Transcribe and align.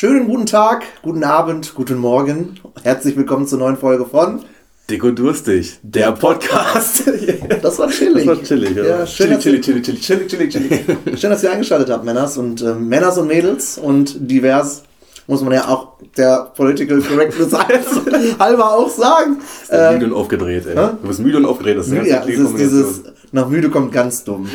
Schönen 0.00 0.28
guten 0.28 0.46
Tag, 0.46 0.84
guten 1.02 1.24
Abend, 1.24 1.74
guten 1.74 1.98
Morgen. 1.98 2.60
Herzlich 2.84 3.16
willkommen 3.16 3.48
zur 3.48 3.58
neuen 3.58 3.76
Folge 3.76 4.04
von 4.06 4.44
Dick 4.88 5.02
und 5.02 5.18
Durstig, 5.18 5.80
der 5.82 6.12
Podcast. 6.12 7.02
Das 7.62 7.80
war 7.80 7.90
chillig. 7.90 8.24
Das 8.24 8.36
war 8.36 8.44
chillig, 8.44 8.76
ja. 8.76 8.84
ja 8.84 9.06
schön, 9.08 9.36
chillig, 9.40 9.64
chillig, 9.64 9.82
chillig, 9.82 10.00
chillig, 10.00 10.28
chillig, 10.28 10.52
chillig. 10.52 10.84
Schön, 11.20 11.30
dass 11.30 11.42
ihr 11.42 11.50
eingeschaltet 11.50 11.90
habt, 11.90 12.04
Männers 12.04 12.38
und 12.38 12.62
äh, 12.62 12.74
Männers 12.74 13.18
und 13.18 13.26
Mädels 13.26 13.76
und 13.76 14.30
divers. 14.30 14.84
Muss 15.26 15.42
man 15.42 15.54
ja 15.54 15.66
auch 15.66 15.94
der 16.16 16.52
Political 16.54 17.00
Correctness 17.00 17.52
halber 18.38 18.76
auch 18.76 18.90
sagen. 18.90 19.38
Äh, 19.68 19.94
müde 19.94 20.06
und 20.06 20.12
aufgedreht, 20.12 20.64
ey. 20.66 20.76
hä? 20.76 20.90
Du 21.02 21.08
bist 21.08 21.18
müde 21.18 21.38
und 21.38 21.44
aufgedreht, 21.44 21.76
das 21.76 21.88
ist 21.88 22.06
Ja, 22.06 22.22
es 22.24 22.38
ist 22.38 22.56
dieses 22.56 23.02
nach 23.32 23.48
müde 23.48 23.68
kommt 23.68 23.90
ganz 23.90 24.22
dumm. 24.22 24.48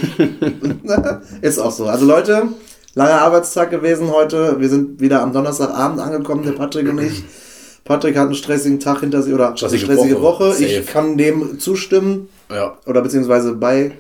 ist 1.42 1.60
auch 1.60 1.72
so. 1.72 1.88
Also 1.88 2.06
Leute, 2.06 2.48
langer 2.96 3.22
Arbeitstag 3.22 3.72
gewesen 3.72 4.12
heute. 4.12 4.60
Wir 4.60 4.70
sind 4.70 5.00
wieder 5.00 5.22
am 5.22 5.34
Donnerstagabend 5.34 6.00
angekommen, 6.00 6.44
der 6.44 6.52
Patrick 6.54 6.88
und 6.90 7.00
ich. 7.02 7.24
Patrick 7.84 8.16
hat 8.18 8.28
einen 8.28 8.36
stressigen 8.36 8.80
Tag 8.80 9.02
hinter 9.02 9.22
sich 9.22 9.34
oder 9.34 9.50
eine 9.50 9.58
Stressige 9.58 9.86
stressige 9.86 10.22
Woche. 10.22 10.52
Woche. 10.52 10.64
Ich 10.64 10.86
kann 10.88 11.18
dem 11.18 11.60
zustimmen 11.60 12.30
Ja. 12.50 12.78
oder 12.86 13.02
beziehungsweise 13.02 13.54
bei. 13.54 13.92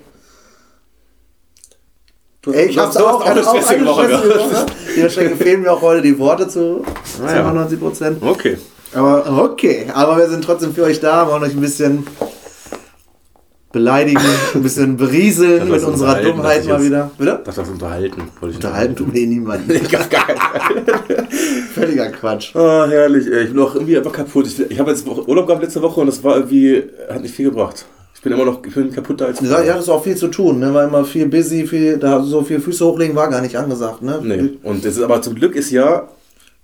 Du 2.41 2.51
Ey, 2.51 2.67
ich 2.67 2.77
hab's 2.77 2.98
auch, 2.98 3.21
hast 3.23 3.31
eine 3.31 3.41
auch 3.48 3.49
stressige 3.55 3.79
eine 3.81 3.89
Woche 3.89 4.05
stressige. 4.05 4.35
Woche. 4.39 4.65
Dementsprechend 4.95 5.37
fehlen 5.43 5.62
mir 5.62 5.71
auch 5.71 5.81
heute 5.81 6.01
die 6.01 6.17
Worte 6.20 6.48
zu 6.48 6.84
Ah, 7.25 7.34
ja. 7.35 7.41
92 7.43 7.79
Prozent. 7.79 8.17
Okay. 8.21 8.57
Aber 8.93 9.43
okay, 9.43 9.87
aber 9.93 10.17
wir 10.17 10.29
sind 10.29 10.43
trotzdem 10.43 10.73
für 10.73 10.84
euch 10.84 10.99
da, 10.99 11.27
wollen 11.27 11.43
euch 11.43 11.53
ein 11.53 11.62
bisschen 11.62 12.05
beleidigen, 13.73 14.22
ein 14.54 14.62
bisschen 14.62 14.95
berieseln 14.95 15.59
Das 15.59 15.70
mit 15.70 15.84
unserer 15.84 16.22
Dummheit 16.22 16.59
das 16.59 16.68
mal 16.68 16.84
wieder. 16.86 17.12
Bitte? 17.18 17.41
Das 17.44 17.55
das 17.55 17.68
unterhalten. 17.68 18.22
Unterhalten 18.40 18.96
tut 18.96 19.13
eh 19.16 19.26
gar 19.91 20.08
keinen 20.08 20.38
Fall. 20.38 21.27
Völliger 21.73 22.09
Quatsch. 22.09 22.55
Ah, 22.55 22.86
herrlich, 22.88 23.27
ey. 23.27 23.46
Ich 23.46 23.49
bin 23.52 23.59
auch 23.59 23.73
irgendwie 23.73 23.98
einfach 23.98 24.13
kaputt. 24.13 24.48
Ich, 24.48 24.59
ich 24.72 24.80
habe 24.80 24.91
jetzt 24.91 25.05
Urlaub 25.07 25.48
gehabt 25.48 25.63
letzte 25.63 25.82
Woche 25.82 25.99
und 25.99 26.07
das 26.07 26.24
war 26.24 26.35
irgendwie, 26.35 26.84
hat 27.10 27.21
nicht 27.21 27.35
viel 27.35 27.49
gebracht. 27.49 27.85
Ich 28.15 28.21
bin 28.21 28.32
immer 28.32 28.46
noch, 28.46 28.63
ich 28.65 28.74
bin 28.74 28.91
kaputter 28.91 29.26
als 29.26 29.41
Ja, 29.41 29.62
ja, 29.63 29.74
das 29.74 29.84
ist 29.84 29.90
auch 29.90 30.04
viel 30.04 30.15
zu 30.15 30.27
tun, 30.27 30.60
ne? 30.60 30.74
War 30.74 30.85
immer 30.85 31.04
viel 31.04 31.27
busy, 31.27 31.68
viel, 31.68 31.98
da 31.98 32.21
so 32.21 32.43
viel 32.43 32.62
Füße 32.62 32.85
hochlegen 32.85 33.15
war 33.18 33.30
gar 33.30 33.41
nicht 33.41 33.58
angesagt, 33.58 34.02
ne? 34.02 34.20
Nee. 34.24 34.52
Und 34.63 34.85
es 34.85 34.98
ist 34.98 35.04
aber 35.04 35.21
zum 35.21 35.35
Glück 35.35 35.55
ist 35.55 35.71
ja 35.71 36.08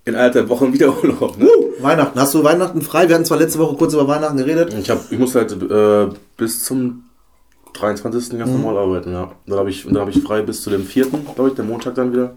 in 0.04 0.14
anderthalb 0.14 0.48
Wochen 0.48 0.72
wieder 0.72 0.88
Urlaub, 1.02 1.36
ne? 1.38 1.48
Weihnachten. 1.82 2.18
Hast 2.18 2.34
du 2.34 2.44
Weihnachten 2.44 2.82
frei? 2.82 3.08
Wir 3.08 3.14
hatten 3.14 3.24
zwar 3.24 3.38
letzte 3.38 3.58
Woche 3.58 3.76
kurz 3.76 3.94
über 3.94 4.06
Weihnachten 4.08 4.36
geredet. 4.36 4.74
Ich, 4.78 4.90
hab, 4.90 5.10
ich 5.10 5.18
muss 5.18 5.34
halt 5.34 5.52
äh, 5.52 6.08
bis 6.36 6.64
zum 6.64 7.04
23. 7.74 8.38
ganz 8.38 8.50
normal 8.50 8.76
arbeiten, 8.78 9.12
ja. 9.12 9.30
Dann 9.46 9.58
habe 9.58 9.70
ich, 9.70 9.86
und 9.86 9.94
dann 9.94 10.02
hab 10.02 10.14
ich 10.14 10.22
frei 10.22 10.42
bis 10.42 10.62
zu 10.62 10.70
dem 10.70 10.84
4., 10.84 11.06
glaube 11.34 11.48
ich, 11.50 11.54
der 11.54 11.64
Montag 11.64 11.94
dann 11.94 12.12
wieder. 12.12 12.34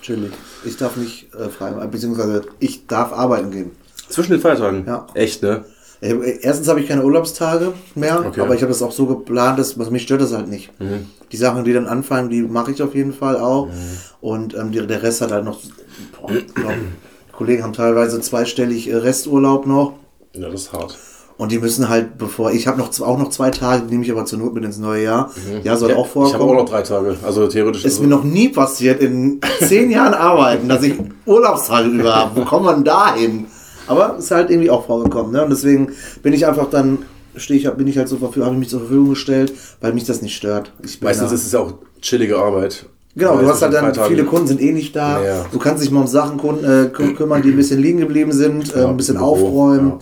Chillig. 0.00 0.32
Ich 0.64 0.76
darf 0.76 0.96
nicht 0.96 1.32
äh, 1.34 1.48
frei, 1.48 1.70
beziehungsweise 1.86 2.42
ich 2.58 2.86
darf 2.86 3.12
arbeiten 3.12 3.50
gehen. 3.50 3.70
Zwischen 4.08 4.32
den 4.32 4.40
Feiertagen. 4.40 4.84
Ja. 4.86 5.06
Echt, 5.14 5.42
ne? 5.42 5.64
Äh, 6.00 6.38
Erstens 6.40 6.68
habe 6.68 6.80
ich 6.80 6.88
keine 6.88 7.04
Urlaubstage 7.04 7.72
mehr, 7.94 8.24
Okay. 8.26 8.40
aber 8.40 8.54
ich 8.54 8.62
habe 8.62 8.72
das 8.72 8.82
auch 8.82 8.90
so 8.92 9.06
geplant, 9.06 9.58
dass 9.58 9.78
also 9.78 9.90
mich 9.92 10.02
stört 10.02 10.20
das 10.20 10.32
halt 10.32 10.48
nicht. 10.48 10.78
Mhm. 10.80 11.06
Die 11.30 11.36
Sachen, 11.36 11.64
die 11.64 11.72
dann 11.72 11.86
anfallen, 11.86 12.28
die 12.28 12.42
mache 12.42 12.72
ich 12.72 12.82
auf 12.82 12.94
jeden 12.94 13.12
Fall 13.12 13.36
auch. 13.38 13.68
Und 14.20 14.54
ähm, 14.54 14.72
der 14.72 15.02
Rest 15.02 15.20
hat 15.20 15.30
halt 15.30 15.44
noch. 15.44 15.60
Boah, 16.20 16.30
Kollegen 17.44 17.62
haben 17.62 17.72
teilweise 17.72 18.20
zweistellig 18.20 18.88
äh, 18.88 18.96
Resturlaub 18.96 19.66
noch. 19.66 19.94
Ja, 20.34 20.48
das 20.48 20.62
ist 20.62 20.72
hart. 20.72 20.96
Und 21.38 21.50
die 21.50 21.58
müssen 21.58 21.88
halt, 21.88 22.18
bevor 22.18 22.52
ich 22.52 22.66
habe 22.68 22.78
noch 22.78 22.98
auch 23.00 23.18
noch 23.18 23.30
zwei 23.30 23.50
Tage, 23.50 23.82
die 23.86 23.92
nehme 23.92 24.04
ich 24.04 24.12
aber 24.12 24.24
zur 24.26 24.38
Not 24.38 24.54
mit 24.54 24.64
ins 24.64 24.78
neue 24.78 25.02
Jahr. 25.02 25.30
Ja, 25.64 25.76
soll 25.76 25.90
Mhm. 25.90 25.96
Ja, 25.96 26.00
auch 26.00 26.06
Ich 26.06 26.14
habe 26.14 26.34
auch 26.34 26.38
vorkommen. 26.38 26.56
noch 26.56 26.64
drei 26.68 26.82
Tage. 26.82 27.16
Also 27.22 27.48
theoretisch. 27.48 27.84
ist 27.84 27.94
also, 27.94 28.02
mir 28.04 28.08
noch 28.08 28.22
nie 28.24 28.48
passiert 28.48 29.00
in 29.00 29.40
zehn 29.60 29.90
Jahren 29.90 30.14
Arbeiten, 30.14 30.68
dass 30.68 30.82
ich 30.82 30.94
Urlaubstage 31.26 31.88
über 31.88 32.14
habe. 32.14 32.40
Wo 32.40 32.44
kommt 32.44 32.66
man 32.66 32.84
da 32.84 33.14
hin? 33.14 33.46
Aber 33.86 34.16
ist 34.18 34.30
halt 34.30 34.50
irgendwie 34.50 34.70
auch 34.70 34.86
vorgekommen. 34.86 35.32
Ne? 35.32 35.42
Und 35.42 35.50
deswegen 35.50 35.90
bin 36.22 36.32
ich 36.32 36.46
einfach 36.46 36.70
dann, 36.70 36.98
stehe 37.36 37.58
ich, 37.58 37.68
bin 37.70 37.88
ich 37.88 37.98
halt 37.98 38.08
so 38.08 38.18
verfügbar, 38.18 38.46
habe 38.46 38.56
ich 38.56 38.60
mich 38.60 38.68
zur 38.68 38.80
Verfügung 38.80 39.10
gestellt, 39.10 39.52
weil 39.80 39.92
mich 39.94 40.04
das 40.04 40.22
nicht 40.22 40.36
stört. 40.36 40.72
Meistens 41.00 41.30
da. 41.30 41.34
ist 41.34 41.44
es 41.46 41.52
ja 41.52 41.60
auch 41.60 41.74
chillige 42.00 42.38
Arbeit. 42.38 42.86
Genau, 43.14 43.36
du 43.36 43.46
hast 43.46 43.60
halt 43.60 43.74
dann, 43.74 43.94
viele 44.08 44.24
Kunden 44.24 44.46
sind 44.46 44.60
eh 44.62 44.72
nicht 44.72 44.96
da. 44.96 45.22
Ja. 45.22 45.44
Du 45.52 45.58
kannst 45.58 45.82
dich 45.84 45.90
mal 45.90 46.00
um 46.00 46.06
Sachen 46.06 46.38
äh, 46.38 46.88
kü- 46.94 47.14
kümmern, 47.14 47.42
die 47.42 47.50
ein 47.50 47.56
bisschen 47.56 47.78
liegen 47.78 47.98
geblieben 47.98 48.32
sind, 48.32 48.74
äh, 48.74 48.84
ein 48.86 48.96
bisschen 48.96 49.16
Büro, 49.16 49.26
aufräumen. 49.32 49.92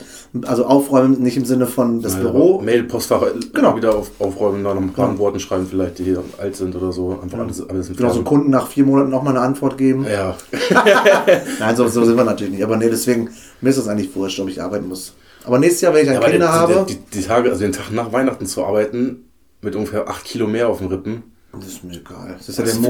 Also 0.47 0.65
aufräumen 0.65 1.21
nicht 1.21 1.37
im 1.37 1.45
Sinne 1.45 1.67
von 1.67 2.03
das 2.03 2.15
Ja, 2.15 2.21
Büro. 2.21 2.61
Mail, 2.61 2.85
Postfach 2.85 3.23
Genau. 3.53 3.75
wieder 3.77 3.97
auf, 3.97 4.13
aufräumen, 4.21 4.63
dann 4.63 4.77
noch 4.77 4.83
ein 4.83 4.93
paar 4.93 5.09
Antworten 5.09 5.41
schreiben, 5.41 5.67
vielleicht, 5.69 5.99
die 5.99 6.17
alt 6.39 6.55
sind 6.55 6.77
oder 6.77 6.93
so. 6.93 7.19
Einfach 7.21 7.41
alles, 7.41 7.69
alles 7.69 7.89
im 7.89 7.97
Genau, 7.97 8.13
so. 8.13 8.23
Kunden 8.23 8.51
nach 8.51 8.69
vier 8.69 8.85
Monaten 8.85 9.13
auch 9.13 9.25
mal 9.25 9.31
eine 9.31 9.41
Antwort 9.41 9.77
geben. 9.77 10.07
Ja. 10.09 10.37
Nein, 11.59 11.75
so, 11.77 11.89
so 11.89 12.05
sind 12.05 12.17
wir 12.17 12.23
natürlich 12.25 12.53
nicht. 12.53 12.63
Aber 12.63 12.77
nee, 12.77 12.89
deswegen, 12.89 13.31
mir 13.61 13.71
ist 13.71 13.79
das 13.79 13.89
eigentlich 13.89 14.15
wurscht, 14.15 14.39
ob 14.39 14.49
ich 14.49 14.63
arbeiten 14.63 14.89
muss. 14.89 15.15
Aber 15.45 15.59
nächstes 15.59 15.81
Jahr, 15.81 15.95
wenn 15.95 16.07
ich 16.07 16.13
dann 16.13 16.21
Kinder 16.23 16.39
der- 16.39 16.53
habe, 16.53 16.73
der- 16.75 16.85
Die, 16.85 16.99
die 17.13 17.23
Tage, 17.23 17.49
also 17.51 17.61
den 17.61 17.73
Tag 17.73 17.91
nach 17.93 18.13
Weihnachten 18.13 18.47
zu 18.47 18.65
arbeiten, 18.65 19.25
mit 19.63 19.75
ungefähr 19.75 20.09
8 20.09 20.25
Kilo 20.25 20.47
mehr 20.47 20.69
auf 20.69 20.79
dem 20.79 20.87
Rippen. 20.89 21.23
Das 21.53 21.67
ist 21.69 21.85
mir 21.85 21.95
egal. 21.97 22.35
Das 22.39 22.49
ist 22.49 22.59
ja 22.59 22.65
der 22.65 22.75
da, 22.75 22.81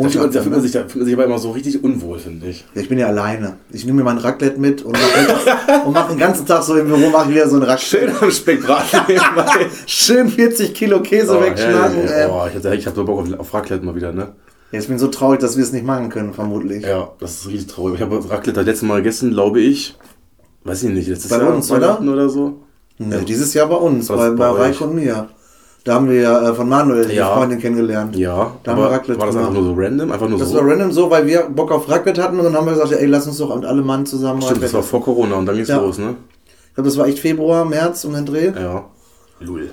fühlt 0.42 0.50
man 0.50 0.52
ne? 0.52 0.60
sich, 0.60 0.72
da 0.72 0.80
fühlt 0.80 0.96
man 0.96 1.04
sich 1.06 1.14
aber 1.14 1.24
immer 1.24 1.38
so 1.38 1.50
richtig 1.52 1.82
unwohl, 1.82 2.18
finde 2.18 2.46
ich. 2.48 2.64
ja, 2.74 2.82
ich 2.82 2.88
bin 2.88 2.98
ja 2.98 3.06
alleine. 3.06 3.56
Ich 3.70 3.84
nehme 3.86 3.98
mir 3.98 4.04
mein 4.04 4.18
Raclette 4.18 4.60
mit 4.60 4.82
und 4.82 4.92
mache 4.92 5.82
mach 5.92 6.08
den 6.08 6.18
ganzen 6.18 6.44
Tag 6.46 6.62
so 6.62 6.76
im 6.76 6.86
Büro, 6.86 7.08
mache 7.10 7.30
ich 7.30 7.36
wieder 7.36 7.48
so 7.48 7.56
ein 7.56 7.62
Raclette. 7.62 8.08
Schön 8.08 8.14
am 8.20 8.30
Speckbraten. 8.30 9.00
Schön 9.86 10.28
40 10.28 10.74
Kilo 10.74 11.00
Käse 11.00 11.38
Oh, 11.38 11.42
wegschnacken. 11.42 11.96
herrlich. 12.02 12.10
äh. 12.10 12.28
oh, 12.30 12.46
ich 12.48 12.64
habe 12.64 12.76
ich 12.76 12.86
hab 12.86 12.94
so 12.94 13.04
Bock 13.04 13.20
auf, 13.20 13.38
auf 13.40 13.54
Raclette 13.54 13.84
mal 13.84 13.94
wieder, 13.94 14.12
ne? 14.12 14.32
Ja, 14.72 14.78
ich 14.78 14.86
bin 14.88 14.98
so 14.98 15.08
traurig, 15.08 15.40
dass 15.40 15.56
wir 15.56 15.64
es 15.64 15.72
nicht 15.72 15.84
machen 15.84 16.10
können, 16.10 16.32
vermutlich. 16.34 16.84
Ja, 16.84 17.10
das 17.18 17.36
ist 17.36 17.48
richtig 17.48 17.68
traurig. 17.74 17.94
Ich 17.96 18.00
habe 18.02 18.16
Raclette 18.30 18.52
das 18.52 18.66
letzte 18.66 18.84
Mal 18.86 18.96
gegessen, 18.98 19.30
glaube 19.30 19.60
ich. 19.60 19.96
Weiß 20.64 20.82
ich 20.82 20.90
nicht, 20.90 21.08
letztes 21.08 21.30
Bei 21.30 21.38
Jahr 21.38 21.54
uns, 21.54 21.70
Weihnachten 21.70 22.08
oder 22.08 22.28
so. 22.28 22.60
Nee, 22.98 23.24
dieses 23.26 23.54
Jahr 23.54 23.66
bei 23.66 23.76
uns, 23.76 24.08
bei, 24.08 24.30
bei? 24.30 24.50
Reiko 24.50 24.84
und 24.84 24.94
mir. 24.96 25.28
Da 25.84 25.94
haben 25.94 26.08
wir 26.10 26.20
ja 26.20 26.50
äh, 26.50 26.54
von 26.54 26.68
Manuel 26.68 27.06
die 27.06 27.14
Ja. 27.14 27.34
Freundin 27.34 27.58
kennengelernt. 27.58 28.14
Ja, 28.16 28.52
Da 28.62 28.72
haben 28.72 28.78
wir 28.82 28.90
Raclette 28.90 29.18
war 29.18 29.26
das 29.28 29.36
einfach 29.36 29.48
gemacht. 29.50 29.64
nur 29.66 29.74
so 29.76 29.80
random? 29.80 30.12
Einfach 30.12 30.28
nur 30.28 30.38
Das 30.38 30.50
so? 30.50 30.56
war 30.56 30.66
random 30.66 30.92
so, 30.92 31.10
weil 31.10 31.26
wir 31.26 31.42
Bock 31.44 31.72
auf 31.72 31.88
Raclette 31.88 32.22
hatten 32.22 32.38
und 32.38 32.44
dann 32.44 32.54
haben 32.54 32.66
wir 32.66 32.74
gesagt, 32.74 32.92
ey, 32.92 33.06
lass 33.06 33.26
uns 33.26 33.38
doch 33.38 33.50
alle 33.62 33.80
Mann 33.82 34.04
zusammen 34.04 34.42
Stimmt, 34.42 34.56
das 34.58 34.74
Raclette 34.74 34.74
war 34.74 34.82
vor 34.82 35.02
Corona 35.02 35.36
und 35.36 35.46
dann 35.46 35.56
ging's 35.56 35.68
Ja. 35.68 35.78
los, 35.80 35.98
ne? 35.98 36.16
Ich 36.68 36.74
glaube, 36.74 36.88
das 36.88 36.98
war 36.98 37.06
echt 37.08 37.18
Februar, 37.18 37.64
März 37.64 38.04
um 38.04 38.12
den 38.14 38.26
Dreh. 38.26 38.52
Ja. 38.54 38.84
Lul. 39.40 39.70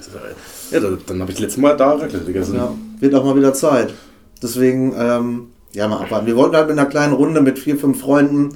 Ja, 0.71 0.79
dann, 0.79 1.21
habe 1.21 1.31
ich 1.31 1.39
letztes 1.39 1.61
Mal 1.61 1.75
da 1.75 1.91
Raclette 1.91 2.19
gegessen. 2.25 2.55
Ja, 2.55 2.71
wird 3.01 3.13
auch 3.13 3.25
mal 3.25 3.35
wieder 3.35 3.53
Zeit. 3.53 3.93
Deswegen, 4.41 4.93
ähm, 4.97 5.47
ja, 5.73 5.87
mal 5.89 5.97
abwarten. 6.01 6.25
Wir 6.25 6.37
wollten 6.37 6.55
halt 6.55 6.69
mit 6.69 6.79
einer 6.79 6.87
kleinen 6.87 7.13
Runde 7.13 7.41
mit 7.41 7.59
vier, 7.59 7.77
fünf 7.77 7.99
Freunden 7.99 8.55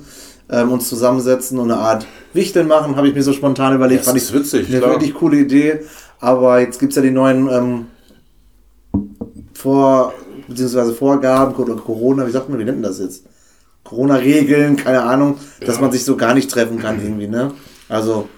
ähm, 0.50 0.72
uns 0.72 0.88
zusammensetzen 0.88 1.60
und 1.60 1.70
eine 1.72 1.82
Art 1.82 2.06
Wichteln 2.34 2.68
machen, 2.68 2.96
habe 2.96 3.08
ich 3.10 3.14
mir 3.16 3.24
so 3.24 3.34
spontan 3.34 3.76
überlegt. 3.76 4.02
Das 4.02 4.08
Fand 4.08 4.18
ist 4.18 4.34
witzig, 4.34 4.70
Eine 4.70 4.80
klar. 4.80 4.92
wirklich 4.92 5.14
coole 5.14 5.38
Idee. 5.38 5.82
Aber 6.22 6.60
jetzt 6.62 6.80
gibt 6.80 6.92
es 6.94 6.96
ja 6.96 7.02
die 7.02 7.12
neuen 7.12 7.50
ähm, 7.50 7.86
Vor- 9.54 10.14
bzw. 10.48 10.94
Vorgaben 10.94 11.56
oder 11.56 11.76
Corona, 11.76 12.26
wie 12.28 12.32
sagt 12.32 12.50
man, 12.50 12.60
wie 12.60 12.64
nennt 12.64 12.82
man 12.82 12.90
das 12.90 13.00
jetzt? 13.00 13.26
Corona-Regeln, 13.84 14.78
keine 14.78 15.02
Ahnung, 15.04 15.38
dass 15.66 15.76
Ja. 15.76 15.82
man 15.82 15.92
sich 15.92 16.06
so 16.06 16.16
gar 16.16 16.34
nicht 16.34 16.50
treffen 16.50 16.80
kann 16.80 17.02
irgendwie, 17.02 17.28
ne? 17.28 17.52
Also, 17.90 18.30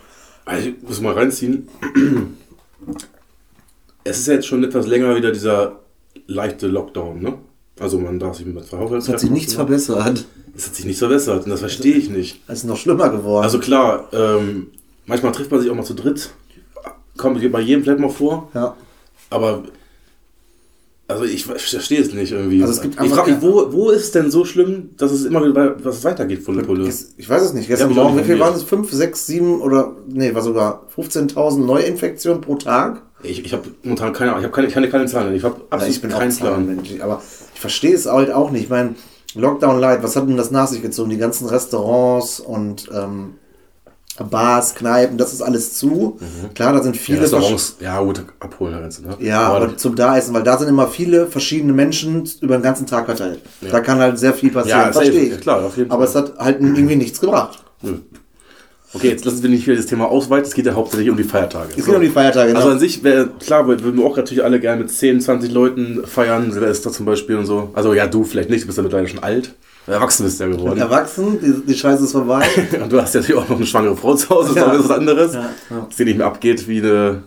Also 0.46 0.70
ich 0.70 0.76
muss 0.82 1.00
mal 1.02 1.14
reinziehen. 1.14 1.68
Es 4.04 4.20
ist 4.20 4.28
ja 4.28 4.34
jetzt 4.34 4.48
schon 4.48 4.64
etwas 4.64 4.88
länger 4.88 5.16
wieder 5.16 5.32
dieser 5.32 5.80
leichte 6.28 6.68
Lockdown, 6.68 7.22
ne? 7.22 7.34
Also 7.80 7.98
man 8.00 8.20
darf 8.20 8.38
sich 8.38 8.46
mit 8.46 8.66
zwei 8.66 8.84
es 8.96 9.10
hat 9.10 9.20
sich 9.20 9.30
nichts 9.32 9.54
verbessert. 9.54 10.26
Es 10.56 10.68
hat 10.68 10.76
sich 10.76 10.86
nicht 10.86 11.00
verbessert 11.00 11.44
und 11.46 11.50
das 11.50 11.60
verstehe 11.62 11.96
ich 11.96 12.10
nicht. 12.10 12.42
Es 12.48 12.60
ist 12.60 12.64
noch 12.66 12.78
schlimmer 12.78 13.10
geworden. 13.10 13.44
Also 13.44 13.60
klar, 13.60 14.08
ähm, 14.14 14.68
manchmal 15.06 15.32
trifft 15.32 15.50
man 15.52 15.60
sich 15.62 15.70
auch 15.72 15.76
mal 15.76 15.84
zu 15.84 15.96
dritt. 15.96 16.32
Kommt 17.24 17.52
bei 17.52 17.62
jedem 17.62 17.84
vielleicht 17.84 18.00
mal 18.00 18.10
vor. 18.10 18.50
ja. 18.54 18.76
Aber 19.30 19.64
also 21.08 21.26
ich 21.26 21.46
verstehe 21.46 22.00
es 22.02 22.14
nicht 22.14 22.32
irgendwie. 22.32 22.62
Also 22.62 22.74
es 22.74 22.82
gibt 22.82 23.02
ich 23.02 23.12
frage 23.12 23.32
mich, 23.34 23.42
wo, 23.42 23.72
wo 23.74 23.90
ist 23.90 24.04
es 24.04 24.12
denn 24.12 24.32
so 24.32 24.46
schlimm, 24.46 24.92
dass 24.98 25.12
es 25.12 25.26
immer 25.26 25.44
wieder 25.46 25.76
es 25.86 26.04
weitergeht, 26.04 26.44
volle 26.44 26.64
Pulle? 26.64 26.86
Ges- 26.86 27.08
Ich 27.18 27.30
weiß 27.30 27.42
es 27.44 27.54
nicht. 27.54 27.68
Gestern 27.68 27.90
Ja, 27.94 28.04
Morgen, 28.04 28.18
wie 28.18 28.24
viel 28.24 28.40
waren 28.40 28.56
es? 28.56 28.64
5, 28.64 28.92
6, 28.92 29.26
7 29.28 29.62
oder, 29.62 29.94
nee, 30.08 30.34
war 30.34 30.42
sogar 30.42 30.88
15.000 30.96 31.60
Neuinfektionen 31.66 32.42
pro 32.42 32.56
Tag? 32.56 33.02
Ich, 33.22 33.44
ich 33.46 33.54
habe 33.54 33.64
momentan 33.84 34.14
keine 34.14 34.32
Ahnung, 34.32 34.42
ich 34.42 34.46
habe 34.46 34.56
keine, 34.56 34.68
keine, 34.70 34.90
keine 34.90 35.06
Zahlen. 35.08 35.36
Ich 35.36 35.44
habe 35.44 35.56
Ja, 35.60 35.66
absolut 35.72 35.96
ich 35.96 36.02
bin 36.02 36.12
keinen 36.12 36.36
Plan. 36.36 36.80
Aber 37.02 37.22
ich 37.54 37.60
verstehe 37.60 37.94
es 37.96 38.06
halt 38.06 38.32
auch 38.32 38.52
nicht. 38.52 38.64
Ich 38.64 38.70
meine, 38.70 38.96
Lockdown 39.36 39.80
Light, 39.80 40.04
was 40.04 40.16
hat 40.16 40.28
denn 40.30 40.38
das 40.38 40.52
nach 40.52 40.68
sich 40.68 40.82
gezogen? 40.82 41.10
Die 41.10 41.18
ganzen 41.18 41.48
Restaurants 41.48 42.40
und 42.40 42.90
ähm, 42.94 43.34
Bars, 44.30 44.76
Kneipen, 44.76 45.18
das 45.18 45.34
ist 45.34 45.42
alles 45.42 45.74
zu. 45.74 46.20
Klar, 46.54 46.74
da 46.74 46.84
sind 46.84 46.96
Ja, 46.96 47.02
viele 47.02 47.22
Restaurants, 47.22 47.78
ja 47.80 48.00
gut, 48.00 48.24
abholen 48.40 48.76
halt. 48.76 49.02
Ne? 49.04 49.18
Ja, 49.26 49.48
aber, 49.48 49.76
zum 49.76 49.96
Daessen, 49.96 50.34
weil 50.36 50.44
da 50.44 50.58
sind 50.58 50.68
immer 50.68 50.88
viele 50.88 51.26
verschiedene 51.28 51.74
Menschen 51.74 52.30
über 52.42 52.58
den 52.58 52.64
ganzen 52.64 52.86
Tag 52.86 53.06
verteilt. 53.06 53.42
Da 53.72 53.80
kann 53.80 53.98
halt 54.00 54.20
sehr 54.20 54.34
viel 54.34 54.52
passieren, 54.52 54.80
Ja, 54.82 54.92
verstehe 54.92 55.22
ich. 55.22 55.32
ja, 55.32 55.38
klar, 55.38 55.66
auf 55.66 55.78
jeden 55.78 55.90
aber 55.92 56.06
Fall. 56.08 56.24
es 56.24 56.30
hat 56.30 56.38
halt 56.38 56.62
irgendwie 56.62 56.96
nichts 56.96 57.20
gebracht. 57.20 57.64
Nö. 57.82 57.94
Okay, 58.96 59.10
jetzt 59.10 59.26
lassen 59.26 59.42
wir 59.42 59.50
nicht 59.50 59.66
wieder 59.66 59.76
das 59.78 59.88
Thema 59.88 60.06
ausweiten. 60.08 60.46
Es 60.46 60.54
geht 60.54 60.68
ja 60.68 60.76
hauptsächlich 60.76 61.10
um 61.10 61.18
die 61.18 61.24
Feiertage. 61.24 61.70
Es 61.76 61.84
geht 61.84 61.96
um 61.96 62.02
die 62.02 62.10
Feiertage. 62.10 62.50
Also 62.56 62.62
genau. 62.68 62.74
an 62.74 62.80
sich 62.80 63.04
wäre 63.04 63.28
klar, 63.40 63.66
würden 63.66 63.98
wir 63.98 64.06
auch 64.06 64.16
natürlich 64.16 64.44
alle 64.44 64.60
gerne 64.60 64.84
mit 64.84 64.92
10, 64.92 65.20
20 65.22 65.52
Leuten 65.52 66.06
feiern, 66.06 66.52
Silvester 66.52 66.92
zum 66.92 67.08
Beispiel 67.08 67.38
und 67.38 67.48
so. 67.48 67.72
Also 67.74 67.96
ja, 67.96 68.06
du 68.06 68.24
vielleicht 68.24 68.52
nicht, 68.52 68.62
du 68.64 68.68
bist 68.68 68.78
ja 68.78 68.84
mittlerweile 68.84 69.08
schon 69.08 69.24
alt. 69.24 69.56
Erwachsen 69.88 70.24
bist 70.26 70.40
du 70.40 70.46
ja 70.46 70.50
geworden. 70.52 70.80
Erwachsen, 70.80 71.40
die, 71.42 71.66
die 71.66 71.78
Scheiße 71.78 72.04
ist 72.06 72.12
vorbei. 72.14 72.46
Und 72.82 72.92
du 72.92 73.02
hast 73.02 73.14
ja 73.16 73.20
natürlich 73.22 73.42
auch 73.42 73.50
noch 73.50 73.58
eine 73.58 73.66
schwangere 73.66 73.98
Frau 73.98 74.16
zu 74.16 74.30
Hause, 74.30 74.54
das 74.54 74.58
ist 74.58 74.62
Ja. 74.74 74.80
auch 74.80 74.84
was 74.90 74.92
anderes. 74.98 75.34
Ja, 75.34 75.50
ja. 75.70 75.80
Dass 75.88 75.96
die 75.98 76.06
nicht 76.06 76.18
mehr 76.18 76.28
abgeht 76.28 76.68
wie 76.68 76.78
eine, 76.82 77.24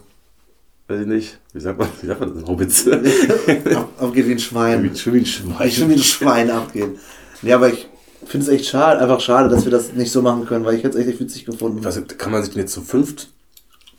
weiß 0.89 1.01
ich 1.03 1.07
nicht, 1.07 1.39
wie 1.53 1.61
sagt 1.61 1.79
man, 1.79 1.89
wie 2.01 2.07
sagt 2.07 2.21
man 2.21 2.59
das? 2.59 2.87
Ab- 3.77 3.89
Abgeht 4.01 4.27
wie 4.29 4.33
ein 4.33 4.39
Schwein. 4.39 4.83
wie, 4.91 4.97
schon 4.97 5.13
wie 5.15 5.19
ein 5.19 5.27
Schwein. 5.27 5.71
Schon 5.71 5.89
wie 5.91 5.95
ein 5.95 5.99
Schwein 6.03 6.51
abgehen. 6.51 6.99
Ja, 7.43 7.57
aber 7.57 7.69
ich 7.71 7.89
finde 8.25 8.47
es 8.47 8.53
echt 8.53 8.67
schade, 8.67 9.01
einfach 9.01 9.21
schade, 9.21 9.49
dass 9.51 9.65
wir 9.65 9.71
das 9.73 9.93
nicht 9.93 10.11
so 10.11 10.23
machen 10.23 10.47
können, 10.47 10.65
weil 10.65 10.77
ich 10.77 10.83
hätte 10.85 10.99
es 10.99 11.07
echt 11.07 11.21
witzig 11.21 11.45
gefunden. 11.45 11.85
Was, 11.85 12.01
kann 12.17 12.33
man 12.33 12.43
sich 12.43 12.55
denn 12.55 12.63
jetzt 12.63 12.73
zu 12.73 12.81
fünft 12.81 13.29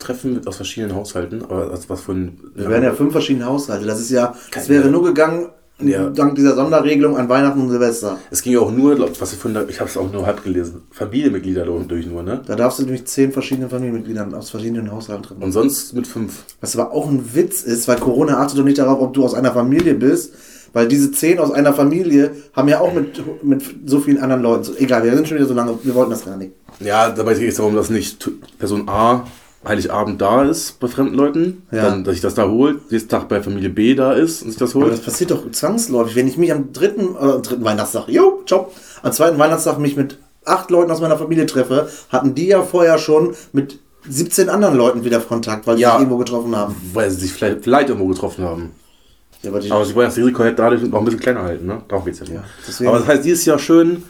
treffen 0.00 0.40
aus 0.46 0.56
verschiedenen 0.56 0.96
Haushalten? 0.96 1.42
Aber 1.44 1.70
was, 1.72 1.88
was 1.88 2.00
von. 2.00 2.38
Wir 2.56 2.68
wären 2.68 2.82
ja 2.82 2.92
fünf 2.92 3.12
verschiedene 3.12 3.46
Haushalte. 3.46 3.86
Das 3.86 4.00
ist 4.00 4.10
ja, 4.10 4.34
das 4.52 4.68
wäre 4.68 4.88
nur 4.88 5.04
gegangen 5.04 5.50
Ja. 5.80 6.10
dank 6.10 6.34
dieser 6.34 6.56
Sonderregelung 6.56 7.16
an 7.16 7.28
Weihnachten 7.28 7.60
und 7.60 7.70
Silvester. 7.70 8.18
Es 8.30 8.42
ging 8.42 8.52
ja 8.52 8.60
auch 8.60 8.72
nur, 8.72 8.96
glaub, 8.96 9.20
was 9.20 9.32
ich 9.32 9.38
von 9.38 9.56
ich 9.68 9.80
habe 9.80 9.88
es 9.88 9.96
auch 9.96 10.10
nur 10.12 10.26
halb 10.26 10.42
gelesen, 10.42 10.82
Familienmitglieder 10.90 11.64
durch 11.64 12.06
nur, 12.06 12.22
ne? 12.22 12.40
Da 12.46 12.56
darfst 12.56 12.80
du 12.80 12.82
nämlich 12.82 13.04
zehn 13.04 13.32
verschiedene 13.32 13.68
Familienmitgliedern 13.68 14.34
aus 14.34 14.50
verschiedenen 14.50 14.90
Haushalten 14.90 15.22
treffen. 15.22 15.42
Und 15.42 15.52
sonst 15.52 15.94
mit 15.94 16.06
fünf. 16.06 16.42
Was 16.60 16.76
aber 16.76 16.92
auch 16.92 17.08
ein 17.08 17.34
Witz 17.34 17.62
ist, 17.62 17.86
weil 17.86 17.98
Corona 17.98 18.40
achtet 18.40 18.58
doch 18.58 18.64
nicht 18.64 18.78
darauf, 18.78 19.00
ob 19.00 19.14
du 19.14 19.24
aus 19.24 19.34
einer 19.34 19.52
Familie 19.52 19.94
bist, 19.94 20.34
weil 20.72 20.88
diese 20.88 21.12
zehn 21.12 21.38
aus 21.38 21.52
einer 21.52 21.72
Familie 21.72 22.32
haben 22.52 22.68
ja 22.68 22.80
auch 22.80 22.92
mit, 22.92 23.44
mit 23.44 23.62
so 23.86 24.00
vielen 24.00 24.18
anderen 24.18 24.42
Leuten. 24.42 24.72
Egal, 24.78 25.04
wir 25.04 25.14
sind 25.14 25.28
schon 25.28 25.38
wieder 25.38 25.46
so 25.46 25.54
lange, 25.54 25.78
wir 25.82 25.94
wollten 25.94 26.10
das 26.10 26.24
gar 26.24 26.36
nicht. 26.36 26.52
Ja, 26.80 27.10
dabei 27.10 27.34
geht 27.34 27.50
es 27.50 27.56
darum, 27.56 27.74
dass 27.74 27.88
nicht 27.88 28.28
Person 28.58 28.88
A 28.88 29.24
Heiligabend 29.66 30.20
da 30.20 30.44
ist 30.44 30.78
bei 30.80 30.86
fremden 30.88 31.14
Leuten, 31.14 31.62
Ja. 31.72 31.82
dann, 31.90 32.04
dass 32.04 32.14
sich 32.14 32.22
das 32.22 32.34
da 32.34 32.48
holt, 32.48 32.90
nächsten 32.92 33.08
Tag 33.10 33.28
bei 33.28 33.42
Familie 33.42 33.70
B 33.70 33.94
da 33.94 34.12
ist 34.12 34.42
und 34.42 34.50
sich 34.50 34.58
das 34.58 34.74
Aber 34.74 34.84
holt. 34.84 34.92
das 34.94 35.00
passiert 35.00 35.30
doch 35.32 35.50
zwangsläufig. 35.50 36.14
Wenn 36.16 36.28
ich 36.28 36.36
mich 36.36 36.52
am 36.52 36.72
dritten, 36.72 37.14
äh, 37.16 37.18
am 37.32 37.42
dritten 37.42 37.64
Weihnachtstag, 37.64 38.08
jo, 38.08 38.42
ciao, 38.46 38.70
am 39.02 39.12
zweiten 39.12 39.38
Weihnachtstag 39.38 39.78
mich 39.78 39.96
mit 39.96 40.18
acht 40.44 40.70
Leuten 40.70 40.90
aus 40.90 41.00
meiner 41.00 41.18
Familie 41.18 41.46
treffe, 41.46 41.88
hatten 42.08 42.34
die 42.34 42.46
ja 42.46 42.62
vorher 42.62 42.98
schon 42.98 43.34
mit 43.52 43.78
17 44.08 44.48
anderen 44.48 44.76
Leuten 44.76 45.04
wieder 45.04 45.18
Kontakt, 45.20 45.66
weil 45.66 45.76
sie 45.76 45.82
Ja. 45.82 45.90
sich 45.92 45.98
irgendwo 46.00 46.18
getroffen 46.18 46.54
haben. 46.56 46.76
Weil 46.94 47.10
sie 47.10 47.20
sich 47.22 47.32
vielleicht, 47.32 47.62
vielleicht 47.64 47.88
irgendwo 47.88 48.06
getroffen 48.08 48.44
haben. 48.44 48.70
Ja, 49.42 49.50
aber 49.50 49.58
Aber 49.70 49.84
sie 49.84 49.94
wollen 49.94 50.08
das 50.08 50.16
Risiko 50.16 50.42
halt 50.44 50.58
dadurch 50.58 50.82
noch 50.82 50.98
ein 51.00 51.04
bisschen 51.04 51.20
kleiner 51.20 51.42
halten, 51.42 51.66
ne? 51.66 51.82
Darum 51.88 52.04
geht's 52.04 52.20
ja. 52.20 52.26
Ja, 52.26 52.88
Aber 52.88 52.98
das 53.00 53.08
heißt, 53.08 53.24
dieses 53.24 53.44
Jahr 53.44 53.58
schön 53.58 54.02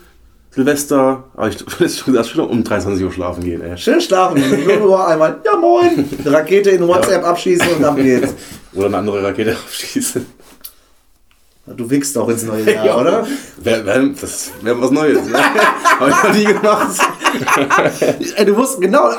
Silvester, 0.58 1.22
aber 1.36 1.48
ich 1.48 2.06
will 2.08 2.24
schon 2.24 2.48
um 2.48 2.64
23 2.64 3.04
Uhr 3.04 3.12
schlafen 3.12 3.44
gehen, 3.44 3.62
ey. 3.62 3.78
schön 3.78 4.00
schlafen, 4.00 4.42
0 4.66 4.82
Uhr 4.82 5.06
einmal, 5.06 5.36
ja 5.44 5.56
moin, 5.56 6.04
Rakete 6.24 6.70
in 6.70 6.88
WhatsApp 6.88 7.24
abschießen 7.24 7.76
und 7.76 7.84
ab 7.84 7.94
geht's. 7.94 8.34
Oder 8.74 8.86
eine 8.86 8.98
andere 8.98 9.22
Rakete 9.22 9.52
abschießen. 9.52 10.26
Du 11.76 11.88
wickst 11.88 12.18
auch 12.18 12.28
ins 12.28 12.42
neue 12.42 12.64
Jahr, 12.64 12.98
oder? 12.98 13.26
Wär, 13.58 13.84
wär, 13.84 14.06
das 14.18 14.50
wäre 14.62 14.80
was 14.80 14.90
Neues, 14.90 15.22
ne? 15.26 15.38
Hab 16.00 16.08
ich 16.08 16.24
noch 16.24 16.34
nie 16.34 16.44
gemacht. 16.44 16.98
Ey, 18.36 18.46
du 18.46 18.54
musst 18.54 18.80
genau. 18.80 19.10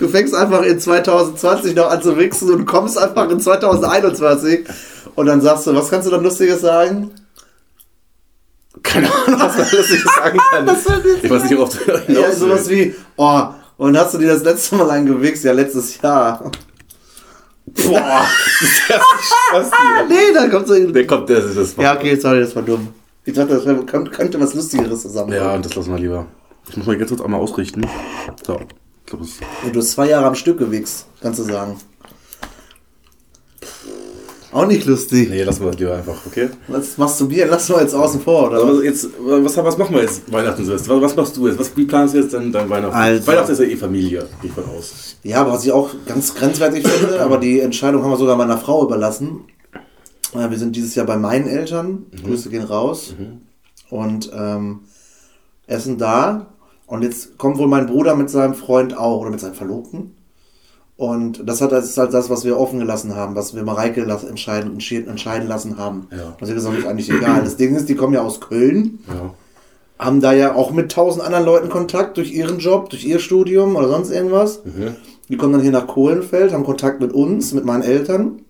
Du 0.00 0.08
fängst 0.08 0.34
einfach 0.34 0.62
in 0.62 0.80
2020 0.80 1.76
noch 1.76 1.90
an 1.90 2.02
zu 2.02 2.18
wichsen 2.18 2.52
und 2.52 2.66
kommst 2.66 2.98
einfach 2.98 3.30
in 3.30 3.38
2021 3.38 4.66
und 5.14 5.26
dann 5.26 5.40
sagst 5.40 5.68
du, 5.68 5.74
was 5.76 5.90
kannst 5.90 6.08
du 6.08 6.10
dann 6.10 6.24
Lustiges 6.24 6.60
sagen? 6.60 7.12
Keine 8.82 9.12
Ahnung, 9.12 9.40
was 9.40 9.56
man 9.56 9.66
lustig 9.70 10.02
sagen 10.04 10.38
kann. 10.50 10.66
Das 10.66 10.86
Ich 11.22 11.30
weiß 11.30 11.42
nicht, 11.44 11.58
ob 11.58 11.70
du 11.70 11.92
Ja, 11.92 11.98
hinaus 12.00 12.38
sowas 12.38 12.68
willst. 12.68 12.70
wie, 12.70 12.94
oh, 13.16 13.42
und 13.78 13.96
hast 13.98 14.14
du 14.14 14.18
dir 14.18 14.28
das 14.28 14.42
letzte 14.44 14.76
Mal 14.76 14.90
eingewichst? 14.90 15.44
Ja, 15.44 15.52
letztes 15.52 16.00
Jahr. 16.00 16.50
Boah, 17.66 18.26
das 18.60 18.68
ist 18.70 18.88
ja 18.88 18.96
Spaß 18.96 19.70
Ah, 19.72 19.76
hier. 19.98 20.06
nee, 20.08 20.32
da 20.34 20.48
kommt 20.48 20.66
so. 20.68 20.74
Der 20.90 21.06
kommt, 21.06 21.28
der 21.28 21.38
ist 21.38 21.56
das. 21.56 21.76
Ja, 21.76 21.94
okay, 21.96 22.16
sorry, 22.18 22.40
das 22.40 22.56
war 22.56 22.62
dumm. 22.62 22.88
Ich 23.24 23.34
dachte, 23.34 23.54
das 23.54 23.66
wär- 23.66 23.74
könnte, 23.84 24.40
was 24.40 24.54
Lustigeres 24.54 25.02
zusammen. 25.02 25.32
Ja, 25.32 25.54
und 25.54 25.64
das 25.64 25.74
lassen 25.74 25.92
wir 25.92 25.98
lieber. 25.98 26.26
Ich 26.70 26.76
muss 26.76 26.86
mal 26.86 26.96
ganz 26.96 27.10
kurz 27.10 27.20
einmal 27.20 27.40
ausrichten. 27.40 27.86
So. 28.46 28.58
Ich 29.04 29.06
glaube, 29.10 29.24
es 29.24 29.38
Und 29.64 29.74
du 29.76 29.80
hast 29.80 29.90
zwei 29.90 30.08
Jahre 30.08 30.26
am 30.26 30.34
Stück 30.34 30.58
gewichst, 30.58 31.06
kannst 31.20 31.38
du 31.40 31.44
sagen. 31.44 31.76
Auch 34.50 34.66
nicht 34.66 34.86
lustig. 34.86 35.28
Nee, 35.28 35.42
lassen 35.42 35.60
wir 35.62 35.70
das 35.70 35.78
lieber 35.78 35.94
einfach, 35.94 36.16
okay? 36.26 36.48
Was 36.68 36.96
masturbieren 36.96 37.50
lassen 37.50 37.74
wir 37.74 37.82
jetzt 37.82 37.94
außen 37.94 38.20
vor, 38.22 38.48
oder? 38.48 38.64
Also 38.64 38.82
jetzt, 38.82 39.08
was, 39.20 39.56
was 39.58 39.76
machen 39.76 39.94
wir 39.94 40.02
jetzt 40.02 40.30
Weihnachten 40.32 40.64
Silvester? 40.64 40.94
Was, 40.96 41.02
was 41.02 41.16
machst 41.16 41.36
du 41.36 41.48
jetzt? 41.48 41.58
Was, 41.58 41.76
wie 41.76 41.84
planst 41.84 42.14
du 42.14 42.18
jetzt 42.20 42.32
dann 42.32 42.50
dein 42.50 42.68
Weihnachten? 42.70 42.94
Also- 42.94 43.26
Weihnachten 43.26 43.52
ist 43.52 43.58
ja 43.58 43.64
eh 43.66 43.76
Familie, 43.76 44.26
gehe 44.40 44.48
ich 44.48 44.52
von 44.52 44.64
aus. 44.64 45.16
Ja, 45.22 45.42
aber 45.42 45.52
was 45.52 45.64
ich 45.64 45.72
auch 45.72 45.90
ganz 46.06 46.34
grenzwertig 46.34 46.86
finde, 46.86 47.20
aber 47.20 47.36
die 47.38 47.60
Entscheidung 47.60 48.02
haben 48.02 48.10
wir 48.10 48.16
sogar 48.16 48.36
meiner 48.36 48.56
Frau 48.56 48.84
überlassen. 48.84 49.40
Äh, 50.34 50.48
Wir 50.50 50.58
sind 50.58 50.74
dieses 50.76 50.94
Jahr 50.94 51.04
bei 51.06 51.16
meinen 51.18 51.46
Eltern. 51.46 52.06
Grüße 52.24 52.48
gehen 52.48 52.64
raus. 52.64 53.14
Und 53.90 54.30
ähm, 54.34 54.80
essen 55.66 55.98
da. 55.98 56.46
Und 56.86 57.02
jetzt 57.02 57.36
kommt 57.36 57.58
wohl 57.58 57.68
mein 57.68 57.86
Bruder 57.86 58.14
mit 58.14 58.30
seinem 58.30 58.54
Freund 58.54 58.96
auch 58.96 59.20
oder 59.20 59.30
mit 59.30 59.40
seinem 59.40 59.54
Verlobten. 59.54 60.14
Und 60.98 61.48
das, 61.48 61.60
hat, 61.62 61.70
das 61.70 61.84
ist 61.84 61.96
halt 61.96 62.12
das, 62.12 62.28
was 62.28 62.44
wir 62.44 62.58
offen 62.58 62.80
gelassen 62.80 63.14
haben, 63.14 63.36
was 63.36 63.54
wir 63.54 63.62
Mareike 63.62 64.02
entscheiden, 64.02 64.72
entscheiden 64.72 65.48
lassen 65.48 65.78
haben. 65.78 66.08
Ja. 66.10 66.34
Was 66.40 66.48
wir 66.48 66.56
gesagt 66.56 66.74
haben, 66.74 66.82
ist 66.82 66.88
eigentlich 66.88 67.08
egal. 67.10 67.40
Das 67.44 67.56
Ding 67.56 67.76
ist, 67.76 67.88
die 67.88 67.94
kommen 67.94 68.14
ja 68.14 68.22
aus 68.22 68.40
Köln 68.40 68.98
Ja. 69.06 69.32
haben 70.04 70.20
da 70.20 70.32
ja 70.32 70.56
auch 70.56 70.72
mit 70.72 70.90
tausend 70.90 71.24
anderen 71.24 71.44
Leuten 71.44 71.68
Kontakt 71.68 72.16
durch 72.16 72.32
ihren 72.32 72.58
Job, 72.58 72.90
durch 72.90 73.04
ihr 73.04 73.20
Studium 73.20 73.76
oder 73.76 73.88
sonst 73.88 74.10
irgendwas. 74.10 74.60
Die 75.28 75.36
kommen 75.36 75.52
dann 75.52 75.62
hier 75.62 75.70
nach 75.70 75.86
Kohlenfeld, 75.86 76.52
haben 76.52 76.64
Kontakt 76.64 77.00
mit 77.00 77.12
uns, 77.12 77.52
mit 77.52 77.64
meinen 77.64 77.82
Eltern. 77.84 78.40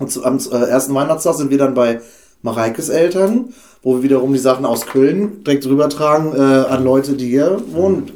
Und 0.00 0.10
zu, 0.10 0.24
am 0.24 0.38
äh, 0.38 0.56
ersten 0.68 0.92
Weihnachtstag 0.92 1.36
sind 1.36 1.50
wir 1.50 1.58
dann 1.58 1.74
bei 1.74 2.00
Mareikes 2.42 2.88
Eltern, 2.88 3.54
wo 3.84 3.94
wir 3.96 4.02
wiederum 4.02 4.32
die 4.32 4.40
Sachen 4.40 4.66
aus 4.66 4.86
Köln 4.86 5.44
direkt 5.44 5.64
rübertragen 5.66 6.34
äh, 6.34 6.66
an 6.66 6.82
Leute, 6.82 7.12
die 7.12 7.28
hier 7.28 7.62
wohnen. 7.70 8.10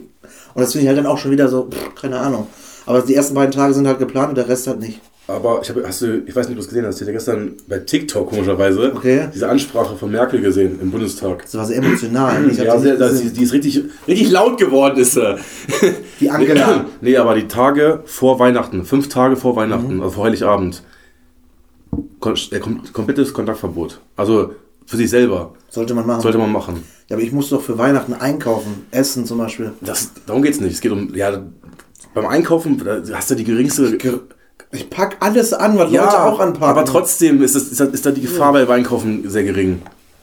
Und 0.54 0.60
das 0.60 0.72
finde 0.72 0.82
ich 0.82 0.88
halt 0.88 0.98
dann 0.98 1.06
auch 1.06 1.18
schon 1.18 1.30
wieder 1.30 1.48
so, 1.48 1.68
pff, 1.70 1.94
keine 1.94 2.18
Ahnung. 2.18 2.48
Aber 2.86 3.02
die 3.02 3.14
ersten 3.14 3.34
beiden 3.34 3.52
Tage 3.52 3.74
sind 3.74 3.86
halt 3.86 3.98
geplant 3.98 4.30
und 4.30 4.34
der 4.36 4.48
Rest 4.48 4.66
halt 4.66 4.80
nicht. 4.80 5.00
Aber 5.28 5.60
ich 5.62 5.68
habe, 5.68 5.84
hast 5.86 6.02
du, 6.02 6.22
ich 6.26 6.34
weiß 6.34 6.48
nicht, 6.48 6.56
ob 6.56 6.56
du 6.56 6.60
es 6.62 6.68
gesehen 6.68 6.84
hast, 6.86 6.96
ich 6.96 7.02
hatte 7.02 7.12
gestern 7.12 7.52
bei 7.68 7.78
TikTok 7.78 8.28
komischerweise 8.30 8.92
Okay. 8.96 9.28
diese 9.32 9.48
Ansprache 9.48 9.94
von 9.94 10.10
Merkel 10.10 10.40
gesehen 10.40 10.80
im 10.82 10.90
Bundestag. 10.90 11.42
Das 11.42 11.54
war 11.54 11.64
sehr 11.66 11.76
emotional. 11.78 12.34
Hab 12.48 12.52
Ja, 12.64 12.76
sehr, 12.78 12.96
das, 12.96 13.20
die, 13.20 13.30
die 13.32 13.42
ist 13.44 13.52
richtig, 13.52 13.80
richtig 14.08 14.30
laut 14.32 14.58
geworden, 14.58 14.98
ist 14.98 15.12
sie. 15.12 15.36
Die 16.18 16.28
Angela. 16.30 16.84
Nee, 17.00 17.16
aber 17.16 17.34
die 17.36 17.46
Tage 17.46 18.00
vor 18.06 18.40
Weihnachten, 18.40 18.84
fünf 18.84 19.08
Tage 19.08 19.36
vor 19.36 19.54
Weihnachten, 19.54 19.96
Mhm. 19.96 20.02
also 20.02 20.14
vor 20.16 20.24
Heiligabend, 20.24 20.82
äh, 22.50 22.58
kom 22.58 22.82
komplettes 22.92 23.32
Kontaktverbot. 23.32 24.00
Also 24.16 24.54
für 24.86 24.96
sich 24.96 25.10
selber 25.10 25.54
Sollte 25.68 25.94
man 25.94 26.06
machen. 26.06 26.20
sollte 26.22 26.38
man 26.38 26.50
machen. 26.50 26.82
Ja, 27.08 27.16
aber 27.16 27.22
ich 27.24 27.30
muss 27.32 27.48
doch 27.50 27.60
für 27.62 27.78
Weihnachten 27.78 28.14
einkaufen, 28.14 28.86
essen 28.90 29.24
zum 29.26 29.38
Beispiel. 29.38 29.72
Das, 29.80 30.10
darum 30.26 30.42
geht's 30.42 30.60
nicht. 30.60 30.72
Es 30.74 30.80
geht 30.80 30.90
um, 30.92 31.14
ja, 31.14 31.42
beim 32.14 32.26
Einkaufen 32.26 32.82
hast 33.12 33.30
du 33.30 33.34
die 33.34 33.44
geringste. 33.44 33.96
Ich 34.72 34.88
pack 34.90 35.16
alles 35.20 35.52
an, 35.52 35.76
was 35.78 35.90
Leute 35.90 36.22
auch 36.22 36.38
anpacken. 36.38 36.64
aber 36.68 36.84
trotzdem 36.84 37.42
ist, 37.42 37.56
das, 37.56 37.64
ist, 37.64 37.80
da, 37.80 37.84
ist 37.86 38.06
da 38.06 38.10
die 38.12 38.20
Gefahr 38.20 38.52
beim 38.52 38.70
Einkaufen 38.70 39.28
sehr 39.28 39.42
gering. 39.44 39.82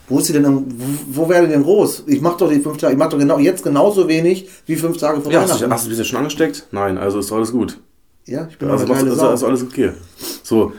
Wo 0.10 0.20
ist 0.20 0.28
sie 0.28 0.34
denn? 0.34 0.46
Wo, 0.46 1.24
wo 1.24 1.30
wäre 1.30 1.48
denn 1.48 1.64
groß? 1.64 2.04
Ich 2.08 2.22
mach 2.22 2.38
doch 2.38 2.50
die 2.50 2.60
fünf 2.62 2.78
Tage. 2.78 2.94
Ich 2.94 3.00
mach 3.00 3.10
doch 3.10 3.18
genau 3.18 3.40
jetzt 3.40 3.64
genauso 3.64 4.08
wenig 4.08 4.48
wie 4.66 4.78
fünf 4.78 4.98
Tage 4.98 5.20
vor 5.20 5.32
Ja, 5.32 5.42
hast 5.42 5.50
du, 5.50 5.54
Weihnachten. 5.56 5.74
hast 5.74 5.86
du 5.86 5.90
dich 5.90 5.98
jetzt 6.00 6.08
schon 6.08 6.20
angesteckt? 6.20 6.68
Nein, 6.72 6.98
also 6.98 7.20
ist 7.20 7.32
alles 7.34 7.52
gut. 7.52 7.78
Ja, 8.26 8.48
ich 8.50 8.58
bin 8.58 8.70
Also, 8.70 8.86
machst, 8.88 9.04
also 9.06 9.32
ist 9.32 9.44
alles 9.44 9.64
okay. 9.64 9.92
So, 10.44 10.72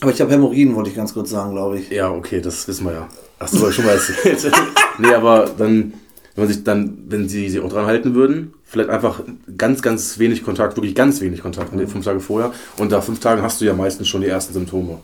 Aber 0.00 0.12
ich 0.12 0.20
habe 0.20 0.30
Hämorrhoiden, 0.32 0.76
wollte 0.76 0.90
ich 0.90 0.96
ganz 0.96 1.12
kurz 1.12 1.30
sagen, 1.30 1.52
glaube 1.52 1.78
ich. 1.78 1.90
ja, 1.90 2.08
okay, 2.10 2.40
das 2.40 2.66
wissen 2.68 2.84
wir 2.86 2.92
ja. 2.92 3.08
Hast 3.40 3.54
du 3.54 3.70
schon 3.72 3.84
mal 3.84 3.92
erzählt. 3.94 4.52
nee, 4.98 5.12
aber 5.12 5.50
dann, 5.58 5.94
wenn 6.36 6.44
man 6.44 6.48
sich 6.48 6.62
dann, 6.62 6.98
wenn 7.08 7.28
sie 7.28 7.48
sich 7.48 7.60
auch 7.60 7.68
dran 7.72 7.86
halten 7.86 8.14
würden, 8.14 8.54
vielleicht 8.72 8.88
einfach 8.90 9.22
ganz, 9.58 9.82
ganz 9.82 10.18
wenig 10.18 10.42
Kontakt, 10.42 10.76
wirklich 10.76 10.94
ganz 10.94 11.20
wenig 11.20 11.42
Kontakt, 11.42 11.74
ne, 11.74 11.86
fünf 11.86 12.04
Tage 12.06 12.20
vorher. 12.20 12.52
Und 12.78 12.90
nach 12.90 13.04
fünf 13.04 13.20
Tagen 13.20 13.42
hast 13.42 13.60
du 13.60 13.66
ja 13.66 13.74
meistens 13.74 14.08
schon 14.08 14.22
die 14.22 14.28
ersten 14.28 14.54
Symptome. 14.54 14.98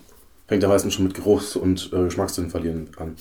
Fängt 0.47 0.63
ja 0.63 0.69
meistens 0.71 0.95
schon 0.95 1.05
mit 1.05 1.15
Geruchs- 1.15 1.55
und 1.55 1.91
äh, 1.93 2.05
Geschmackssinn 2.05 2.49
verlieren 2.49 2.89
an. 2.97 3.15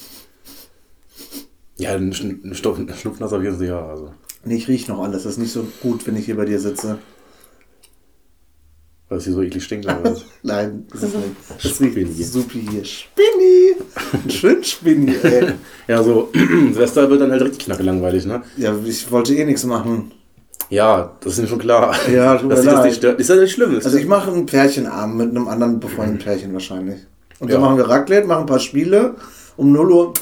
Ja, 1.77 1.94
ein, 1.94 2.13
Schn- 2.13 2.44
ein, 2.44 2.56
Stoff, 2.56 2.77
ein 2.80 2.89
Schnupfnass 2.98 3.34
auf 3.34 3.44
jeden 3.44 3.58
Fall, 3.58 3.68
ja. 3.68 3.86
Also. 3.86 4.13
Nee, 4.46 4.56
ich 4.56 4.68
riech 4.70 4.88
noch 4.88 5.04
alles. 5.04 5.24
Das 5.24 5.34
ist 5.34 5.38
nicht 5.38 5.51
so 5.51 5.68
gut, 5.82 6.08
wenn 6.08 6.16
ich 6.16 6.25
hier 6.25 6.38
bei 6.38 6.46
dir 6.46 6.60
sitze. 6.60 6.98
Weil 9.10 9.18
es 9.18 9.25
hier 9.25 9.34
so 9.34 9.42
eklig 9.42 9.63
stinkt. 9.66 9.86
Nein, 10.44 10.86
das 10.92 11.04
ist 11.04 11.16
nicht. 11.16 11.25
Das 11.62 11.72
Spinni. 11.72 12.24
supi 12.24 12.68
hier. 12.72 12.86
Spinni! 12.86 13.75
Schön 14.32 14.63
Spinni, 14.63 15.13
ey. 15.24 15.54
ja, 15.89 16.01
so 16.01 16.30
Silvester 16.34 17.10
wird 17.10 17.20
dann 17.22 17.32
halt 17.32 17.42
richtig 17.42 17.66
knacke 17.66 17.84
langweilig, 17.84 18.25
ne? 18.25 18.44
Ja, 18.56 18.74
ich 18.86 19.12
wollte 19.12 19.36
eh 19.36 19.44
nichts 19.44 19.66
machen. 19.66 20.13
Ja, 20.69 21.12
das 21.21 21.33
ist 21.33 21.39
mir 21.39 21.47
schon 21.47 21.59
klar. 21.59 21.95
Ja, 22.13 22.36
tut 22.38 22.51
Dass 22.51 22.63
das 22.63 22.74
leid. 22.74 22.86
nicht 22.86 22.95
stört. 22.97 23.19
Ist 23.19 23.29
ja 23.29 23.36
nicht 23.36 23.53
schlimm. 23.53 23.77
Ist 23.77 23.86
Also 23.86 23.97
ich 23.97 24.05
mache 24.07 24.31
einen 24.31 24.45
Pärchenabend 24.45 25.15
mit 25.17 25.29
einem 25.29 25.47
anderen 25.47 25.79
befreundeten 25.79 26.19
Pärchen 26.19 26.53
wahrscheinlich. 26.53 27.00
Und 27.39 27.51
dann 27.51 27.62
Ja. 27.62 27.65
machen 27.65 27.77
wir 27.77 27.88
Raclette, 27.88 28.27
machen 28.27 28.41
ein 28.41 28.45
paar 28.47 28.59
Spiele. 28.59 29.15
Um 29.55 29.71
0 29.71 29.91
Uhr 29.91 30.13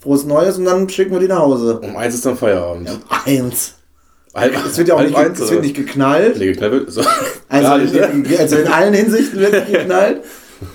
frohes 0.00 0.24
Neues 0.24 0.58
und 0.58 0.64
dann 0.66 0.88
schicken 0.88 1.12
wir 1.12 1.20
die 1.20 1.26
nach 1.28 1.38
Hause. 1.40 1.80
um 1.80 1.96
eins 1.96 2.14
ist 2.14 2.26
dann 2.26 2.36
Feierabend. 2.36 2.90
Eins. 3.24 3.74
Halb, 4.34 4.54
Es 4.66 4.76
wird 4.78 4.88
ja 4.88 4.94
auch 4.94 4.98
halb 4.98 5.08
nicht, 5.08 5.18
eins, 5.18 5.34
es 5.40 5.40
wird 5.46 5.52
oder? 5.52 5.60
nicht 5.62 5.74
geknallt. 5.76 6.38
Nee, 6.38 6.46
geknallt 6.46 6.72
wird. 6.72 6.92
So. 6.92 7.02
Also, 7.48 7.66
Gar 7.68 7.78
nicht, 7.78 7.94
ne? 7.94 8.00
in, 8.12 8.38
also 8.38 8.56
in 8.56 8.66
allen 8.68 8.92
Hinsichten 8.94 9.40
wird 9.40 9.52
nicht 9.52 9.66
geknallt. 9.72 10.22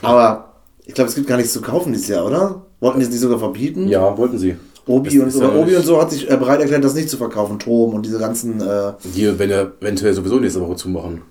Aber 0.02 0.54
ich 0.86 0.94
glaube, 0.96 1.10
es 1.10 1.16
gibt 1.16 1.28
gar 1.28 1.38
nichts 1.38 1.54
zu 1.54 1.62
kaufen 1.62 1.94
dieses 1.94 2.08
Jahr, 2.08 2.26
oder? 2.26 2.64
Wollten 2.80 3.00
die 3.00 3.06
es 3.06 3.12
nicht 3.12 3.22
sogar 3.22 3.38
verbieten? 3.38 3.88
Ja, 3.88 4.18
wollten 4.18 4.40
sie. 4.40 4.56
Obi 4.86 5.20
und 5.20 5.32
so. 5.32 5.42
ja 5.42 5.54
Obi 5.56 5.76
und 5.76 5.86
so 5.86 6.02
hat 6.02 6.12
sich 6.12 6.30
äh, 6.30 6.36
bereit 6.38 6.60
erklärt, 6.60 6.84
das 6.84 6.94
nicht 6.94 7.10
zu 7.10 7.18
verkaufen. 7.18 7.58
Trom 7.60 7.94
und 7.94 8.06
diese 8.06 8.20
ganzen. 8.20 8.60
Äh, 8.62 8.94
Die 9.16 9.38
werden 9.40 9.52
ja 9.52 9.72
eventuell 9.82 10.14
sowieso 10.14 10.40
nächste 10.40 10.62
Woche 10.62 10.76
zumachen. 10.76 11.22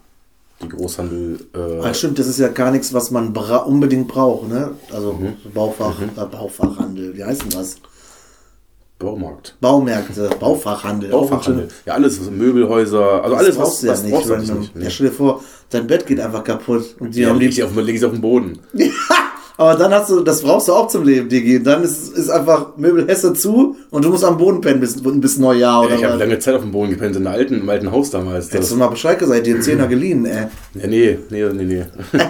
Die 0.63 0.69
Großhandel. 0.69 1.41
Äh, 1.55 1.85
ah, 1.85 1.93
stimmt, 1.93 2.19
das 2.19 2.29
ist 2.29 2.39
ja 2.39 2.49
gar 2.49 2.71
nichts, 2.71 2.95
was 2.95 3.11
man 3.11 3.33
bra 3.33 3.57
unbedingt 3.59 4.09
braucht, 4.09 4.49
ne? 4.49 4.71
Also 4.93 5.13
Mhm. 5.15 5.35
Baufach, 5.53 6.01
äh, 6.01 6.07
Baufachhandel, 6.25 7.17
wie 7.17 7.25
heißt 7.25 7.43
denn 7.43 7.51
das? 7.51 7.77
Baumarkt. 8.99 9.57
Baumärkte, 9.61 10.31
Baufachhandel. 10.39 11.11
Baufachhandel. 11.11 11.67
Ja, 11.85 11.95
alles, 11.95 12.21
was 12.21 12.31
Möbelhäuser, 12.31 13.25
also 13.25 13.35
Das 13.35 13.45
alles, 13.45 13.59
was, 13.59 13.65
brauchst 13.65 13.83
du 13.83 13.87
ja 13.89 13.93
was 13.95 14.03
nicht. 14.05 14.13
brauchst 14.15 14.29
du 14.29 14.33
Wenn 14.35 14.47
du, 14.47 14.55
nicht. 14.55 14.77
ja, 14.77 14.91
stell 14.91 15.09
dir 15.09 15.13
vor, 15.13 15.43
dein 15.71 15.87
Bett 15.89 16.07
geht 16.07 16.21
einfach 16.21 16.45
kaputt. 16.45 16.95
Und 17.01 17.13
die 17.17 17.23
Ja, 17.23 17.31
haben 17.31 17.41
leg 17.41 17.51
die, 17.51 17.57
ich 17.59 17.65
auf, 17.65 17.75
leg 17.75 17.97
ich 17.97 18.05
auf 18.05 18.13
den 18.13 18.21
Boden. 18.21 18.61
aber 19.57 19.75
dann 19.77 19.93
hast 19.93 20.11
du, 20.11 20.21
das 20.21 20.43
brauchst 20.43 20.69
du 20.69 20.73
auch 20.73 20.89
zum 20.89 21.05
Leben, 21.05 21.29
Digi. 21.29 21.63
Dann 21.63 21.83
ist, 21.83 22.17
ist 22.17 22.31
einfach 22.31 22.77
Möbelhesse 22.77 23.35
zu 23.35 23.77
und 23.91 24.05
du 24.05 24.11
musst 24.11 24.25
am 24.25 24.39
Boden 24.39 24.61
pennen 24.61 24.81
bis, 24.81 25.01
bis 25.03 25.39
Neujahr 25.39 25.85
oder 25.85 25.95
ich 25.97 26.05
habe 26.05 26.17
lange 26.19 26.39
Zeit 26.39 26.55
auf 26.55 26.63
dem 26.63 26.73
Boden 26.73 26.91
gepennt, 26.91 27.17
in 27.17 27.27
einem 27.27 27.35
alten, 27.37 27.55
im 27.61 27.69
alten 27.69 27.91
Haus 27.91 28.11
damals. 28.11 28.47
Das, 28.47 28.55
Hättest 28.55 28.73
du 28.73 28.77
mal 28.77 28.89
Bescheid 28.89 29.19
gesagt, 29.19 29.47
dir 29.47 29.55
einen 29.55 29.63
Zehner 29.63 29.87
geliehen, 29.89 30.25
ey. 30.27 30.47
ja, 30.75 30.87
nee, 30.87 31.19
nee, 31.31 31.45
nee, 31.53 31.65
nee. 31.65 31.85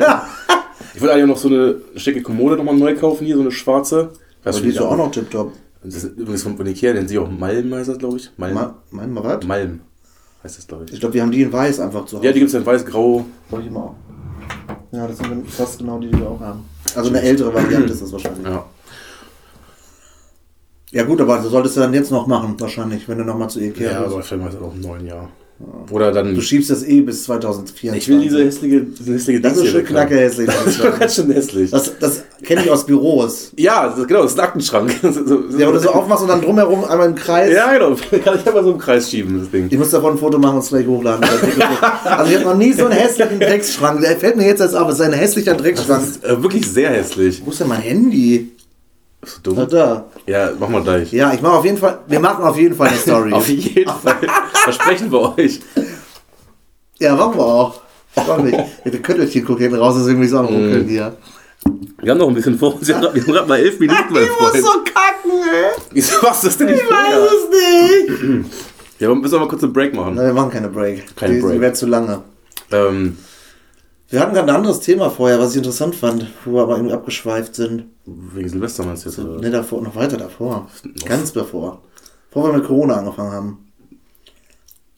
ich 0.94 1.00
wollte 1.00 1.14
eigentlich 1.14 1.26
noch 1.26 1.36
so 1.38 1.48
eine 1.48 1.76
schicke 1.96 2.22
Kommode 2.22 2.56
nochmal 2.56 2.76
neu 2.76 2.94
kaufen, 2.96 3.24
hier, 3.26 3.36
so 3.36 3.42
eine 3.42 3.50
schwarze. 3.52 4.10
Weißt 4.44 4.58
Aber 4.58 4.66
die 4.66 4.72
ist 4.72 4.80
auch 4.80 4.96
noch 4.96 5.10
tipptopp. 5.10 5.52
Das 5.84 5.94
ist 5.96 6.16
übrigens 6.16 6.42
von, 6.42 6.66
Ikea, 6.66 6.92
nennen 6.92 7.08
sie 7.08 7.18
auch 7.18 7.30
Malm, 7.30 7.74
heißt 7.74 7.88
das, 7.88 7.98
glaube 7.98 8.16
ich. 8.16 8.30
Malm. 8.36 8.54
Ma- 8.54 8.74
Mein 8.90 9.12
mal 9.12 9.24
was? 9.24 9.44
Malm 9.46 9.80
heißt 10.44 10.58
das, 10.58 10.66
glaube 10.66 10.84
Ich 10.86 10.94
ich. 10.94 11.00
glaube, 11.00 11.14
wir 11.14 11.22
haben 11.22 11.30
die 11.30 11.42
in 11.42 11.52
weiß 11.52 11.78
einfach 11.80 12.04
zu 12.06 12.16
Hause. 12.16 12.26
Ja, 12.26 12.32
die 12.32 12.40
gibt 12.40 12.48
es 12.50 12.54
in 12.54 12.66
weiß-grau. 12.66 13.24
Soll 13.50 13.62
ich 13.64 13.70
mal 13.70 13.80
auch. 13.80 13.94
Ja, 14.92 15.06
das 15.06 15.18
sind 15.18 15.48
fast 15.50 15.78
genau 15.78 15.98
die, 16.00 16.08
die 16.08 16.18
wir 16.18 16.28
auch 16.28 16.40
haben. 16.40 16.64
Also 16.96 17.10
eine 17.10 17.22
ältere 17.22 17.52
Variante 17.54 17.92
ist 17.92 18.02
das 18.02 18.12
wahrscheinlich. 18.12 18.46
Ja. 18.46 18.64
Ja, 20.90 21.04
gut, 21.04 21.20
aber 21.22 21.38
du 21.38 21.48
solltest 21.48 21.76
du 21.76 21.80
dann 21.80 21.94
jetzt 21.94 22.10
noch 22.10 22.26
machen, 22.26 22.54
wahrscheinlich, 22.58 23.08
wenn 23.08 23.16
du 23.16 23.24
nochmal 23.24 23.48
zu 23.48 23.60
Ikea 23.60 23.92
ja 23.92 24.00
bist. 24.02 24.12
aber 24.12 24.22
vielleicht 24.22 24.58
mal 24.60 24.66
auch 24.66 24.74
im 24.74 24.80
neuen 24.80 25.06
Jahr. 25.06 25.30
Oder 25.90 26.12
dann. 26.12 26.34
Du 26.34 26.40
schiebst 26.40 26.70
das 26.70 26.82
eh 26.84 27.00
bis 27.02 27.24
2024. 27.24 27.96
Ich 28.02 28.08
will 28.08 28.20
diese 28.22 28.44
hässliche, 28.44 28.80
diese 28.82 29.14
hässliche 29.14 29.40
Das 29.42 29.56
ist 29.56 29.68
schon 29.68 29.84
knacke 29.84 30.16
hässlich. 30.16 30.46
muss 30.46 30.74
ich 30.74 30.82
sagen. 30.82 30.98
Ganz 30.98 31.14
schön 31.14 31.30
hässlich. 31.30 31.70
Das, 31.70 31.98
das 31.98 32.24
kenne 32.42 32.62
ich 32.64 32.70
aus 32.70 32.86
Büros. 32.86 33.52
ja, 33.56 33.88
das 33.88 33.98
ist, 33.98 34.08
genau, 34.08 34.22
das 34.22 34.32
ist 34.32 34.38
ein 34.38 34.44
Aktenschrank. 34.44 34.92
Ja, 35.58 35.68
wo 35.68 35.72
du 35.72 35.78
so 35.78 35.90
aufmachst 35.90 36.22
und 36.22 36.28
dann 36.28 36.40
drumherum 36.40 36.84
einmal 36.84 37.08
im 37.08 37.14
Kreis. 37.14 37.52
Ja, 37.52 37.72
genau. 37.72 37.90
Kann 38.24 38.38
ich 38.38 38.46
einfach 38.46 38.62
so 38.62 38.72
im 38.72 38.78
Kreis 38.78 39.10
schieben, 39.10 39.38
das 39.40 39.50
Ding. 39.50 39.68
Ich 39.70 39.78
muss 39.78 39.90
davon 39.90 40.14
ein 40.14 40.18
Foto 40.18 40.38
machen 40.38 40.56
und 40.56 40.62
es 40.62 40.68
gleich 40.70 40.86
hochladen. 40.86 41.24
also 42.04 42.30
ich 42.30 42.36
habe 42.36 42.44
noch 42.44 42.56
nie 42.56 42.72
so 42.72 42.86
einen 42.86 42.92
hässlichen 42.98 43.38
Drecksschrank. 43.38 44.00
Der 44.00 44.16
fällt 44.16 44.36
mir 44.36 44.46
jetzt 44.46 44.60
erst 44.60 44.74
auf. 44.74 44.88
Es 44.88 44.94
ist 44.94 45.00
ein 45.02 45.12
hässlicher 45.12 45.54
Drecksschrank. 45.54 46.00
Das 46.02 46.10
ist 46.16 46.24
äh, 46.24 46.42
wirklich 46.42 46.66
sehr 46.70 46.90
hässlich. 46.90 47.42
Wo 47.44 47.50
ist 47.50 47.60
denn 47.60 47.68
mein 47.68 47.82
Handy? 47.82 48.51
Ist 49.22 49.40
so 49.44 49.52
Ah, 49.52 49.54
dumm. 49.54 49.68
da. 49.68 50.04
Ja, 50.26 50.50
mach 50.58 50.68
mal 50.68 50.82
gleich. 50.82 51.12
Ja, 51.12 51.32
ich 51.32 51.40
mache 51.40 51.54
auf 51.54 51.64
jeden 51.64 51.78
Fall. 51.78 52.00
Wir 52.08 52.20
machen 52.20 52.44
auf 52.44 52.58
jeden 52.58 52.74
Fall 52.74 52.88
eine 52.88 52.98
Story. 52.98 53.32
Auf 53.32 53.48
jeden 53.48 53.90
Fall. 53.90 54.16
Versprechen 54.64 55.10
wir 55.12 55.36
euch. 55.38 55.60
ja, 56.98 57.14
machen 57.14 57.36
wir 57.36 57.44
auch. 57.46 57.80
Warum 58.14 58.44
nicht? 58.46 58.58
Wir 58.84 59.00
Köttelchen 59.02 59.44
gucken 59.44 59.62
hinten 59.62 59.78
raus, 59.78 59.96
ist 59.96 60.06
irgendwie 60.06 60.28
so 60.28 60.38
am 60.38 60.46
Mhm. 60.46 60.50
Ruckeln 60.54 60.88
hier. 60.88 61.16
Wir 62.02 62.10
haben 62.10 62.18
noch 62.18 62.28
ein 62.28 62.34
bisschen 62.34 62.58
vor 62.58 62.74
uns. 62.74 62.88
Wir 62.88 62.96
haben 62.96 63.14
gerade 63.14 63.48
mal 63.48 63.58
elf 63.58 63.78
Minuten, 63.78 64.02
mein 64.12 64.26
Freund. 64.26 64.54
kacken, 64.84 65.30
ey. 65.30 65.70
Wieso 65.92 66.20
machst 66.22 66.42
du 66.42 66.48
das 66.48 66.58
denn 66.58 66.66
nicht 66.66 66.82
Ich 66.82 66.90
weiß 66.90 67.30
es 67.32 68.10
nicht. 68.10 68.50
Ja, 68.98 69.08
wir 69.08 69.14
müssen 69.14 69.34
aber 69.36 69.48
kurz 69.48 69.62
einen 69.62 69.72
Break 69.72 69.94
machen. 69.94 70.14
Na, 70.16 70.24
wir 70.24 70.32
machen 70.32 70.50
keine 70.50 70.68
Break. 70.68 71.16
Keine 71.16 71.34
die, 71.36 71.40
Break. 71.40 71.52
Die 71.54 71.60
wäre 71.60 71.72
zu 71.72 71.86
lange. 71.86 72.22
Ähm, 72.72 73.16
Wir 74.12 74.20
hatten 74.20 74.34
gerade 74.34 74.52
ein 74.52 74.56
anderes 74.56 74.80
Thema 74.80 75.08
vorher, 75.08 75.38
was 75.38 75.52
ich 75.52 75.56
interessant 75.56 75.94
fand, 75.94 76.26
wo 76.44 76.52
wir 76.52 76.62
aber 76.64 76.76
irgendwie 76.76 76.92
abgeschweift 76.92 77.54
sind. 77.54 77.86
wegen 78.04 78.46
Silvester 78.46 78.84
meinst 78.84 79.06
du 79.06 79.08
jetzt? 79.08 79.18
oder? 79.18 79.40
Ne, 79.40 79.50
davor, 79.50 79.80
noch 79.80 79.96
weiter 79.96 80.18
davor. 80.18 80.68
Ganz 81.06 81.32
davor. 81.32 81.80
Bevor 82.28 82.50
wir 82.50 82.58
mit 82.58 82.66
Corona 82.66 82.96
angefangen 82.96 83.32
haben. 83.32 83.72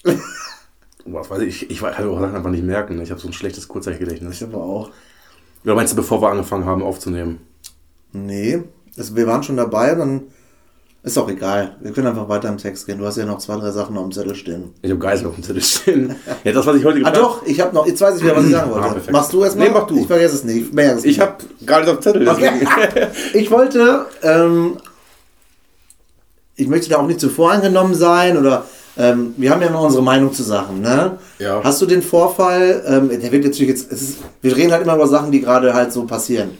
Boah, 1.06 1.30
weiß 1.30 1.42
ich, 1.42 1.70
ich, 1.70 1.78
kann 1.78 2.08
auch 2.08 2.18
Sachen 2.18 2.34
einfach 2.34 2.50
nicht 2.50 2.64
merken. 2.64 3.00
Ich 3.00 3.12
habe 3.12 3.20
so 3.20 3.28
ein 3.28 3.32
schlechtes 3.32 3.68
Kurzzeitgedächtnis. 3.68 4.42
Ich 4.42 4.42
aber 4.42 4.64
auch. 4.64 4.90
Oder 5.62 5.76
meinst 5.76 5.92
du, 5.92 5.96
bevor 5.96 6.20
wir 6.20 6.30
angefangen 6.30 6.64
haben 6.64 6.82
aufzunehmen? 6.82 7.38
Nee, 8.10 8.64
das, 8.96 9.14
wir 9.14 9.28
waren 9.28 9.44
schon 9.44 9.56
dabei 9.56 9.92
und 9.92 9.98
dann 10.00 10.22
ist 11.04 11.18
auch 11.18 11.28
egal. 11.28 11.76
Wir 11.80 11.92
können 11.92 12.06
einfach 12.06 12.28
weiter 12.28 12.48
im 12.48 12.56
Text 12.58 12.86
gehen. 12.86 12.98
Du 12.98 13.06
hast 13.06 13.16
ja 13.18 13.24
noch 13.26 13.38
zwei, 13.38 13.56
drei 13.56 13.70
Sachen 13.70 13.96
auf 13.96 14.04
dem 14.04 14.12
Zettel 14.12 14.34
stehen. 14.34 14.72
Ich 14.82 14.90
habe 14.90 14.98
Geisel 14.98 15.26
auf 15.28 15.34
dem 15.34 15.44
Zettel 15.44 15.62
stehen. 15.62 16.16
ja, 16.42 16.52
das, 16.52 16.66
was 16.66 16.76
ich 16.76 16.84
heute 16.84 16.96
Ah 17.04 17.10
geplant 17.10 17.16
doch, 17.18 17.46
ich 17.46 17.60
habe 17.60 17.74
noch, 17.74 17.86
jetzt 17.86 18.00
weiß 18.00 18.16
ich 18.16 18.24
wieder, 18.24 18.34
was 18.36 18.44
ich 18.46 18.50
sagen 18.52 18.70
wollte. 18.72 18.86
Ah. 18.88 19.10
Machst 19.12 19.32
du 19.32 19.44
erstmal? 19.44 19.68
Nee, 19.68 19.74
mach 19.74 19.86
du. 19.86 19.98
Ich 20.00 20.06
vergesse 20.06 20.34
es 20.36 20.44
nicht. 20.44 20.72
Ich 20.74 21.04
Ich 21.04 21.20
habe 21.20 21.34
gar 21.66 21.80
nicht 21.80 21.88
auf 21.90 21.98
dem 21.98 22.02
Zettel. 22.02 22.24
deswegen- 22.24 22.66
Ich 23.34 23.50
wollte, 23.50 24.06
ähm, 24.22 24.78
ich 26.56 26.68
möchte 26.68 26.88
da 26.90 26.98
auch 26.98 27.06
nicht 27.06 27.20
zu 27.20 27.28
voreingenommen 27.28 27.94
sein 27.94 28.36
oder 28.38 28.64
ähm, 28.96 29.34
wir 29.36 29.50
haben 29.50 29.60
ja 29.60 29.70
noch 29.70 29.82
unsere 29.82 30.02
Meinung 30.04 30.32
zu 30.32 30.42
Sachen, 30.44 30.80
ne? 30.80 31.18
Ja. 31.40 31.60
Hast 31.64 31.82
du 31.82 31.86
den 31.86 32.00
Vorfall, 32.00 32.82
ähm, 32.86 33.08
der 33.20 33.32
wird 33.32 33.44
natürlich 33.44 33.68
jetzt, 33.70 33.90
ist, 33.90 34.18
wir 34.40 34.56
reden 34.56 34.70
halt 34.72 34.84
immer 34.84 34.94
über 34.94 35.08
Sachen, 35.08 35.32
die 35.32 35.40
gerade 35.40 35.74
halt 35.74 35.92
so 35.92 36.04
passieren. 36.06 36.50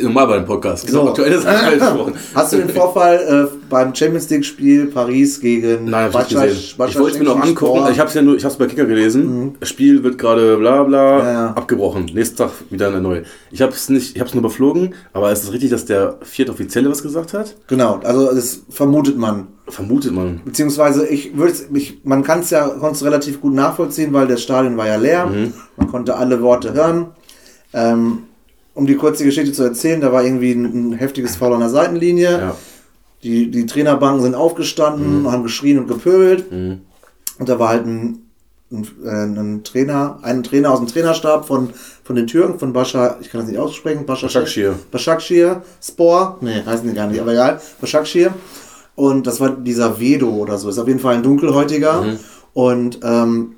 Normal 0.00 0.26
bei 0.26 0.36
dem 0.38 0.46
Podcast. 0.46 0.88
So. 0.88 1.02
So. 1.02 1.08
Aktuelle 1.08 1.40
Sachen 1.40 1.66
halt 1.66 1.82
vor. 1.82 2.12
Hast 2.34 2.52
du 2.52 2.56
den 2.58 2.68
Vorfall 2.68 3.48
äh, 3.52 3.56
beim 3.68 3.94
Champions 3.94 4.28
League 4.30 4.44
Spiel 4.44 4.86
Paris 4.86 5.40
gegen 5.40 5.90
Nein, 5.90 6.12
hab 6.12 6.22
ich 6.22 6.30
nicht 6.30 6.42
gesehen. 6.42 6.56
Ich 6.58 6.76
Başak 6.76 7.00
wollte 7.00 7.16
es 7.16 7.18
mir 7.22 7.24
noch 7.28 7.40
angucken. 7.42 7.88
Ich 7.92 7.98
habe 7.98 8.08
es 8.08 8.14
ja 8.14 8.22
nur, 8.22 8.36
ich 8.36 8.44
habe 8.44 8.52
es 8.52 8.58
bei 8.58 8.66
Kicker 8.66 8.86
gelesen. 8.86 9.54
Das 9.60 9.68
Spiel 9.68 10.02
wird 10.02 10.18
gerade 10.18 10.56
bla 10.56 10.82
bla 10.84 11.18
Ja, 11.18 11.32
ja. 11.32 11.46
abgebrochen. 11.50 12.06
Nächsten 12.12 12.36
Tag 12.36 12.50
wieder 12.70 12.88
eine 12.88 13.00
neue. 13.00 13.22
Ich 13.50 13.62
habe 13.62 13.72
es 13.72 13.88
nicht, 13.88 14.14
ich 14.14 14.20
habe 14.20 14.28
es 14.28 14.34
nur 14.34 14.42
überflogen. 14.42 14.94
Aber 15.12 15.32
ist 15.32 15.44
es 15.44 15.52
richtig, 15.52 15.70
dass 15.70 15.84
der 15.84 16.16
vierte 16.22 16.52
Offizielle 16.52 16.90
was 16.90 17.02
gesagt 17.02 17.32
hat? 17.34 17.56
Genau, 17.66 18.00
also 18.02 18.34
das 18.34 18.60
vermutet 18.68 19.16
man. 19.16 19.48
Vermutet 19.68 20.12
man. 20.12 20.40
Beziehungsweise 20.44 21.06
ich 21.08 21.36
würde 21.36 21.54
ich, 21.74 22.00
man 22.04 22.22
kann 22.22 22.40
es 22.40 22.50
ja 22.50 22.68
konnte 22.68 22.94
es 22.96 23.04
relativ 23.04 23.40
gut 23.40 23.52
nachvollziehen, 23.54 24.12
weil 24.12 24.28
das 24.28 24.42
Stadion 24.42 24.76
war 24.76 24.86
ja 24.86 24.96
leer. 24.96 25.26
Mhm. 25.26 25.52
Man 25.76 25.88
konnte 25.88 26.16
alle 26.16 26.40
Worte 26.42 26.72
hören. 26.72 27.06
Ähm, 27.72 28.22
um 28.76 28.86
die 28.86 28.94
kurze 28.96 29.24
Geschichte 29.24 29.52
zu 29.52 29.64
erzählen, 29.64 30.00
da 30.00 30.12
war 30.12 30.22
irgendwie 30.22 30.52
ein, 30.52 30.64
ein 30.64 30.92
heftiges 30.92 31.34
Foul 31.36 31.54
an 31.54 31.60
der 31.60 31.70
Seitenlinie. 31.70 32.30
Ja. 32.30 32.56
Die, 33.24 33.50
die 33.50 33.66
Trainerbanken 33.66 34.22
sind 34.22 34.34
aufgestanden, 34.36 35.22
Mhm. 35.22 35.32
haben 35.32 35.42
geschrien 35.42 35.78
und 35.80 35.88
gepöbelt. 35.88 36.44
Und 36.52 37.48
da 37.48 37.58
war 37.58 37.70
halt 37.70 37.86
ein, 37.86 38.18
ein, 38.70 38.86
äh, 39.04 39.40
ein 39.40 39.64
Trainer, 39.64 40.18
ein 40.22 40.42
Trainer 40.42 40.70
aus 40.70 40.78
dem 40.78 40.88
Trainerstab 40.88 41.46
von, 41.46 41.70
von 42.04 42.16
den 42.16 42.26
Türken, 42.26 42.58
von 42.58 42.72
Bascha, 42.72 43.16
ich 43.20 43.30
kann 43.30 43.40
das 43.40 43.48
nicht 43.50 43.58
aussprechen, 43.58 44.06
Bascha 44.06 44.26
Başakşehir. 44.26 44.72
Başakşehir, 44.92 45.56
Spor, 45.82 46.36
nee, 46.40 46.62
heißen 46.66 46.88
die 46.88 46.94
gar 46.94 47.06
nicht, 47.08 47.20
aber 47.20 47.32
egal, 47.32 47.60
Başakşehir. 47.80 48.30
Und 48.94 49.26
das 49.26 49.40
war 49.40 49.50
dieser 49.50 49.98
Vedo 49.98 50.28
oder 50.28 50.56
so, 50.58 50.68
ist 50.68 50.78
auf 50.78 50.88
jeden 50.88 51.00
Fall 51.00 51.14
ein 51.16 51.22
dunkelhäutiger. 51.22 52.04
Und 52.54 53.00
ähm, 53.02 53.55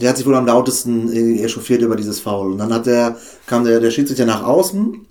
der 0.00 0.10
hat 0.10 0.16
sich 0.16 0.26
wohl 0.26 0.34
am 0.34 0.46
lautesten 0.46 1.12
äh, 1.12 1.42
echauffiert 1.44 1.82
über 1.82 1.96
dieses 1.96 2.20
Foul. 2.20 2.52
Und 2.52 2.58
dann 2.58 2.72
hat 2.72 2.86
der, 2.86 3.16
kam 3.46 3.64
der, 3.64 3.80
der 3.80 3.90
Schiedsrichter 3.90 4.26
nach 4.26 4.42
außen, 4.44 5.06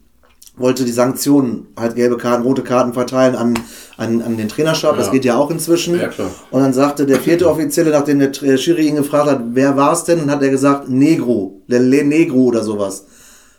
wollte 0.57 0.85
die 0.85 0.91
Sanktionen, 0.91 1.67
halt 1.77 1.95
gelbe 1.95 2.15
Karten, 2.17 2.43
rote 2.43 2.61
Karten 2.63 2.93
verteilen 2.93 3.35
an, 3.35 3.55
an, 3.97 4.21
an 4.21 4.37
den 4.37 4.47
Trainerstab. 4.47 4.95
Das 4.97 5.07
Ja. 5.07 5.11
geht 5.11 5.25
ja 5.25 5.35
auch 5.37 5.51
inzwischen. 5.51 5.99
Ja, 5.99 6.07
klar. 6.07 6.29
Und 6.51 6.61
dann 6.61 6.71
sagte 6.73 7.05
der 7.05 7.19
vierte 7.19 7.49
Offizielle, 7.49 7.91
nachdem 7.91 8.19
der 8.19 8.31
Schiri 8.57 8.87
ihn 8.87 8.95
gefragt 8.95 9.29
hat, 9.29 9.41
wer 9.51 9.75
war 9.75 9.91
es 9.93 10.05
denn? 10.05 10.19
Und 10.21 10.31
hat 10.31 10.41
er 10.41 10.49
gesagt, 10.49 10.87
Negro, 10.89 11.61
der 11.67 11.81
Le 11.81 12.03
Negro 12.05 12.37
oder 12.45 12.63
sowas. 12.63 13.05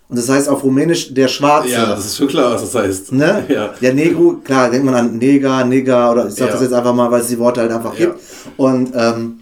Und 0.09 0.17
das 0.17 0.29
heißt 0.29 0.47
auf 0.47 0.63
Rumänisch 0.63 1.13
der 1.13 1.27
Schwarze. 1.27 1.67
ist 1.99 2.15
schon 2.17 2.29
klar, 2.29 2.53
was 2.53 2.61
das 2.61 2.73
heißt. 2.73 3.11
Ne? 3.11 3.43
Ja. 3.49 3.73
ja, 3.81 3.93
Negro, 3.93 4.37
klar, 4.43 4.71
denkt 4.71 4.85
man 4.85 4.95
an 4.95 5.17
Neger, 5.17 5.65
Neger 5.65 6.11
oder 6.13 6.27
ich 6.29 6.33
sag 6.35 6.47
Ja. 6.47 6.53
das 6.53 6.61
jetzt 6.61 6.73
einfach 6.73 6.93
mal, 6.95 7.11
weil 7.11 7.21
es 7.21 7.27
die 7.27 7.37
Worte 7.37 7.59
halt 7.61 7.71
einfach 7.73 7.93
Ja. 7.99 8.05
gibt. 8.07 8.19
Und 8.55 8.91
ähm, 8.95 9.39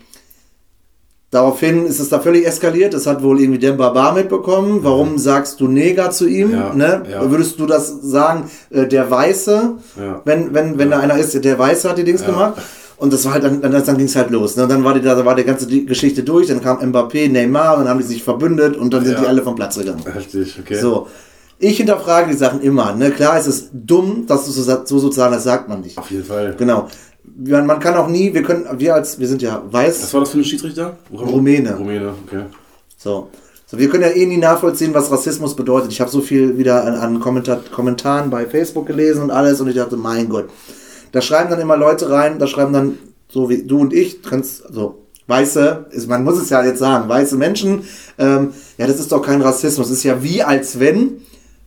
daraufhin 1.36 1.86
ist 1.86 2.00
es 2.00 2.10
da 2.10 2.20
völlig 2.20 2.48
eskaliert. 2.48 2.94
Das 2.94 3.06
hat 3.06 3.22
wohl 3.22 3.39
irgendwie 3.39 3.60
Demba 3.60 3.89
Bar 3.89 4.13
mitbekommen. 4.13 4.80
Warum 4.84 5.18
sagst 5.18 5.60
du 5.60 5.68
Neger 5.68 6.10
zu 6.12 6.27
ihm? 6.27 6.51
Ja. 6.51 6.74
Ne? 6.74 7.04
Ja. 7.12 7.30
Würdest 7.30 7.60
du 7.60 7.65
das 7.65 8.01
sagen, 8.01 8.50
äh, 8.72 8.88
der 8.88 9.12
Weiße, 9.12 9.74
Ja. 10.00 10.22
wenn, 10.25 10.54
wenn, 10.54 10.77
wenn 10.77 10.89
da 10.89 11.00
einer 11.00 11.18
ist, 11.18 11.44
der 11.44 11.60
Weiße 11.60 11.89
hat 11.89 11.98
die 11.98 12.04
Dings 12.04 12.25
gemacht? 12.25 12.56
Und 12.98 13.12
das 13.12 13.25
war 13.25 13.34
halt 13.34 13.44
dann, 13.44 13.62
dann, 13.62 13.72
dann 13.74 13.98
ging 13.98 14.06
es 14.06 14.15
halt 14.15 14.30
los. 14.32 14.56
Ne? 14.56 14.63
Und 14.63 14.70
dann 14.72 14.84
war 14.86 14.94
die, 14.94 15.01
da 15.01 15.25
war 15.25 15.36
die 15.36 15.44
ganze 15.44 15.68
Geschichte 15.68 16.24
durch, 16.24 16.48
dann 16.48 16.62
kam 16.62 16.77
Mbappé, 16.77 17.30
Neymar 17.30 17.74
und 17.74 17.82
dann 17.82 17.89
haben 17.89 18.00
die 18.00 18.06
sich 18.06 18.24
verbündet 18.24 18.77
und 18.77 18.94
dann 18.94 19.04
sind 19.04 19.20
die 19.20 19.25
alle 19.27 19.42
vom 19.44 19.56
Platz 19.56 19.77
gegangen. 19.77 20.01
Heftig, 20.12 20.58
okay. 20.60 20.75
So. 20.80 21.08
Ich 21.60 21.77
hinterfrage 21.77 22.32
die 22.32 22.38
Sachen 22.38 22.62
immer. 22.62 22.94
Ne? 22.96 23.12
Klar 23.12 23.39
ist 23.39 23.48
es 23.48 23.70
dumm, 23.72 24.25
dass 24.27 24.46
du 24.46 24.51
so, 24.51 24.62
so 24.63 25.00
sozusagen, 25.00 25.34
das 25.34 25.44
sagt 25.46 25.70
man 25.70 25.82
nicht. 25.82 25.98
Auf 25.98 26.12
jeden 26.12 26.25
Fall. 26.25 26.54
Genau. 26.58 26.88
Man, 27.38 27.80
kann 27.80 27.96
auch 27.96 28.08
nie, 28.08 28.34
wir 28.34 28.44
können, 28.44 28.65
wir 28.77 28.96
als, 28.96 29.20
wir 29.20 29.27
sind 29.27 29.42
ja 29.42 29.62
weiß, 29.70 30.04
Was 30.04 30.13
war 30.13 30.22
das 30.22 30.30
für 30.30 30.38
ein 30.38 30.46
Schiedsrichter? 30.46 30.98
Rumäne. 31.12 31.75
Rumäne, 31.75 32.13
okay. 32.25 32.44
so. 32.98 33.30
So, 33.68 33.80
wir 33.80 33.89
können 33.89 34.04
ja 34.04 34.10
eh 34.10 34.27
nie 34.27 34.38
nachvollziehen, 34.38 34.94
was 34.94 35.12
Rassismus 35.12 35.56
bedeutet. 35.56 35.92
Ich 35.92 36.00
habe 36.00 36.12
so 36.12 36.22
viel 36.22 36.58
wieder 36.60 36.86
an, 36.86 36.94
an 36.94 37.20
Kommentar 37.20 37.62
Kommentaren 37.72 38.30
bei 38.30 38.46
Facebook 38.46 38.86
gelesen 38.86 39.24
und 39.24 39.32
alles 39.32 39.60
und 39.60 39.68
ich 39.68 39.75
dachte, 39.75 39.98
mein 39.98 40.30
Gott. 40.30 40.50
Da 41.12 41.22
schreiben 41.22 41.50
dann 41.50 41.60
immer 41.60 41.75
Leute 41.75 42.12
rein, 42.12 42.38
da 42.38 42.46
schreiben 42.46 42.74
dann, 42.74 43.00
so 43.27 43.50
wie 43.50 43.63
du 43.63 43.80
und 43.80 43.92
ich, 43.92 44.22
kannst, 44.22 44.72
so, 44.72 45.06
weiße, 45.25 45.88
ist, 45.89 46.08
man 46.08 46.24
muss 46.24 46.38
es 46.38 46.50
ja 46.50 46.63
jetzt 46.63 46.77
sagen, 46.77 47.10
weiße 47.10 47.38
Menschen, 47.38 47.86
ähm, 48.20 48.54
ja, 48.77 48.86
das 48.86 49.00
ist 49.00 49.12
doch 49.12 49.22
kein 49.22 49.42
Rassismus. 49.42 49.88
Es 49.88 49.98
ist 49.98 50.04
ja 50.04 50.22
wie 50.22 50.44
als 50.44 50.80
wenn 50.80 51.22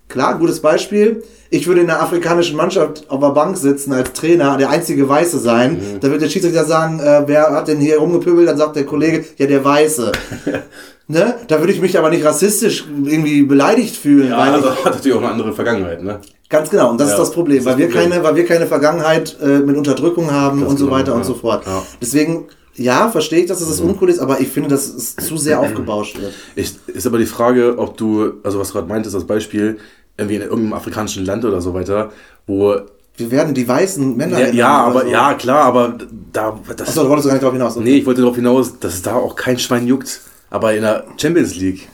Klar, 0.09 0.39
gutes 0.39 0.61
Beispiel. 0.61 1.23
Ich 1.51 1.67
würde 1.67 1.81
in 1.81 1.87
der 1.87 2.03
afrikanischen 2.03 2.57
Mannschaft 2.57 3.05
auf 3.09 3.21
der 3.21 3.31
Bank 3.31 3.57
sitzen 3.57 3.93
als 3.93 4.13
Trainer, 4.13 4.57
der 4.57 4.71
einzige 4.71 5.09
Weiße 5.09 5.39
sein. 5.39 5.75
Mhm. 5.75 6.01
Da 6.01 6.11
wird 6.11 6.21
der 6.21 6.29
Schiedsrichter 6.29 6.65
sagen, 6.65 7.01
äh, 7.01 7.23
wer 7.27 7.51
hat 7.53 7.69
denn 7.69 7.79
hier 7.79 7.99
rumgepöbelt? 7.99 8.49
Dann 8.49 8.59
sagt 8.59 8.77
der 8.77 8.85
Kollege, 8.85 9.25
ja, 9.37 9.47
der 9.47 9.65
Weiße. 9.65 10.13
ne? 11.09 11.35
Da 11.47 11.61
würde 11.61 11.73
ich 11.73 11.81
mich 11.81 11.99
aber 11.99 12.11
nicht 12.11 12.25
rassistisch 12.25 12.85
irgendwie 13.05 13.43
beleidigt 13.43 13.97
fühlen. 13.97 14.31
Ja, 14.31 14.39
weil 14.39 14.53
also 14.53 14.71
hat 14.71 14.97
natürlich 14.97 15.17
auch 15.17 15.23
eine 15.23 15.31
andere 15.31 15.53
Vergangenheit, 15.53 16.03
ne? 16.03 16.21
ganz 16.49 16.71
genau, 16.71 16.91
und 16.91 17.01
das 17.01 17.09
Ja, 17.09 17.15
ist 17.15 17.21
das 17.21 17.31
Problem, 17.33 17.59
das 17.59 17.67
weil, 17.67 17.73
das 17.73 17.81
wir 17.81 17.87
Problem. 17.89 18.11
Keine, 18.11 18.25
weil 18.25 18.37
wir 18.37 18.47
keine 18.47 18.67
Vergangenheit 18.67 19.37
äh, 19.43 19.59
mit 19.59 19.77
Unterdrückung 19.77 20.31
haben 20.31 20.61
Ganz 20.61 20.71
und 20.73 20.79
so 20.79 20.87
genau, 20.87 20.97
weiter 20.97 21.15
und 21.15 21.21
ja. 21.21 21.27
so 21.27 21.35
fort. 21.35 21.67
Ja. 21.67 21.83
Deswegen, 22.01 22.47
ja, 22.75 23.09
verstehe 23.09 23.41
ich, 23.41 23.47
dass 23.47 23.59
das 23.59 23.81
uncool 23.81 24.09
ist, 24.09 24.19
aber 24.19 24.41
ich 24.41 24.49
finde, 24.49 24.71
dass 24.71 24.89
es 24.89 25.17
zu 25.17 25.37
sehr 25.37 25.61
aufgebauscht 25.61 26.21
wird. 26.21 26.33
Ich, 26.55 26.75
ist 26.87 27.07
aber 27.07 27.19
die 27.19 27.27
Frage, 27.27 27.77
ob 27.79 27.97
du, 27.97 28.35
also 28.43 28.59
was 28.59 28.69
du 28.69 28.75
gerade 28.75 28.89
meintest, 28.89 29.15
das 29.15 29.27
Beispiel, 29.27 29.79
irgendwie 30.19 30.37
in 30.37 30.43
irgendeinem 30.43 30.73
afrikanischen 30.75 31.25
Land 31.25 31.45
oder 31.45 31.61
so 31.61 31.73
weiter, 31.73 32.13
wo. 32.47 32.77
Wir 33.17 33.31
werden 33.31 33.55
die 33.55 33.67
weißen 33.67 34.17
Männer. 34.17 34.39
Ja, 34.39 34.49
ja 34.49 34.77
aber 34.85 35.03
so. 35.03 35.09
ja, 35.09 35.35
klar, 35.35 35.65
aber 35.65 35.99
da. 36.33 36.59
Das, 36.77 36.89
Achso, 36.89 37.05
du 37.05 37.09
wolltest 37.09 37.29
gar 37.29 37.35
nicht 37.35 37.45
drauf 37.45 37.53
hinaus. 37.53 37.77
okay. 37.77 37.85
nee, 37.85 37.97
ich 37.99 38.07
wollte 38.07 38.21
darauf 38.21 38.37
hinaus, 38.37 38.79
dass 38.79 38.95
es 38.95 39.03
da 39.03 39.15
auch 39.15 39.35
kein 39.35 39.59
Schwein 39.59 39.87
juckt. 39.87 40.21
Aber 40.51 40.75
in 40.75 40.83
der 40.83 41.05
Champions 41.17 41.57
League, 41.57 41.89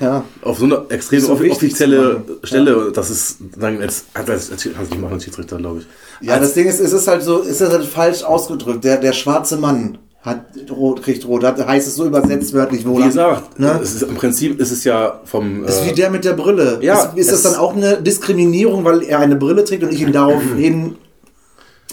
Ja. 0.00 0.24
auf 0.42 0.58
so 0.58 0.64
eine 0.64 0.86
extrem 0.88 1.20
so 1.20 1.32
offizielle. 1.32 2.22
Stelle, 2.42 2.90
das 2.92 3.10
ist 3.10 3.38
dann 3.58 3.80
als, 3.80 4.06
als, 4.14 4.30
als, 4.30 4.50
als, 4.50 4.68
als 4.78 4.90
machen 4.90 5.12
als 5.14 5.24
Schiedsrichter, 5.24 5.58
glaube 5.58 5.80
ich. 5.80 6.26
Ja, 6.26 6.38
das 6.38 6.54
Ding 6.54 6.66
ist, 6.66 6.80
es 6.80 6.92
ist 6.92 7.06
halt 7.06 7.22
so, 7.22 7.42
es 7.42 7.60
ist 7.60 7.70
halt 7.70 7.84
falsch 7.84 8.22
ausgedrückt. 8.22 8.84
Der, 8.84 8.96
der 8.98 9.12
schwarze 9.12 9.56
Mann 9.58 9.98
hat 10.26 10.44
rot, 10.70 11.02
kriegt 11.02 11.24
rot. 11.26 11.44
Heißt 11.44 11.86
es 11.86 11.94
so 11.94 12.04
übersetzt 12.04 12.52
wörtlich 12.52 12.84
wohl. 12.84 13.02
Wie 13.02 13.06
gesagt, 13.06 13.60
ne? 13.60 13.78
es 13.80 13.94
ist, 13.94 14.02
im 14.02 14.16
Prinzip 14.16 14.58
ist 14.60 14.72
es 14.72 14.82
ja 14.82 15.20
vom. 15.24 15.64
ist 15.64 15.82
äh, 15.82 15.90
wie 15.90 15.94
der 15.94 16.10
mit 16.10 16.24
der 16.24 16.32
Brille. 16.32 16.78
Ja, 16.82 17.04
ist, 17.04 17.16
ist 17.16 17.32
das 17.32 17.42
dann 17.42 17.54
auch 17.54 17.76
eine 17.76 18.02
Diskriminierung, 18.02 18.84
weil 18.84 19.02
er 19.02 19.20
eine 19.20 19.36
Brille 19.36 19.64
trägt 19.64 19.84
und 19.84 19.92
ich 19.92 20.00
ihn 20.02 20.12
daraufhin, 20.12 20.96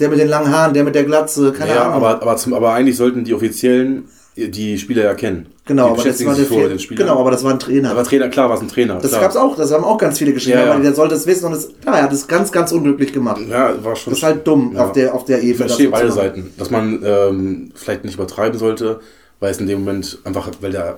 der 0.00 0.08
mit 0.08 0.18
den 0.18 0.28
langen 0.28 0.50
Haaren, 0.50 0.74
der 0.74 0.82
mit 0.82 0.96
der 0.96 1.04
Glatze, 1.04 1.52
keine 1.52 1.70
ja, 1.70 1.82
Ahnung. 1.84 1.94
aber, 1.94 2.22
aber, 2.22 2.36
zum, 2.36 2.54
aber 2.54 2.74
eigentlich 2.74 2.96
sollten 2.96 3.22
die 3.22 3.34
Offiziellen 3.34 4.08
die 4.36 4.78
Spieler 4.78 5.04
ja 5.04 5.14
kennen. 5.14 5.46
Genau, 5.64 5.88
aber 5.92 6.02
das 6.04 6.24
war 6.24 6.34
der 6.34 6.44
mit 6.50 6.70
den 6.70 6.78
Spielern. 6.78 7.06
Genau, 7.06 7.20
aber 7.20 7.30
das 7.30 7.42
war 7.44 7.52
ein 7.52 7.58
Trainer. 7.58 7.90
Aber 7.90 8.04
Trainer, 8.04 8.28
klar, 8.28 8.48
war 8.48 8.56
es 8.56 8.62
ein 8.62 8.68
Trainer. 8.68 8.94
das 9.00 9.10
klar. 9.10 9.22
gab's 9.22 9.36
auch, 9.36 9.56
das 9.56 9.72
haben 9.72 9.84
auch 9.84 9.98
ganz 9.98 10.18
viele 10.18 10.32
geschrieben, 10.32 10.58
Ja, 10.58 10.66
ja. 10.66 10.72
aber 10.72 10.82
der 10.82 10.94
sollte 10.94 11.14
es 11.14 11.26
wissen 11.26 11.46
und 11.46 11.52
es, 11.52 11.68
ja, 11.84 11.94
er 11.96 12.02
hat 12.04 12.12
es 12.12 12.26
ganz, 12.26 12.52
ganz 12.52 12.72
unglücklich 12.72 13.12
gemacht. 13.12 13.40
Ja, 13.48 13.74
war 13.84 13.96
schon. 13.96 14.12
Das 14.12 14.18
ist 14.18 14.24
halt 14.24 14.46
dumm 14.46 14.72
Ja. 14.74 14.84
auf 14.86 14.92
der, 14.92 15.14
auf 15.14 15.24
der 15.24 15.38
Ich 15.38 15.44
Ebene. 15.50 15.66
verstehe 15.68 15.90
das 15.90 16.00
so 16.00 16.06
beide. 16.06 16.12
Seiten. 16.12 16.54
Dass 16.58 16.70
man 16.70 17.00
ähm, 17.04 17.72
vielleicht 17.74 18.04
nicht 18.04 18.14
übertreiben 18.14 18.58
sollte, 18.58 19.00
weil 19.40 19.50
es 19.50 19.58
in 19.58 19.66
dem 19.66 19.80
Moment 19.80 20.18
einfach, 20.24 20.50
weil 20.60 20.70
der 20.72 20.96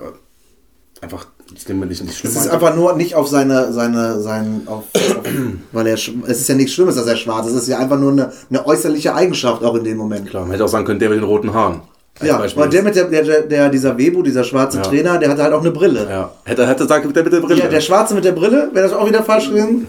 einfach 1.01 1.27
in 1.49 1.55
dem 1.67 1.75
Moment 1.77 1.91
nicht, 1.91 2.03
nicht 2.03 2.17
schlimm 2.17 2.33
Es 2.33 2.39
ist 2.41 2.47
einfach 2.49 2.75
nur 2.75 2.93
nicht 2.95 3.15
auf 3.15 3.27
seine, 3.27 3.71
seine, 3.71 4.19
sein, 4.19 4.63
auf, 4.65 4.83
auf 4.93 5.23
weil 5.71 5.87
er, 5.87 5.93
es 5.93 6.07
ist 6.07 6.49
ja 6.49 6.55
nichts 6.55 6.73
Schlimmes, 6.73 6.95
dass 6.95 7.05
er 7.07 7.15
schwarz 7.15 7.47
ist. 7.47 7.53
Es 7.53 7.61
ist 7.63 7.67
ja 7.69 7.77
einfach 7.79 7.97
nur 7.99 8.11
eine, 8.11 8.31
eine 8.49 8.65
äußerliche 8.65 9.13
Eigenschaft 9.15 9.63
auch 9.63 9.75
in 9.75 9.83
dem 9.83 9.97
Moment. 9.97 10.29
Klar, 10.29 10.43
man 10.43 10.51
hätte 10.51 10.65
auch 10.65 10.69
sagen 10.69 10.85
können, 10.85 10.99
der 10.99 11.09
mit 11.09 11.19
den 11.19 11.23
roten 11.25 11.53
Haaren. 11.53 11.81
Ja, 12.21 12.37
Beispiel. 12.37 12.63
weil 12.63 12.69
der 12.69 12.83
mit 12.83 12.95
der, 12.95 13.05
der, 13.05 13.41
der, 13.41 13.69
dieser 13.69 13.97
Webu, 13.97 14.23
dieser 14.23 14.43
schwarze 14.43 14.77
Ja. 14.77 14.83
Trainer, 14.83 15.17
der 15.19 15.29
hatte 15.29 15.43
halt 15.43 15.53
auch 15.53 15.61
eine 15.61 15.71
Brille. 15.71 16.07
ja. 16.09 16.31
Hätte, 16.45 16.67
hätte 16.67 16.87
sagen 16.87 17.11
der 17.13 17.23
mit 17.23 17.33
der 17.33 17.39
Brille. 17.41 17.61
Ja, 17.61 17.67
der 17.67 17.81
Schwarze 17.81 18.15
mit 18.15 18.25
der 18.25 18.31
Brille, 18.31 18.69
wäre 18.73 18.87
das 18.87 18.97
auch 18.97 19.07
wieder 19.07 19.23
falsch 19.23 19.49
gewesen? 19.49 19.87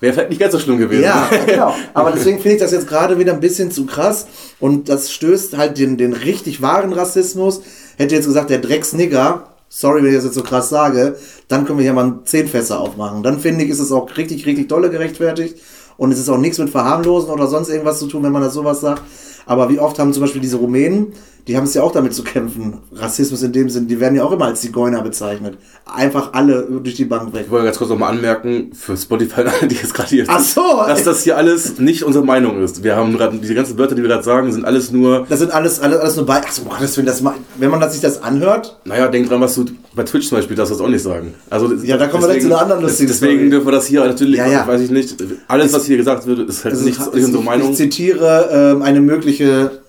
Wäre 0.00 0.12
vielleicht 0.12 0.30
nicht 0.30 0.40
ganz 0.40 0.52
so 0.52 0.58
schlimm 0.58 0.78
gewesen. 0.78 1.04
Ja, 1.04 1.28
genau. 1.46 1.74
Aber 1.94 2.10
deswegen 2.12 2.38
finde 2.38 2.56
ich 2.56 2.62
das 2.62 2.72
jetzt 2.72 2.88
gerade 2.88 3.18
wieder 3.18 3.32
ein 3.32 3.40
bisschen 3.40 3.70
zu 3.70 3.86
krass. 3.86 4.26
Und 4.60 4.88
das 4.88 5.12
stößt 5.12 5.56
halt 5.56 5.78
den, 5.78 5.96
den 5.96 6.12
richtig 6.12 6.60
wahren 6.62 6.92
Rassismus. 6.92 7.62
Hätte 7.96 8.14
jetzt 8.14 8.26
gesagt, 8.26 8.50
der 8.50 8.58
Drecksnigger, 8.58 9.44
sorry, 9.68 10.02
wenn 10.02 10.10
ich 10.10 10.16
das 10.16 10.24
jetzt 10.24 10.34
so 10.34 10.42
krass 10.42 10.68
sage, 10.68 11.16
dann 11.48 11.64
können 11.64 11.78
wir 11.78 11.84
hier 11.84 11.92
mal 11.92 12.18
zehn 12.24 12.48
Fässer 12.48 12.80
aufmachen. 12.80 13.22
Dann 13.22 13.38
finde 13.38 13.64
ich, 13.64 13.70
ist 13.70 13.78
es 13.80 13.92
auch 13.92 14.14
richtig, 14.16 14.46
richtig 14.46 14.68
dolle 14.68 14.90
gerechtfertigt. 14.90 15.56
Und 15.96 16.10
es 16.12 16.18
ist 16.18 16.28
auch 16.28 16.38
nichts 16.38 16.58
mit 16.58 16.70
Verharmlosen 16.70 17.30
oder 17.30 17.46
sonst 17.46 17.68
irgendwas 17.68 18.00
zu 18.00 18.08
tun, 18.08 18.24
wenn 18.24 18.32
man 18.32 18.42
das 18.42 18.54
sowas 18.54 18.80
sagt. 18.80 19.02
Aber 19.46 19.68
wie 19.68 19.78
oft 19.78 19.98
haben 19.98 20.12
zum 20.12 20.22
Beispiel 20.22 20.40
diese 20.40 20.56
Rumänen, 20.56 21.12
die 21.46 21.56
haben 21.56 21.64
es 21.64 21.74
ja 21.74 21.82
auch 21.82 21.92
damit 21.92 22.14
zu 22.14 22.22
kämpfen. 22.24 22.78
Rassismus 22.92 23.42
in 23.42 23.52
dem 23.52 23.68
Sinn, 23.68 23.86
die 23.86 24.00
werden 24.00 24.16
ja 24.16 24.24
auch 24.24 24.32
immer 24.32 24.46
als 24.46 24.62
Zigeuner 24.62 25.02
bezeichnet. 25.02 25.58
Einfach 25.84 26.32
alle 26.32 26.66
durch 26.82 26.94
die 26.94 27.04
Bank 27.04 27.34
weg. 27.34 27.42
Ich 27.44 27.50
wollte 27.50 27.66
ganz 27.66 27.76
kurz 27.76 27.90
nochmal 27.90 28.14
anmerken, 28.14 28.70
für 28.72 28.96
Spotify, 28.96 29.42
die 29.68 29.74
jetzt 29.74 29.92
gerade 29.92 30.08
hier 30.08 30.24
Ach 30.26 30.40
so. 30.40 30.62
dass 30.86 31.04
das 31.04 31.22
hier 31.22 31.36
alles 31.36 31.78
nicht 31.78 32.02
unsere 32.02 32.24
Meinung 32.24 32.62
ist. 32.62 32.82
Wir 32.82 32.96
haben 32.96 33.12
gerade, 33.12 33.36
diese 33.36 33.54
ganzen 33.54 33.76
Wörter, 33.76 33.94
die 33.94 34.00
wir 34.02 34.08
gerade 34.08 34.22
sagen, 34.22 34.50
sind 34.52 34.64
alles 34.64 34.90
nur, 34.90 35.26
Das 35.28 35.40
sind 35.40 35.52
alles, 35.52 35.80
alles, 35.80 35.98
alles 35.98 36.16
nur 36.16 36.24
bei. 36.24 36.36
Achso, 36.38 36.62
um 36.62 36.68
Gottes 36.70 36.96
Willen, 36.96 37.06
das 37.06 37.22
wenn 37.58 37.70
man 37.70 37.80
das, 37.80 37.92
sich 37.92 38.00
das 38.00 38.22
anhört, 38.22 38.80
naja, 38.86 39.08
denk 39.08 39.28
dran, 39.28 39.40
was 39.42 39.54
du 39.54 39.66
bei 39.94 40.02
Twitch 40.04 40.28
zum 40.28 40.38
Beispiel 40.38 40.56
darfst 40.56 40.72
du 40.72 40.76
das 40.78 40.84
auch 40.84 40.88
nicht 40.88 41.02
sagen. 41.02 41.34
Also, 41.50 41.72
Ja, 41.74 41.98
da 41.98 42.06
kommen 42.06 42.22
wir 42.22 42.28
gleich 42.28 42.40
zu 42.40 42.46
einer 42.48 42.62
anderen 42.62 42.82
lustigen 42.82 43.08
Deswegen 43.08 43.34
Story. 43.36 43.50
dürfen 43.50 43.66
wir 43.66 43.72
das 43.72 43.86
hier 43.86 44.04
natürlich, 44.04 44.36
Ja, 44.38 44.46
ja. 44.46 44.66
weiß 44.66 44.80
ich 44.80 44.90
nicht, 44.90 45.16
alles, 45.46 45.74
was 45.74 45.84
hier 45.84 45.98
gesagt 45.98 46.26
wird, 46.26 46.48
ist 46.48 46.64
halt 46.64 46.80
nicht, 46.80 46.98
nicht 47.14 47.24
unsere 47.26 47.42
Meinung. 47.42 47.70
Ich 47.72 47.76
zitiere 47.76 48.48
ähm, 48.50 48.82
eine 48.82 49.00
mögliche 49.02 49.83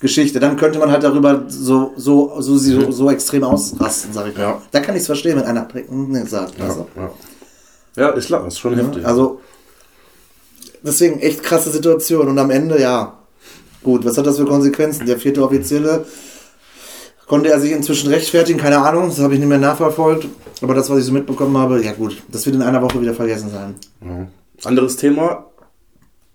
Geschichte. 0.00 0.40
Dann 0.40 0.56
könnte 0.56 0.78
man 0.78 0.90
halt 0.90 1.02
darüber 1.02 1.44
so, 1.48 1.92
so, 1.96 2.40
so, 2.40 2.56
so, 2.56 2.90
so 2.90 3.10
extrem 3.10 3.44
ausrasten, 3.44 4.12
sag 4.12 4.28
ich 4.28 4.36
mal. 4.36 4.42
Ja. 4.42 4.62
Da 4.70 4.80
kann 4.80 4.94
ich 4.94 5.02
es 5.02 5.06
verstehen, 5.06 5.36
wenn 5.36 5.44
einer 5.44 5.68
ne, 5.90 6.26
sagt. 6.26 6.58
Ja, 6.58 6.64
Also, 6.64 6.88
ja. 6.96 7.10
ja, 7.96 8.08
ist 8.10 8.26
klar, 8.26 8.46
ist 8.46 8.58
schon 8.58 8.74
heftig. 8.76 9.04
also, 9.06 9.40
deswegen 10.82 11.20
echt 11.20 11.42
krasse 11.42 11.70
Situation. 11.70 12.28
Und 12.28 12.38
am 12.38 12.50
Ende, 12.50 12.80
ja, 12.80 13.18
gut, 13.84 14.04
was 14.04 14.16
hat 14.16 14.26
das 14.26 14.38
für 14.38 14.46
Konsequenzen? 14.46 15.06
Der 15.06 15.18
vierte 15.18 15.42
Offizielle, 15.42 16.06
konnte 17.26 17.50
er 17.50 17.60
sich 17.60 17.72
inzwischen 17.72 18.10
rechtfertigen? 18.10 18.58
Keine 18.58 18.78
Ahnung, 18.78 19.08
das 19.08 19.20
habe 19.20 19.34
ich 19.34 19.40
nicht 19.40 19.48
mehr 19.48 19.58
nachverfolgt. 19.58 20.26
Aber 20.62 20.74
das, 20.74 20.90
was 20.90 20.98
ich 20.98 21.04
so 21.04 21.12
mitbekommen 21.12 21.56
habe, 21.56 21.82
ja 21.82 21.92
gut, 21.92 22.22
das 22.28 22.44
wird 22.46 22.56
in 22.56 22.62
einer 22.62 22.82
Woche 22.82 23.00
wieder 23.00 23.14
vergessen 23.14 23.50
sein. 23.50 23.74
Anderes 24.64 24.96
Thema, 24.96 25.46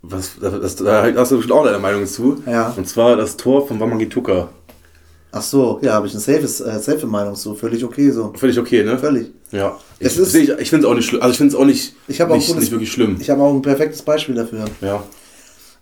was, 0.09 0.31
das, 0.39 0.59
das, 0.61 0.75
da 0.77 1.03
hast 1.15 1.31
du 1.31 1.37
bestimmt 1.37 1.57
auch 1.57 1.65
deine 1.65 1.79
Meinung 1.79 2.05
zu. 2.05 2.41
Ja. 2.45 2.73
Und 2.75 2.87
zwar 2.87 3.15
das 3.15 3.37
Tor 3.37 3.67
von 3.67 3.79
Wamangituka. 3.79 4.49
Ach 5.31 5.41
so, 5.41 5.79
ja, 5.81 5.93
habe 5.93 6.07
ich 6.07 6.13
eine 6.13 6.21
safe, 6.21 6.39
äh, 6.43 6.79
safe 6.79 7.05
Meinung 7.07 7.35
zu. 7.35 7.55
Völlig 7.55 7.83
okay 7.83 8.09
so. 8.11 8.31
Völlig 8.37 8.57
okay, 8.57 8.83
ne? 8.83 8.97
Völlig. 8.97 9.31
Ja. 9.51 9.77
Es 9.99 10.13
Ich, 10.13 10.19
ist- 10.19 10.35
ich, 10.35 10.49
ich 10.49 10.69
finde 10.69 10.85
es 10.87 10.91
auch 10.91 10.95
nicht 10.95 11.07
schlimm. 11.07 11.21
Also 11.21 11.31
ich 11.33 11.37
finde 11.37 11.53
es 11.53 11.59
auch 11.59 11.65
nicht, 11.65 11.93
Ich 12.07 12.21
auch 12.23 12.27
nicht, 12.29 12.47
gutes- 12.47 12.61
nicht 12.61 12.71
wirklich 12.71 12.91
schlimm. 12.91 13.17
Ich 13.19 13.29
habe 13.29 13.41
auch 13.43 13.53
ein 13.53 13.61
perfektes 13.61 14.01
Beispiel 14.01 14.35
dafür. 14.35 14.65
ja. 14.81 15.03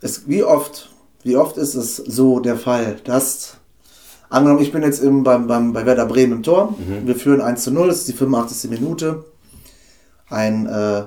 Es, 0.00 0.28
wie 0.28 0.42
oft, 0.42 0.90
wie 1.22 1.36
oft 1.36 1.56
ist 1.56 1.74
es 1.74 1.96
so 1.96 2.40
der 2.40 2.56
Fall, 2.56 2.96
dass, 3.04 3.54
angenommen, 4.28 4.60
ich 4.60 4.70
bin 4.72 4.82
jetzt 4.82 5.02
im, 5.02 5.22
beim, 5.22 5.46
beim, 5.46 5.72
bei 5.72 5.86
Werder 5.86 6.04
Bremen 6.04 6.32
im 6.34 6.42
Tor, 6.42 6.74
wir 7.06 7.14
führen 7.16 7.40
1 7.40 7.62
zu 7.62 7.70
0, 7.70 7.86
das 7.88 7.98
ist 8.00 8.08
die 8.08 8.12
85. 8.12 8.70
Minute, 8.70 9.24
ein 10.28 10.66
äh, 10.66 11.04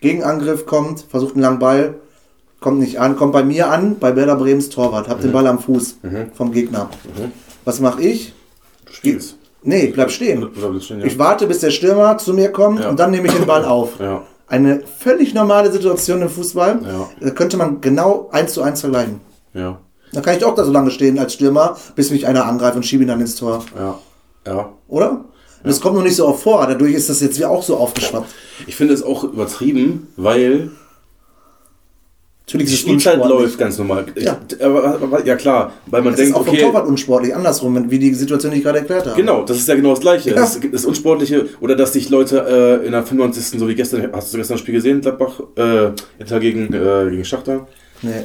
Gegenangriff 0.00 0.66
kommt, 0.66 1.00
versucht 1.08 1.34
einen 1.34 1.42
langen 1.42 1.58
Ball, 1.58 1.94
kommt 2.60 2.80
nicht 2.80 3.00
an, 3.00 3.16
kommt 3.16 3.32
bei 3.32 3.42
mir 3.44 3.70
an, 3.70 3.98
bei 3.98 4.14
Werder 4.16 4.36
Bremens 4.36 4.68
Torwart, 4.68 5.08
hab 5.08 5.20
den 5.20 5.32
Ball 5.32 5.46
am 5.46 5.58
Fuß 5.58 5.98
vom 6.34 6.52
Gegner. 6.52 6.90
Was 7.64 7.80
mache 7.80 8.02
ich? 8.02 8.32
Du 8.86 8.92
spielst. 8.92 9.36
Nee, 9.62 9.88
bleib 9.88 10.10
stehen. 10.10 10.48
Stehen, 10.80 11.00
ja. 11.00 11.06
Ich 11.06 11.18
warte, 11.18 11.46
bis 11.46 11.60
der 11.60 11.70
Stürmer 11.70 12.16
zu 12.18 12.32
mir 12.32 12.50
kommt 12.52 12.80
Ja. 12.80 12.88
und 12.90 12.98
dann 12.98 13.10
nehme 13.10 13.26
ich 13.26 13.34
den 13.34 13.46
Ball 13.46 13.64
auf. 13.64 13.98
Ja. 14.00 14.22
Eine 14.46 14.80
völlig 14.98 15.34
normale 15.34 15.70
Situation 15.70 16.22
im 16.22 16.30
Fußball. 16.30 16.80
Ja. 16.82 17.08
Da 17.20 17.30
könnte 17.30 17.56
man 17.58 17.80
genau 17.82 18.28
eins 18.32 18.54
zu 18.54 18.62
eins 18.62 18.80
vergleichen. 18.80 19.20
Ja. 19.52 19.78
Dann 20.12 20.22
kann 20.22 20.36
ich 20.38 20.44
auch 20.44 20.54
da 20.54 20.64
so 20.64 20.72
lange 20.72 20.90
stehen 20.90 21.18
als 21.18 21.34
Stürmer, 21.34 21.76
bis 21.96 22.10
mich 22.10 22.26
einer 22.26 22.46
angreift 22.46 22.76
und 22.76 22.86
schiebe 22.86 23.02
ihn 23.02 23.08
dann 23.08 23.20
ins 23.20 23.34
Tor. 23.36 23.62
Ja. 23.76 23.98
Ja. 24.46 24.72
Oder? 24.86 25.10
Und 25.10 25.24
das 25.64 25.80
kommt 25.82 25.96
noch 25.96 26.02
nicht 26.04 26.16
so 26.16 26.26
oft 26.26 26.42
vor. 26.44 26.64
Dadurch 26.66 26.94
ist 26.94 27.10
das 27.10 27.20
jetzt 27.20 27.38
wie 27.38 27.44
auch 27.44 27.62
so 27.62 27.76
aufgeschwappt. 27.76 28.30
Ich 28.66 28.76
finde 28.76 28.94
es 28.94 29.02
auch 29.02 29.24
übertrieben, 29.24 30.06
weil 30.16 30.70
Natürlich 32.54 32.68
die 32.68 32.74
ist 32.74 32.80
Spielzeit 32.80 33.18
läuft 33.18 33.58
ganz 33.58 33.76
normal. 33.76 34.06
Ja. 34.16 34.38
Aber, 34.62 35.22
ja 35.26 35.36
klar, 35.36 35.72
weil 35.86 36.00
man 36.02 36.12
Das 36.12 36.20
ist 36.20 36.26
denkt, 36.26 36.38
auch 36.38 36.44
vom 36.46 36.54
okay, 36.54 36.62
Torwart 36.62 36.86
unsportlich. 36.88 37.34
Andersrum, 37.36 37.90
wie 37.90 37.98
die 37.98 38.14
Situation, 38.14 38.52
die 38.52 38.58
ich 38.58 38.64
gerade 38.64 38.78
erklärt 38.78 39.06
habe. 39.06 39.16
Genau, 39.16 39.42
das 39.44 39.58
ist 39.58 39.68
ja 39.68 39.74
genau 39.74 39.90
das 39.90 40.00
Gleiche. 40.00 40.30
Ja. 40.30 40.36
Das, 40.36 40.58
das 40.72 40.84
Unsportliche, 40.86 41.46
oder 41.60 41.76
dass 41.76 41.92
sich 41.92 42.08
Leute 42.08 42.80
äh, 42.82 42.86
in 42.86 42.92
der 42.92 43.02
95. 43.04 43.60
so 43.60 43.68
wie 43.68 43.74
gestern, 43.74 44.08
hast 44.12 44.32
du 44.32 44.38
gestern 44.38 44.54
das 44.54 44.60
Spiel 44.62 44.74
gesehen, 44.74 45.02
Gladbach, 45.02 45.40
äh, 45.56 45.90
Inter 46.18 46.40
gegen, 46.40 46.72
äh, 46.72 47.10
gegen 47.10 47.24
Schachter, 47.24 47.66
Nee. 48.00 48.22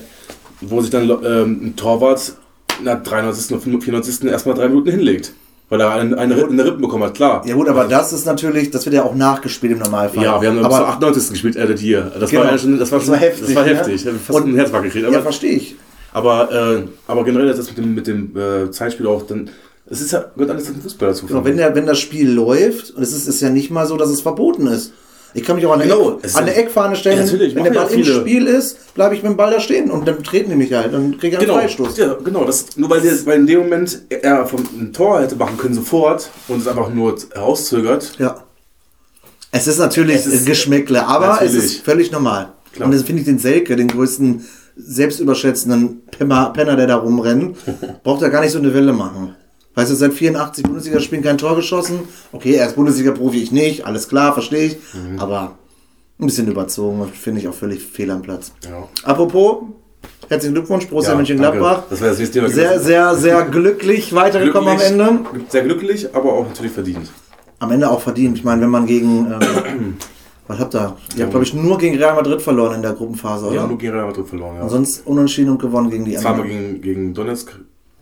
wo 0.61 0.79
sich 0.79 0.89
dann 0.89 1.09
ähm, 1.09 1.59
ein 1.65 1.75
Torwart 1.75 2.33
in 2.79 2.85
der 2.85 2.95
93. 2.97 3.53
und 3.55 3.61
94. 3.61 4.25
erstmal 4.29 4.55
drei 4.55 4.69
Minuten 4.69 4.91
hinlegt. 4.91 5.33
Weil 5.73 5.81
er 5.81 5.91
eine, 5.91 6.15
eine, 6.19 6.37
Rippen- 6.37 6.51
eine 6.59 6.65
Rippen 6.69 6.81
bekommen 6.83 7.03
hat, 7.03 7.15
klar. 7.15 7.41
Ja 7.47 7.55
gut, 7.55 7.67
aber 7.67 7.85
das 7.85 8.13
ist 8.13 8.27
natürlich, 8.27 8.69
das 8.69 8.85
wird 8.85 8.93
ja 8.93 9.01
auch 9.03 9.15
nachgespielt 9.15 9.73
im 9.73 9.79
Normalfall. 9.79 10.23
Ja, 10.23 10.39
wir 10.39 10.49
haben 10.49 10.57
dann 10.61 10.67
bis 10.67 10.75
aber 10.77 10.87
98. 10.89 11.31
gespielt, 11.31 11.55
äh, 11.55 11.75
hier. 11.75 12.11
Das 12.19 12.29
Genau. 12.29 12.43
war 12.43 12.51
ja 12.51 12.57
schon, 12.59 12.77
das 12.77 12.91
war, 12.91 12.99
Das 12.99 13.07
war 13.07 13.15
schon- 13.15 13.23
heftig, 13.23 13.47
Das 13.47 13.55
war 13.55 13.63
ne? 13.65 13.69
heftig. 13.75 13.95
Ich 13.95 14.05
hab 14.05 14.13
fast 14.21 14.29
Und- 14.39 14.43
einen 14.45 14.55
Herzinfarkt 14.55 14.85
gekriegt. 14.85 15.03
ja, 15.03 15.09
Aber, 15.11 15.21
verstehe 15.23 15.53
ich. 15.55 15.75
aber, 16.13 16.51
äh, 16.51 16.83
aber 17.07 17.23
generell 17.23 17.47
ist 17.49 17.57
das 17.57 17.69
mit 17.69 17.77
dem, 17.79 17.95
mit 17.95 18.05
dem 18.05 18.37
äh, 18.37 18.69
Zeitspiel 18.69 19.07
auch 19.07 19.23
dann, 19.23 19.49
es 19.89 19.99
ist 19.99 20.11
ja, 20.11 20.23
gehört 20.35 20.51
alles 20.51 20.65
zum 20.65 20.75
Fußball 20.79 21.07
dazu. 21.09 21.25
Genau, 21.25 21.43
wenn, 21.43 21.57
der, 21.57 21.73
wenn 21.73 21.87
das 21.87 21.97
Spiel 21.97 22.29
läuft, 22.29 22.91
und 22.91 23.01
es 23.01 23.11
ist, 23.11 23.27
ist 23.27 23.41
ja 23.41 23.49
nicht 23.49 23.71
mal 23.71 23.87
so, 23.87 23.97
dass 23.97 24.09
es 24.11 24.21
verboten 24.21 24.67
ist. 24.67 24.93
Ich 25.35 25.43
kann 25.43 25.55
mich 25.55 25.65
auch 25.65 25.73
an 25.73 25.81
eine, 25.81 25.91
Genau, 25.91 26.11
Eck, 26.17 26.19
es 26.23 26.35
an 26.35 26.43
eine 26.43 26.53
Eckfahne 26.55 26.95
stellen. 26.95 27.25
Ja, 27.25 27.55
wenn 27.55 27.63
der 27.63 27.71
Ball 27.71 27.91
im. 27.91 28.03
Spiel 28.03 28.45
ist, 28.47 28.93
bleibe 28.93 29.15
ich 29.15 29.23
mit 29.23 29.31
dem 29.31 29.37
Ball 29.37 29.51
da 29.51 29.59
stehen 29.59 29.89
und 29.89 30.07
dann 30.07 30.23
treten 30.23 30.51
die 30.51 30.55
mich 30.55 30.71
halt. 30.73 30.93
Dann 30.93 31.17
kriege 31.17 31.29
ich 31.35 31.37
einen 31.39 31.47
Genau, 31.47 31.59
Freistoß. 31.59 31.97
ja, 31.97 32.13
genau. 32.23 32.45
Das, 32.45 32.77
nur 32.77 32.89
weil, 32.89 33.01
der, 33.01 33.13
weil 33.25 33.39
in 33.39 33.47
dem 33.47 33.59
Moment 33.61 34.01
er 34.09 34.45
vom 34.45 34.61
ein 34.79 34.93
Tor 34.93 35.21
hätte 35.21 35.35
machen 35.35 35.57
können 35.57 35.73
sofort 35.73 36.29
und 36.47 36.61
es 36.61 36.67
einfach 36.67 36.89
nur 36.93 37.15
herauszögert, 37.33 38.13
Ja. 38.19 38.43
Es 39.55 39.67
ist 39.67 39.77
natürlich 39.77 40.15
Es 40.17 40.25
ist- 40.25 40.45
Geschmäckle, 40.47 41.05
aber 41.05 41.33
es 41.35 41.41
Natürlich. 41.41 41.63
ist 41.65 41.77
völlig 41.85 42.11
normal. 42.11 42.49
Klar. 42.73 42.87
Und 42.87 42.95
das 42.95 43.03
finde 43.03 43.19
ich 43.21 43.25
den 43.27 43.37
Selke, 43.37 43.75
den 43.75 43.87
größten 43.87 44.43
selbstüberschätzenden 44.75 46.01
Penner, 46.07 46.51
Penner, 46.53 46.75
der 46.75 46.87
da 46.87 46.95
rumrennt, 46.95 47.57
braucht 48.03 48.21
er 48.23 48.29
gar 48.29 48.41
nicht 48.41 48.51
so 48.51 48.57
eine 48.59 48.73
Welle 48.73 48.93
machen. 48.93 49.35
Weißt 49.75 49.91
du, 49.91 49.95
seit 49.95 50.13
84 50.13 50.63
Bundesliga 50.63 50.99
spielen 50.99 51.23
kein 51.23 51.37
Tor 51.37 51.55
geschossen. 51.55 52.01
Okay, 52.31 52.53
er 52.55 52.67
ist 52.67 52.75
Bundesliga-Profi, 52.75 53.41
ich 53.41 53.51
nicht, 53.51 53.85
alles 53.85 54.07
klar, 54.07 54.33
verstehe 54.33 54.67
ich. 54.67 54.77
Mhm. 54.93 55.19
Aber 55.19 55.57
ein 56.19 56.27
bisschen 56.27 56.47
überzogen 56.47 57.07
finde 57.11 57.41
ich 57.41 57.47
auch 57.47 57.53
völlig 57.55 57.81
fehl 57.81 58.11
am 58.11 58.21
Platz. 58.21 58.51
Ja. 58.63 58.87
Apropos, 59.03 59.63
herzlichen 60.29 60.53
Glückwunsch, 60.53 60.87
Borussia 60.87 61.11
Ja, 61.11 61.17
Mönchengladbach. 61.17 61.83
Das 61.89 62.01
war 62.01 62.09
das 62.09 62.19
nächste 62.19 62.39
Thema 62.39 62.49
Sehr, 62.49 62.79
sehr, 62.79 63.15
sehr 63.15 63.41
glücklich 63.51 64.13
weitergekommen 64.13 64.69
am 64.69 64.79
Ende. 64.79 65.19
Sehr 65.49 65.63
glücklich, 65.63 66.15
aber 66.15 66.33
auch 66.33 66.47
natürlich 66.47 66.71
verdient. 66.71 67.11
Am 67.59 67.71
Ende 67.71 67.89
auch 67.89 68.01
verdient. 68.01 68.37
Ich 68.37 68.43
meine, 68.43 68.61
wenn 68.61 68.69
man 68.69 68.85
gegen. 68.85 69.31
Ähm, 69.31 69.97
was 70.47 70.59
habt 70.59 70.75
ihr? 70.75 70.95
Ihr 71.15 71.23
habt, 71.23 71.31
glaube 71.31 71.45
ich, 71.45 71.53
nur 71.53 71.77
gegen 71.79 71.97
Real 71.97 72.13
Madrid 72.13 72.41
verloren 72.41 72.75
in 72.75 72.81
der 72.83 72.93
Gruppenphase, 72.93 73.47
oder? 73.47 73.61
haben 73.61 73.69
nur 73.69 73.77
gegen 73.77 73.93
Real 73.93 74.05
Madrid 74.05 74.27
verloren. 74.27 74.57
Ja. 74.57 74.63
Und 74.63 74.69
sonst 74.69 75.07
unentschieden 75.07 75.49
und 75.49 75.61
gewonnen 75.61 75.89
gegen 75.89 76.05
die 76.05 76.15
Zweimal 76.15 76.41
anderen. 76.41 76.49
gegen, 76.49 76.81
gegen 76.81 77.13
Donetsk 77.13 77.53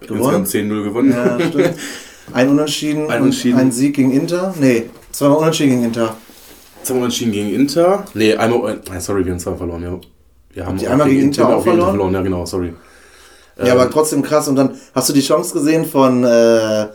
Gewonnen? 0.08 0.36
insgesamt 0.42 0.72
10-0 0.72 0.84
gewonnen. 0.84 1.12
Ja, 1.12 1.40
stimmt. 1.40 1.74
Ein 2.34 2.50
Unentschieden, 2.50 3.10
Ein 3.10 3.22
Unentschieden. 3.24 3.60
ein 3.60 3.72
Sieg 3.72 3.96
gegen 3.96 4.12
Inter. 4.12 4.54
Nee, 4.60 4.90
zweimal 5.12 5.38
Unentschieden 5.40 5.72
gegen 5.72 5.84
Inter. 5.86 6.16
Zweimal 6.84 7.04
unentschieden 7.04 7.32
gegen 7.34 7.54
Inter. 7.54 8.06
Nee, 8.14 8.36
einmal, 8.36 8.80
äh, 8.92 9.00
sorry, 9.00 9.26
wir 9.26 9.34
haben 9.34 9.40
zweimal 9.40 9.58
verloren. 9.58 9.84
Ja. 9.84 10.00
Wir 10.54 10.66
haben 10.66 10.78
die 10.78 10.88
einmal 10.88 11.10
gegen 11.10 11.22
Inter 11.24 11.44
haben 11.44 11.54
auch 11.54 11.58
auch 11.60 11.64
gegen 11.66 11.80
verloren? 11.80 12.14
Ja, 12.14 12.22
genau, 12.22 12.46
sorry. 12.46 12.74
Ja, 13.64 13.74
aber 13.74 13.90
trotzdem 13.90 14.22
krass. 14.22 14.48
Und 14.48 14.56
dann 14.56 14.76
hast 14.96 15.10
du 15.10 15.14
die 15.14 15.22
Chance 15.22 15.54
gesehen 15.54 15.86
von, 15.86 16.24
äh, 16.24 16.88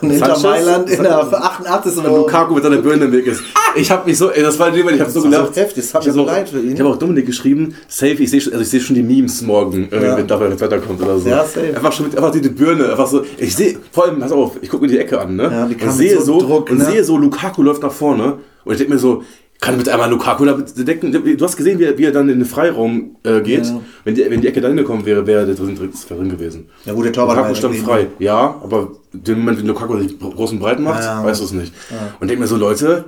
von 0.00 0.10
Inter? 0.10 0.38
Mailand 0.38 0.90
in 0.90 1.02
der 1.02 1.18
88. 1.18 1.96
Wenn 1.96 2.04
Lukaku 2.14 2.54
mit 2.54 2.62
seiner 2.62 2.76
Birne 2.78 3.04
im 3.06 3.12
Weg 3.12 3.26
ist. 3.26 3.42
Ich 3.76 3.90
habe 3.90 4.06
mich 4.08 4.18
so, 4.18 4.30
ey, 4.30 4.42
das 4.42 4.58
war 4.58 4.70
dem, 4.70 4.88
ich 4.88 5.00
habe 5.00 5.10
so 5.10 5.22
gelacht. 5.22 5.56
heftig, 5.56 5.84
das 5.84 5.94
hat 5.94 6.02
Ich 6.02 6.08
mir 6.08 6.12
so 6.14 6.22
auch- 6.22 6.26
leid 6.26 6.48
für 6.48 6.60
ihn. 6.60 6.72
Ich 6.74 6.80
habe 6.80 6.90
auch 6.90 6.96
Dominik 6.98 7.26
geschrieben, 7.26 7.74
safe, 7.88 8.14
ich 8.22 8.30
sehe 8.30 8.40
also 8.40 8.58
ich 8.60 8.68
sehe 8.68 8.80
schon 8.80 8.96
die 8.96 9.02
Memes 9.02 9.42
morgen, 9.42 9.88
äh, 9.90 10.04
Ja. 10.04 10.16
wenn 10.16 10.26
da 10.26 10.40
jetzt 10.48 10.60
weiterkommt 10.60 11.00
oder 11.02 11.18
so. 11.18 11.28
Ja, 11.28 11.44
safe. 11.44 11.74
Einfach 11.74 11.92
schon 11.92 12.06
mit 12.06 12.16
einfach 12.16 12.30
die, 12.32 12.40
die 12.40 12.48
Birne, 12.50 12.90
einfach 12.90 13.06
so. 13.06 13.22
Ich 13.38 13.54
sehe, 13.54 13.76
vor 13.92 14.04
allem, 14.06 14.18
pass 14.20 14.32
auf, 14.32 14.52
ich 14.60 14.68
gucke 14.68 14.84
mir 14.84 14.90
die 14.90 14.98
Ecke 14.98 15.20
an, 15.20 15.36
ne? 15.36 15.44
Ja, 15.44 15.66
die 15.66 15.82
und 15.82 15.92
sehe 15.92 16.16
so 16.18 16.24
so, 16.24 16.40
Druck, 16.40 16.70
und 16.70 16.78
ne? 16.78 16.84
sehe 16.84 17.04
so, 17.04 17.16
Lukaku 17.16 17.62
läuft 17.62 17.82
nach 17.82 17.92
vorne 17.92 18.38
und 18.64 18.72
ich 18.72 18.78
denke 18.78 18.92
mir 18.94 18.98
so, 18.98 19.22
kann 19.60 19.76
bitte 19.76 19.92
einmal 19.92 20.08
Lukaku 20.08 20.44
da 20.46 20.52
decken? 20.54 21.12
Du 21.12 21.44
hast 21.44 21.56
gesehen, 21.56 21.78
wie 21.78 21.84
er, 21.84 21.98
wie 21.98 22.04
er 22.04 22.12
dann 22.12 22.28
in 22.28 22.38
den 22.38 22.46
Freiraum 22.46 23.16
äh, 23.24 23.40
geht. 23.40 23.66
Ja. 23.66 23.80
Wenn, 24.04 24.14
die, 24.14 24.30
wenn 24.30 24.40
die 24.40 24.48
Ecke 24.48 24.60
da 24.60 24.68
hingekommen 24.68 25.04
wäre, 25.04 25.26
wäre 25.26 25.44
der 25.44 25.54
drin, 25.54 25.76
drin, 25.76 26.30
gewesen. 26.30 26.70
Ja 26.86 26.94
gut, 26.94 27.04
der 27.04 27.12
Torwart 27.12 27.36
war 27.36 27.48
Lukaku 27.48 27.58
stand 27.58 27.76
frei. 27.76 28.06
Ja, 28.18 28.58
aber 28.62 28.92
den 29.12 29.38
Moment, 29.40 29.58
wenn 29.58 29.66
Lukaku 29.66 29.98
sich 29.98 30.18
groß 30.18 30.52
und 30.52 30.60
breit 30.60 30.80
macht, 30.80 31.02
Ja, 31.02 31.20
ja. 31.20 31.24
weißt 31.24 31.40
du 31.40 31.44
es 31.44 31.52
nicht. 31.52 31.74
Und 32.20 32.28
denk 32.28 32.40
mir 32.40 32.46
so, 32.46 32.56
Leute, 32.56 33.04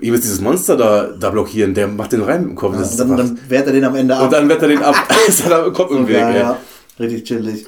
ihr 0.00 0.10
müsst 0.10 0.24
dieses 0.24 0.40
Monster 0.40 0.76
da, 0.76 1.10
da 1.18 1.30
blockieren, 1.30 1.74
der 1.74 1.88
macht 1.88 2.12
den 2.12 2.22
rein 2.22 2.44
im 2.44 2.54
Kopf. 2.54 2.76
Und 2.76 2.98
dann, 2.98 3.16
dann 3.16 3.38
wehrt 3.48 3.66
er 3.66 3.72
den 3.72 3.84
am 3.84 3.94
Ende 3.94 4.16
ab. 4.16 4.24
und 4.24 4.32
dann 4.32 4.48
wettet 4.48 4.62
er 4.62 4.68
den 4.68 4.82
ab. 4.82 4.94
ist 5.28 5.44
er 5.44 5.50
da 5.50 5.66
im 5.66 5.72
Kopf 5.72 5.90
im 5.90 6.08
Weg, 6.08 6.16
ja, 6.16 6.56
richtig 6.98 7.24
chillig. 7.24 7.66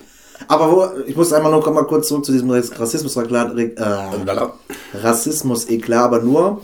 Aber 0.48 0.70
wo, 0.70 0.88
ich 1.07 1.16
muss 1.16 1.33
einmal 1.33 1.50
noch 1.50 1.70
mal 1.70 1.85
kurz 1.85 2.09
zurück 2.09 2.24
zu 2.24 2.33
diesem 2.33 2.50
Rassismus, 2.50 3.16
äh, 3.16 3.26
Lala. 3.29 4.52
Rassismus, 4.94 5.68
eh 5.68 5.81
aber 5.92 6.20
nur, 6.20 6.61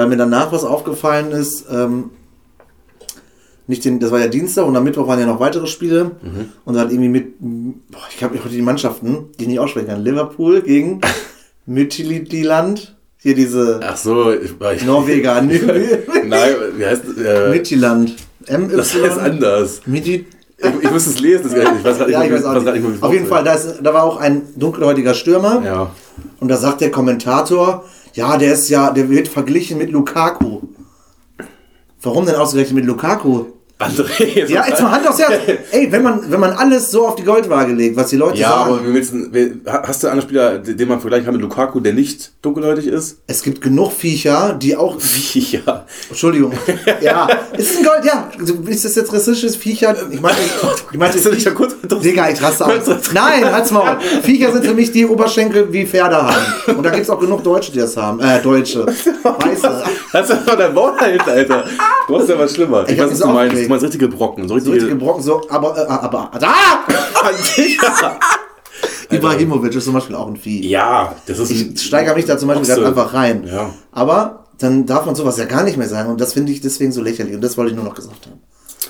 weil 0.00 0.06
mir 0.06 0.16
danach 0.16 0.50
was 0.50 0.64
aufgefallen 0.64 1.30
ist, 1.30 1.66
ähm, 1.70 2.08
nicht 3.66 3.84
den, 3.84 4.00
das 4.00 4.10
war 4.10 4.18
ja 4.18 4.28
Dienstag 4.28 4.64
und 4.66 4.74
am 4.74 4.82
Mittwoch 4.82 5.06
waren 5.06 5.20
ja 5.20 5.26
noch 5.26 5.40
weitere 5.40 5.66
Spiele 5.66 6.12
und 6.64 6.74
dann 6.74 6.88
irgendwie 6.88 7.10
mit, 7.10 7.34
boah, 7.38 8.00
ich 8.16 8.24
habe 8.24 8.38
heute 8.38 8.48
die 8.48 8.62
Mannschaften, 8.62 9.26
die 9.38 9.42
ich 9.42 9.48
nicht 9.48 9.60
aussprechen 9.60 9.88
kann, 9.88 10.02
Liverpool 10.02 10.62
gegen 10.62 11.02
Midtjylland, 11.66 12.96
hier 13.18 13.34
diese 13.34 13.80
Ach 13.84 13.98
so, 13.98 14.32
ich, 14.32 14.52
ich, 14.74 14.86
Norweger, 14.86 15.42
Nein, 16.26 16.54
wie 16.78 16.86
heißt 16.86 17.02
äh, 17.22 17.50
Midtjylland, 17.50 18.16
Das 18.46 18.94
heißt 18.94 19.18
anders. 19.18 19.82
Midtjylland, 19.84 20.28
Ich, 20.56 20.84
ich 20.84 20.90
muss 20.90 21.06
es 21.06 21.20
lesen, 21.20 21.42
das, 21.44 21.52
ich 21.52 21.84
weiß 21.84 21.98
gerade 21.98 22.10
ja, 22.10 22.24
ich 22.24 22.30
nicht, 22.30 22.42
weiß 22.42 22.64
nicht. 22.64 22.84
nicht, 22.88 23.02
Auf 23.02 23.12
jeden 23.12 23.26
Fall, 23.26 23.44
da, 23.44 23.52
ist, 23.52 23.80
da 23.82 23.92
war 23.92 24.04
auch 24.04 24.16
ein 24.16 24.48
dunkelhäutiger 24.56 25.12
Stürmer. 25.12 25.62
Ja. 25.62 25.90
Und 26.40 26.48
da 26.48 26.56
sagt 26.56 26.80
der 26.80 26.90
Kommentator, 26.90 27.84
ja, 28.20 28.36
der 28.36 28.52
ist 28.52 28.68
ja, 28.68 28.90
der 28.90 29.08
wird 29.08 29.28
verglichen 29.28 29.78
mit 29.78 29.90
Lukaku. 29.90 30.60
Warum 32.02 32.26
denn 32.26 32.34
ausgerechnet 32.34 32.74
mit 32.74 32.84
Lukaku? 32.84 33.46
André, 33.80 34.24
jetzt 34.34 34.50
Ja, 34.50 34.66
jetzt 34.68 34.82
mal 34.82 34.92
Hand 34.92 35.08
aufs 35.08 35.18
Herz. 35.18 35.32
Ey, 35.72 35.90
wenn 35.90 36.02
man, 36.02 36.30
wenn 36.30 36.38
man 36.38 36.52
alles 36.52 36.90
so 36.90 37.06
auf 37.06 37.14
die 37.16 37.24
Goldwaage 37.24 37.72
legt, 37.72 37.96
was 37.96 38.10
die 38.10 38.16
Leute 38.16 38.38
Ja, 38.38 38.50
sagen. 38.50 38.70
aber 38.74 38.84
wir 38.84 38.90
müssen, 38.90 39.32
wir, 39.32 39.52
hast 39.66 40.02
du 40.04 40.08
einen 40.08 40.20
Spieler, 40.20 40.58
den 40.58 40.86
man 40.88 41.00
vergleichen 41.00 41.24
kann 41.24 41.34
mit 41.34 41.42
Lukaku, 41.42 41.80
der 41.80 41.94
nicht 41.94 42.32
dunkelhäutig 42.42 42.86
ist? 42.86 43.18
es 43.26 43.42
gibt 43.42 43.60
genug 43.62 43.92
Viecher, 43.92 44.54
die 44.60 44.76
auch. 44.76 44.96
Ja. 45.32 45.86
Entschuldigung. 46.08 46.52
Ja, 47.00 47.28
ist 47.56 47.78
ein 47.78 47.84
Gold, 47.84 48.04
ja. 48.04 48.30
Ist 48.66 48.84
das 48.84 48.94
jetzt 48.94 49.12
rassistisches 49.12 49.56
Viecher? 49.56 49.94
Ich 50.10 50.20
meine, 50.20 50.36
ich 50.92 50.98
meine, 50.98 51.12
Hast 51.14 51.24
du 51.24 51.30
dich 51.30 51.44
ja 51.44 51.52
kurz 51.52 51.74
Digga, 51.82 52.30
ich 52.30 52.42
raste 52.42 52.66
aus. 52.66 52.72
Nein, 53.12 53.50
halt's 53.50 53.70
Maul. 53.70 53.96
Viecher 54.22 54.52
sind 54.52 54.66
für 54.66 54.74
mich 54.74 54.92
die 54.92 55.06
Oberschenkel 55.06 55.72
wie 55.72 55.86
Pferde 55.86 56.16
haben. 56.16 56.76
Und 56.76 56.84
da 56.84 56.90
gibt's 56.90 57.08
auch 57.10 57.18
genug 57.18 57.42
Deutsche, 57.42 57.72
die 57.72 57.78
das 57.78 57.96
haben. 57.96 58.20
Äh, 58.20 58.40
Deutsche. 58.42 58.84
Weiße. 59.22 59.82
Das 60.12 60.28
ist 60.30 60.40
doch 60.46 60.56
dein 60.56 60.74
halten, 60.76 61.30
Alter. 61.30 61.64
Du 62.06 62.18
hast 62.18 62.28
ja 62.28 62.38
was 62.38 62.54
schlimmer. 62.54 62.84
Ich, 62.86 62.94
Ich 62.94 63.00
weiß, 63.00 63.10
was 63.12 63.18
du 63.20 63.26
meinst. 63.28 63.69
Meinst 63.70 63.84
richtige 63.84 64.08
Brocken. 64.08 64.44
So 64.44 64.48
So 64.48 64.54
richtige. 64.54 64.74
richtig 64.76 64.90
gebrochen, 64.90 65.22
so, 65.22 65.48
aber, 65.48 65.76
äh, 65.78 65.86
aber, 65.88 66.30
ah! 66.42 66.86
Ibrahimovic 69.10 69.74
ist 69.74 69.84
zum 69.84 69.94
Beispiel 69.94 70.14
auch 70.16 70.28
ein 70.28 70.36
Vieh. 70.36 70.68
ja, 70.68 71.14
das 71.26 71.38
ist. 71.38 71.50
Ich 71.50 71.82
steigere 71.82 72.14
mich 72.14 72.24
da 72.26 72.38
zum 72.38 72.48
Beispiel 72.48 72.66
grad 72.74 72.84
einfach 72.84 73.12
rein. 73.14 73.44
Ja. 73.46 73.74
Aber 73.92 74.46
dann 74.58 74.86
darf 74.86 75.06
man 75.06 75.14
sowas 75.14 75.36
ja 75.38 75.46
gar 75.46 75.64
nicht 75.64 75.76
mehr 75.76 75.88
sagen 75.88 76.10
und 76.10 76.20
das 76.20 76.32
finde 76.34 76.52
ich 76.52 76.60
deswegen 76.60 76.92
so 76.92 77.02
lächerlich 77.02 77.34
und 77.34 77.40
das 77.40 77.56
wollte 77.56 77.70
ich 77.70 77.76
nur 77.76 77.84
noch 77.84 77.94
gesagt 77.94 78.26
haben. 78.26 78.40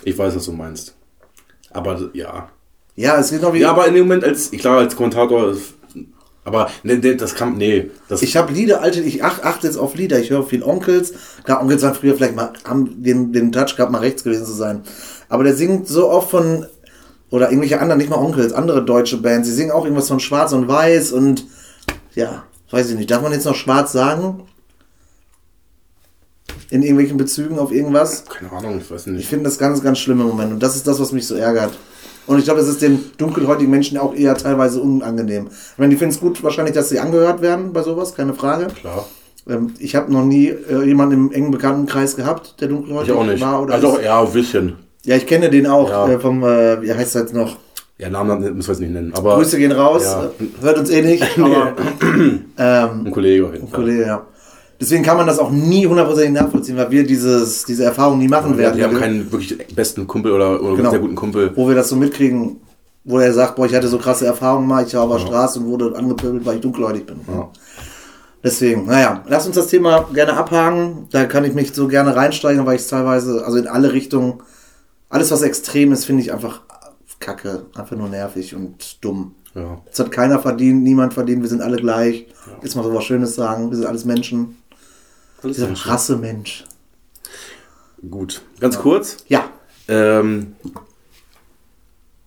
Ich 0.05 0.17
weiß, 0.19 0.37
was 0.37 0.45
du 0.45 0.53
meinst. 0.53 0.95
Aber 1.71 2.11
ja. 2.13 2.49
Ja, 2.97 3.19
es 3.19 3.31
geht 3.31 3.41
noch 3.43 3.55
wie. 3.55 3.61
Ja, 3.61 3.71
aber 3.71 3.87
in 3.87 3.95
dem 3.95 4.03
Moment 4.07 4.25
als, 4.25 4.51
klar, 4.51 4.79
als 4.79 4.95
Kommentator, 4.95 5.55
aber 6.45 6.71
ne, 6.83 6.97
ne, 6.97 7.17
das 7.17 7.35
kann, 7.35 7.57
nee, 7.57 7.91
das, 8.09 8.23
ich 8.23 8.37
habe 8.37 8.53
Lieder, 8.53 8.81
alte, 8.81 9.01
ich 9.01 9.23
ach, 9.23 9.43
achte 9.43 9.67
jetzt 9.67 9.77
auf 9.77 9.95
Lieder, 9.95 10.19
ich 10.19 10.31
höre 10.31 10.45
viel 10.45 10.63
Onkels. 10.63 11.13
Klar, 11.45 11.61
Onkels 11.63 11.83
waren 11.83 11.95
früher 11.95 12.15
vielleicht 12.15 12.35
mal, 12.35 12.53
haben 12.65 13.03
den, 13.03 13.33
den 13.33 13.53
Touch 13.53 13.77
gehabt, 13.77 13.93
mal 13.93 13.99
rechts 13.99 14.25
gewesen 14.25 14.47
zu 14.47 14.53
sein. 14.53 14.83
Aber 15.29 15.45
der 15.45 15.55
singt 15.55 15.87
so 15.87 16.09
oft 16.09 16.31
von, 16.31 16.67
oder 17.31 17.51
irgendwelche 17.51 17.81
anderen, 17.81 17.99
nicht 17.99 18.11
mal 18.11 18.17
Onkels, 18.17 18.53
andere 18.53 18.85
deutsche 18.85 19.19
Bands, 19.19 19.49
die 19.49 19.55
singen 19.55 19.71
auch 19.71 19.85
irgendwas 19.85 20.09
von 20.09 20.19
Schwarz 20.21 20.53
und 20.53 20.67
Weiß 20.67 21.13
und, 21.13 21.45
ja, 22.15 22.45
weiß 22.71 22.91
ich 22.91 22.97
nicht, 22.97 23.11
darf 23.11 23.23
man 23.23 23.33
jetzt 23.33 23.45
noch 23.45 23.55
Schwarz 23.55 23.93
sagen? 23.93 24.45
In 26.71 26.83
irgendwelchen 26.83 27.17
Bezügen 27.17 27.59
auf 27.59 27.73
irgendwas? 27.73 28.25
keine 28.25 28.53
Ahnung, 28.53 28.79
ich 28.81 28.91
weiß 28.91 29.07
Ich 29.09 29.13
nicht. 29.13 29.29
finde 29.29 29.45
das 29.45 29.59
ganz, 29.59 29.83
ganz 29.83 29.99
schlimm 29.99 30.21
im 30.21 30.29
Moment. 30.29 30.53
Und 30.53 30.63
das 30.63 30.77
ist 30.77 30.87
das, 30.87 31.01
was 31.01 31.13
mich 31.13 31.27
so 31.27 31.35
ärgert. 31.35 31.77
Und 32.31 32.39
ich 32.39 32.45
glaube, 32.45 32.61
das 32.61 32.69
ist 32.69 32.81
den 32.81 33.01
dunkelhäutigen 33.19 33.71
Menschen 33.73 33.99
auch 33.99 34.15
eher 34.15 34.37
teilweise 34.37 34.81
unangenehm. 34.81 35.49
Ich 35.49 35.79
meine, 35.79 35.91
die 35.91 35.97
finden 35.97 36.15
es 36.15 36.21
gut 36.21 36.41
wahrscheinlich, 36.45 36.75
dass 36.77 36.89
sie 36.89 37.01
angehört 37.01 37.43
werden 37.43 37.73
bei 37.73 37.83
sowas, 37.83 38.15
keine 38.15 38.35
Frage. 38.35 38.69
Klar. 38.69 39.05
Ähm, 39.49 39.75
ich 39.81 39.97
habe 39.97 40.13
noch 40.13 40.25
nie 40.25 40.47
äh, 40.49 40.85
jemanden 40.85 41.15
im 41.15 41.33
engen 41.33 41.51
Bekanntenkreis 41.51 42.15
gehabt, 42.15 42.55
der 42.61 42.69
Ich 42.69 42.75
dunkelhäutig 42.77 43.13
auch 43.15 43.25
nicht. 43.25 43.41
war. 43.41 43.61
Oder 43.63 43.75
also, 43.75 43.97
ist. 43.97 44.05
ja, 44.05 44.23
ein 44.23 44.31
bisschen. 44.33 44.75
Ja, 45.05 45.17
ich 45.17 45.27
kenne 45.27 45.51
den 45.51 45.67
auch 45.67 45.91
Ja. 45.91 46.09
äh, 46.09 46.21
vom, 46.21 46.45
äh, 46.45 46.81
wie 46.83 46.95
heißt 46.95 47.17
er 47.17 47.23
jetzt 47.23 47.35
noch? 47.35 47.57
Ja, 47.99 48.09
Namen 48.11 48.39
müssen 48.41 48.57
wir 48.69 48.73
jetzt 48.75 48.81
nicht 48.81 48.93
nennen, 48.93 49.13
aber 49.13 49.35
Grüße 49.35 49.59
gehen 49.59 49.73
raus. 49.73 50.05
Ja. 50.05 50.27
Äh, 50.27 50.63
Hört 50.63 50.79
uns 50.79 50.91
eh 50.91 51.03
nicht, 51.03 51.25
aber 51.39 51.73
ähm, 52.59 53.07
ein 53.07 53.11
Kollege 53.11 53.45
auf 53.47 53.53
jeden 53.55 53.67
Fall. 53.67 53.81
Kollege, 53.81 54.03
ja. 54.07 54.27
Deswegen 54.81 55.03
kann 55.03 55.17
man 55.19 55.27
das 55.27 55.39
auch 55.39 55.51
nie 55.51 55.87
hundertprozentig 55.87 56.33
nachvollziehen, 56.33 56.77
weil 56.77 56.91
wir 56.91 57.05
dieses, 57.07 57.65
diese 57.67 57.85
Erfahrung 57.85 58.19
nie 58.19 58.29
machen 58.29 58.53
Wir, 58.53 58.65
werden. 58.65 58.79
wir 58.79 58.85
haben 58.87 58.97
keinen 58.99 59.31
wirklich 59.31 59.59
besten 59.75 60.07
Kumpel 60.07 60.33
oder, 60.33 60.63
oder 60.63 60.77
Genau. 60.77 60.91
sehr 60.91 60.99
guten 61.01 61.15
Kumpel. 61.17 61.53
wo 61.55 61.69
wir 61.69 61.75
das 61.75 61.89
so 61.91 61.97
mitkriegen, 61.97 62.57
wo 63.05 63.19
er 63.19 63.33
sagt, 63.35 63.57
boah, 63.57 63.67
ich 63.67 63.75
hatte 63.75 63.89
so 63.89 63.99
krasse 63.99 64.25
Erfahrungen 64.27 64.67
mal, 64.67 64.85
ich 64.87 64.95
war 64.95 65.03
auf 65.03 65.13
der 65.13 65.19
Straße 65.27 65.59
und 65.61 65.67
wurde 65.67 65.95
angepöbelt, 65.97 66.47
weil 66.47 66.57
ich 66.57 66.61
dunkelhäutig 66.63 67.05
bin. 67.07 67.17
Ja. 67.29 67.51
Deswegen, 68.43 68.87
naja, 68.87 69.23
lass 69.29 69.47
uns 69.47 69.57
das 69.57 69.67
Thema 69.67 70.09
gerne 70.15 70.33
abhaken. 70.35 71.07
Da 71.11 71.27
kann 71.27 71.45
ich 71.45 71.53
mich 71.53 71.75
so 71.75 71.87
gerne 71.89 72.17
reinsteigen, 72.17 72.65
weil 72.65 72.77
ich 72.77 72.83
es 72.83 72.89
teilweise, 72.89 73.45
also 73.45 73.59
in 73.59 73.67
alle 73.67 73.93
Richtungen, 73.93 74.41
alles 75.11 75.31
was 75.31 75.43
extrem 75.43 75.93
ist, 75.93 76.07
finde 76.07 76.23
ich 76.23 76.33
einfach 76.33 76.63
kacke, 77.19 77.67
einfach 77.75 77.97
nur 77.97 78.09
nervig 78.09 78.55
und 78.55 79.05
dumm. 79.05 79.35
Ja. 79.55 79.79
Es 79.93 79.99
hat 79.99 80.11
keiner 80.11 80.39
verdient, 80.39 80.83
niemand 80.83 81.13
verdient, 81.13 81.43
wir 81.43 81.51
sind 81.51 81.61
alle 81.61 81.77
gleich. 81.77 82.27
Jetzt 82.63 82.77
mal 82.77 82.83
so 82.85 82.95
was 82.95 83.05
Schönes 83.05 83.35
sagen, 83.35 83.69
wir 83.71 83.77
sind 83.77 83.87
alles 83.87 84.07
Menschen. 84.07 84.57
Alles 85.43 85.57
Dieser 85.57 85.67
Menschen. 85.69 85.91
Rassemensch. 85.91 86.65
Gut. 88.11 88.43
Ganz 88.61 88.79
kurz. 88.79 89.19
Ja, 89.29 89.51
Ähm, 89.89 90.55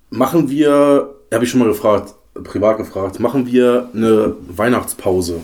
machen 0.10 0.50
wir, 0.50 1.16
habe 1.34 1.44
ich 1.46 1.50
schon 1.50 1.60
mal 1.62 1.70
gefragt, 1.70 2.14
privat 2.44 2.78
gefragt, 2.78 3.20
machen 3.20 3.46
wir 3.46 3.90
eine 3.94 4.36
Weihnachtspause, 4.48 5.42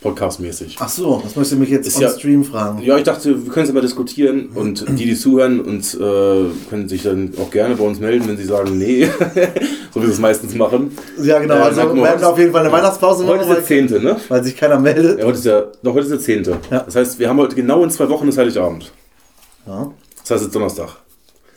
podcastmäßig? 0.00 0.76
ach 0.78 0.88
so, 0.88 1.20
das 1.24 1.34
möchtest 1.36 1.52
du 1.52 1.56
mich 1.56 1.70
jetzt 1.70 1.86
Ist 1.88 1.96
on 1.96 2.02
ja- 2.02 2.10
Stream 2.10 2.44
fragen. 2.44 2.82
Ja, 2.82 2.96
ich 2.96 3.02
dachte, 3.04 3.44
wir 3.44 3.52
können 3.52 3.66
es 3.66 3.72
mal 3.72 3.80
diskutieren 3.80 4.50
und 4.54 4.86
die, 4.98 5.06
die 5.06 5.14
zuhören 5.16 5.60
und 5.60 5.94
äh, 5.94 6.44
können 6.70 6.88
sich 6.88 7.02
dann 7.02 7.32
auch 7.40 7.50
gerne 7.50 7.74
bei 7.76 7.84
uns 7.84 7.98
melden, 8.00 8.28
wenn 8.28 8.36
sie 8.36 8.44
sagen, 8.44 8.78
nee. 8.78 9.06
so 9.94 10.00
wie 10.00 10.06
wir 10.06 10.12
es 10.12 10.18
meistens 10.18 10.54
machen. 10.54 10.96
Ja, 11.22 11.38
genau. 11.40 11.54
Äh, 11.56 11.58
Also 11.62 11.94
wir 11.94 12.02
werden 12.02 12.24
auf 12.24 12.38
jeden 12.38 12.52
Fall 12.52 12.62
eine 12.62 12.72
Weihnachtspause 12.72 13.26
Heute 13.26 13.42
ist 13.44 13.50
der 13.50 13.64
10., 13.64 14.02
ne? 14.02 14.16
weil 14.28 14.44
sich 14.44 14.56
keiner 14.56 14.78
meldet. 14.78 15.18
Ja, 15.18 15.24
heute 15.26 15.38
ist 15.38 15.44
ja, 15.44 15.64
doch, 15.82 15.94
heute 15.94 16.06
ist 16.06 16.10
der 16.10 16.20
10. 16.20 16.44
Ja. 16.70 16.80
Das 16.80 16.94
heißt, 16.94 17.18
wir 17.18 17.28
haben 17.28 17.38
heute 17.38 17.56
genau 17.56 17.82
in 17.84 17.90
zwei 17.90 18.08
Wochen 18.08 18.26
das 18.26 18.38
Heiligabend. 18.38 18.92
Ja. 19.66 19.90
Das 20.22 20.30
heißt, 20.30 20.40
es 20.42 20.46
ist 20.48 20.54
Donnerstag. 20.54 20.90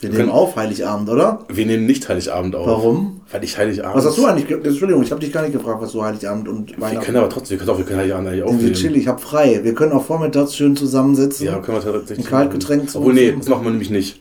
Wir 0.01 0.09
nehmen 0.09 0.29
auf 0.29 0.55
Heiligabend, 0.55 1.07
oder? 1.09 1.39
Wir 1.47 1.65
nehmen 1.65 1.85
nicht 1.85 2.09
Heiligabend 2.09 2.55
auf. 2.55 2.65
Warum? 2.67 3.21
Weil 3.31 3.43
ich 3.43 3.57
Heiligabend. 3.57 3.95
Was 3.95 4.05
hast 4.05 4.17
du 4.17 4.25
eigentlich? 4.25 4.47
ge- 4.47 4.59
Entschuldigung, 4.63 5.03
ich 5.03 5.11
habe 5.11 5.21
dich 5.21 5.31
gar 5.31 5.43
nicht 5.43 5.53
gefragt, 5.53 5.81
was 5.81 5.91
du 5.91 6.01
Heiligabend 6.03 6.47
und 6.47 6.71
Wir 6.71 6.81
Weihnachten. 6.81 7.05
können 7.05 7.17
aber 7.17 7.29
trotzdem, 7.29 7.51
wir 7.51 7.65
können 7.65 7.69
auch, 7.75 7.77
wir 7.77 7.85
können 7.85 7.99
Heiligabend 7.99 8.27
eigentlich 8.27 8.39
Irgendwie 8.41 8.55
aufnehmen. 8.71 8.73
chill, 8.75 8.95
ich 8.97 9.07
habe 9.07 9.19
frei. 9.21 9.59
Wir 9.63 9.73
können 9.75 9.91
auch 9.91 10.03
vormittags 10.03 10.55
schön 10.55 10.75
zusammensitzen. 10.75 11.45
Ja, 11.45 11.59
können 11.59 11.77
wir 11.83 11.91
tatsächlich. 11.93 12.25
Ein 12.25 12.29
Kaltgetränk 12.29 12.89
zu 12.89 12.97
Obwohl, 12.99 13.13
nee, 13.13 13.31
das 13.37 13.47
machen 13.47 13.63
wir 13.63 13.71
nämlich 13.71 13.89
nicht. 13.91 14.19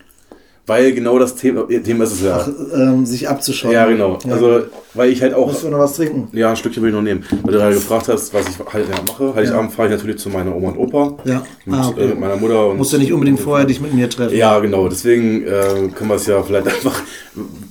Weil 0.70 0.92
genau 0.92 1.18
das 1.18 1.34
Thema, 1.34 1.66
Thema 1.66 2.04
ist 2.04 2.12
es 2.12 2.22
ja. 2.22 2.46
ähm, 2.74 3.04
sich 3.04 3.28
abzuschauen. 3.28 3.72
ja, 3.72 3.86
genau. 3.86 4.20
Ja. 4.24 4.34
Also, 4.34 4.66
weil 4.94 5.10
ich 5.10 5.20
halt 5.20 5.34
auch. 5.34 5.48
Musst 5.48 5.64
du 5.64 5.68
noch 5.68 5.80
was 5.80 5.94
trinken? 5.96 6.28
Ja, 6.30 6.50
ein 6.50 6.56
Stückchen 6.56 6.80
will 6.84 6.90
ich 6.90 6.94
noch 6.94 7.02
nehmen. 7.02 7.24
Weil 7.42 7.54
du 7.54 7.58
gerade 7.58 7.74
gefragt 7.74 8.06
hast, 8.06 8.32
was 8.32 8.46
ich 8.48 8.72
Heiligabend 8.72 9.08
mache. 9.08 9.34
Heiligabend 9.34 9.72
fahre 9.72 9.88
ich 9.88 9.94
natürlich 9.96 10.18
zu 10.18 10.28
meiner 10.28 10.54
Oma 10.54 10.68
und 10.68 10.78
Opa. 10.78 11.16
Ja. 11.24 11.42
Mit, 11.64 11.74
Ah, 11.76 11.88
okay. 11.88 12.04
äh, 12.04 12.06
mit 12.06 12.20
meiner 12.20 12.36
Mutter. 12.36 12.68
Und 12.68 12.76
Musst 12.76 12.92
du 12.92 12.98
nicht 12.98 13.12
unbedingt 13.12 13.40
vorher 13.40 13.66
dich 13.66 13.80
mit 13.80 13.92
mir 13.92 14.08
treffen. 14.08 14.36
Ja, 14.36 14.60
genau. 14.60 14.88
Deswegen 14.88 15.42
äh, 15.44 15.88
können 15.92 16.08
wir 16.08 16.14
es 16.14 16.26
ja 16.26 16.40
vielleicht 16.40 16.68
einfach. 16.68 17.02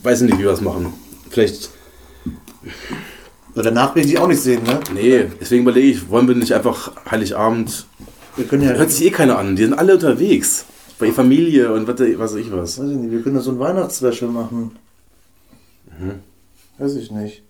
Weiß 0.03 0.19
ich 0.19 0.27
nicht, 0.27 0.37
wie 0.37 0.43
wir 0.43 0.51
das 0.51 0.59
machen. 0.59 0.91
Vielleicht. 1.29 1.69
So, 3.55 3.61
danach 3.61 3.95
will 3.95 4.03
ich 4.03 4.09
dich 4.09 4.19
auch 4.19 4.27
nicht 4.27 4.41
sehen, 4.41 4.63
ne? 4.63 4.81
Nee, 4.93 5.25
deswegen 5.39 5.61
überlege 5.63 5.87
ich, 5.87 6.09
wollen 6.09 6.27
wir 6.27 6.35
nicht 6.35 6.51
einfach 6.51 6.91
Heiligabend. 7.09 7.85
Wir 8.35 8.43
können 8.45 8.63
ja. 8.63 8.71
Hört 8.71 8.91
sich 8.91 9.07
eh 9.07 9.09
keiner 9.11 9.37
an. 9.39 9.55
Die 9.55 9.63
sind 9.63 9.73
alle 9.73 9.93
unterwegs. 9.93 10.65
Bei 10.99 11.11
Familie 11.11 11.71
und 11.73 11.87
was 11.87 11.99
weiß 11.99 12.35
ich 12.35 12.51
was. 12.51 12.79
Weiß 12.79 12.89
ich 12.89 12.95
nicht, 12.97 13.11
wir 13.11 13.21
können 13.21 13.35
ja 13.37 13.41
so 13.41 13.51
ein 13.51 13.59
Weihnachtsspecial 13.59 14.29
machen. 14.29 14.71
Mhm. 15.99 16.11
Weiß 16.77 16.95
ich 16.95 17.11
nicht. 17.11 17.43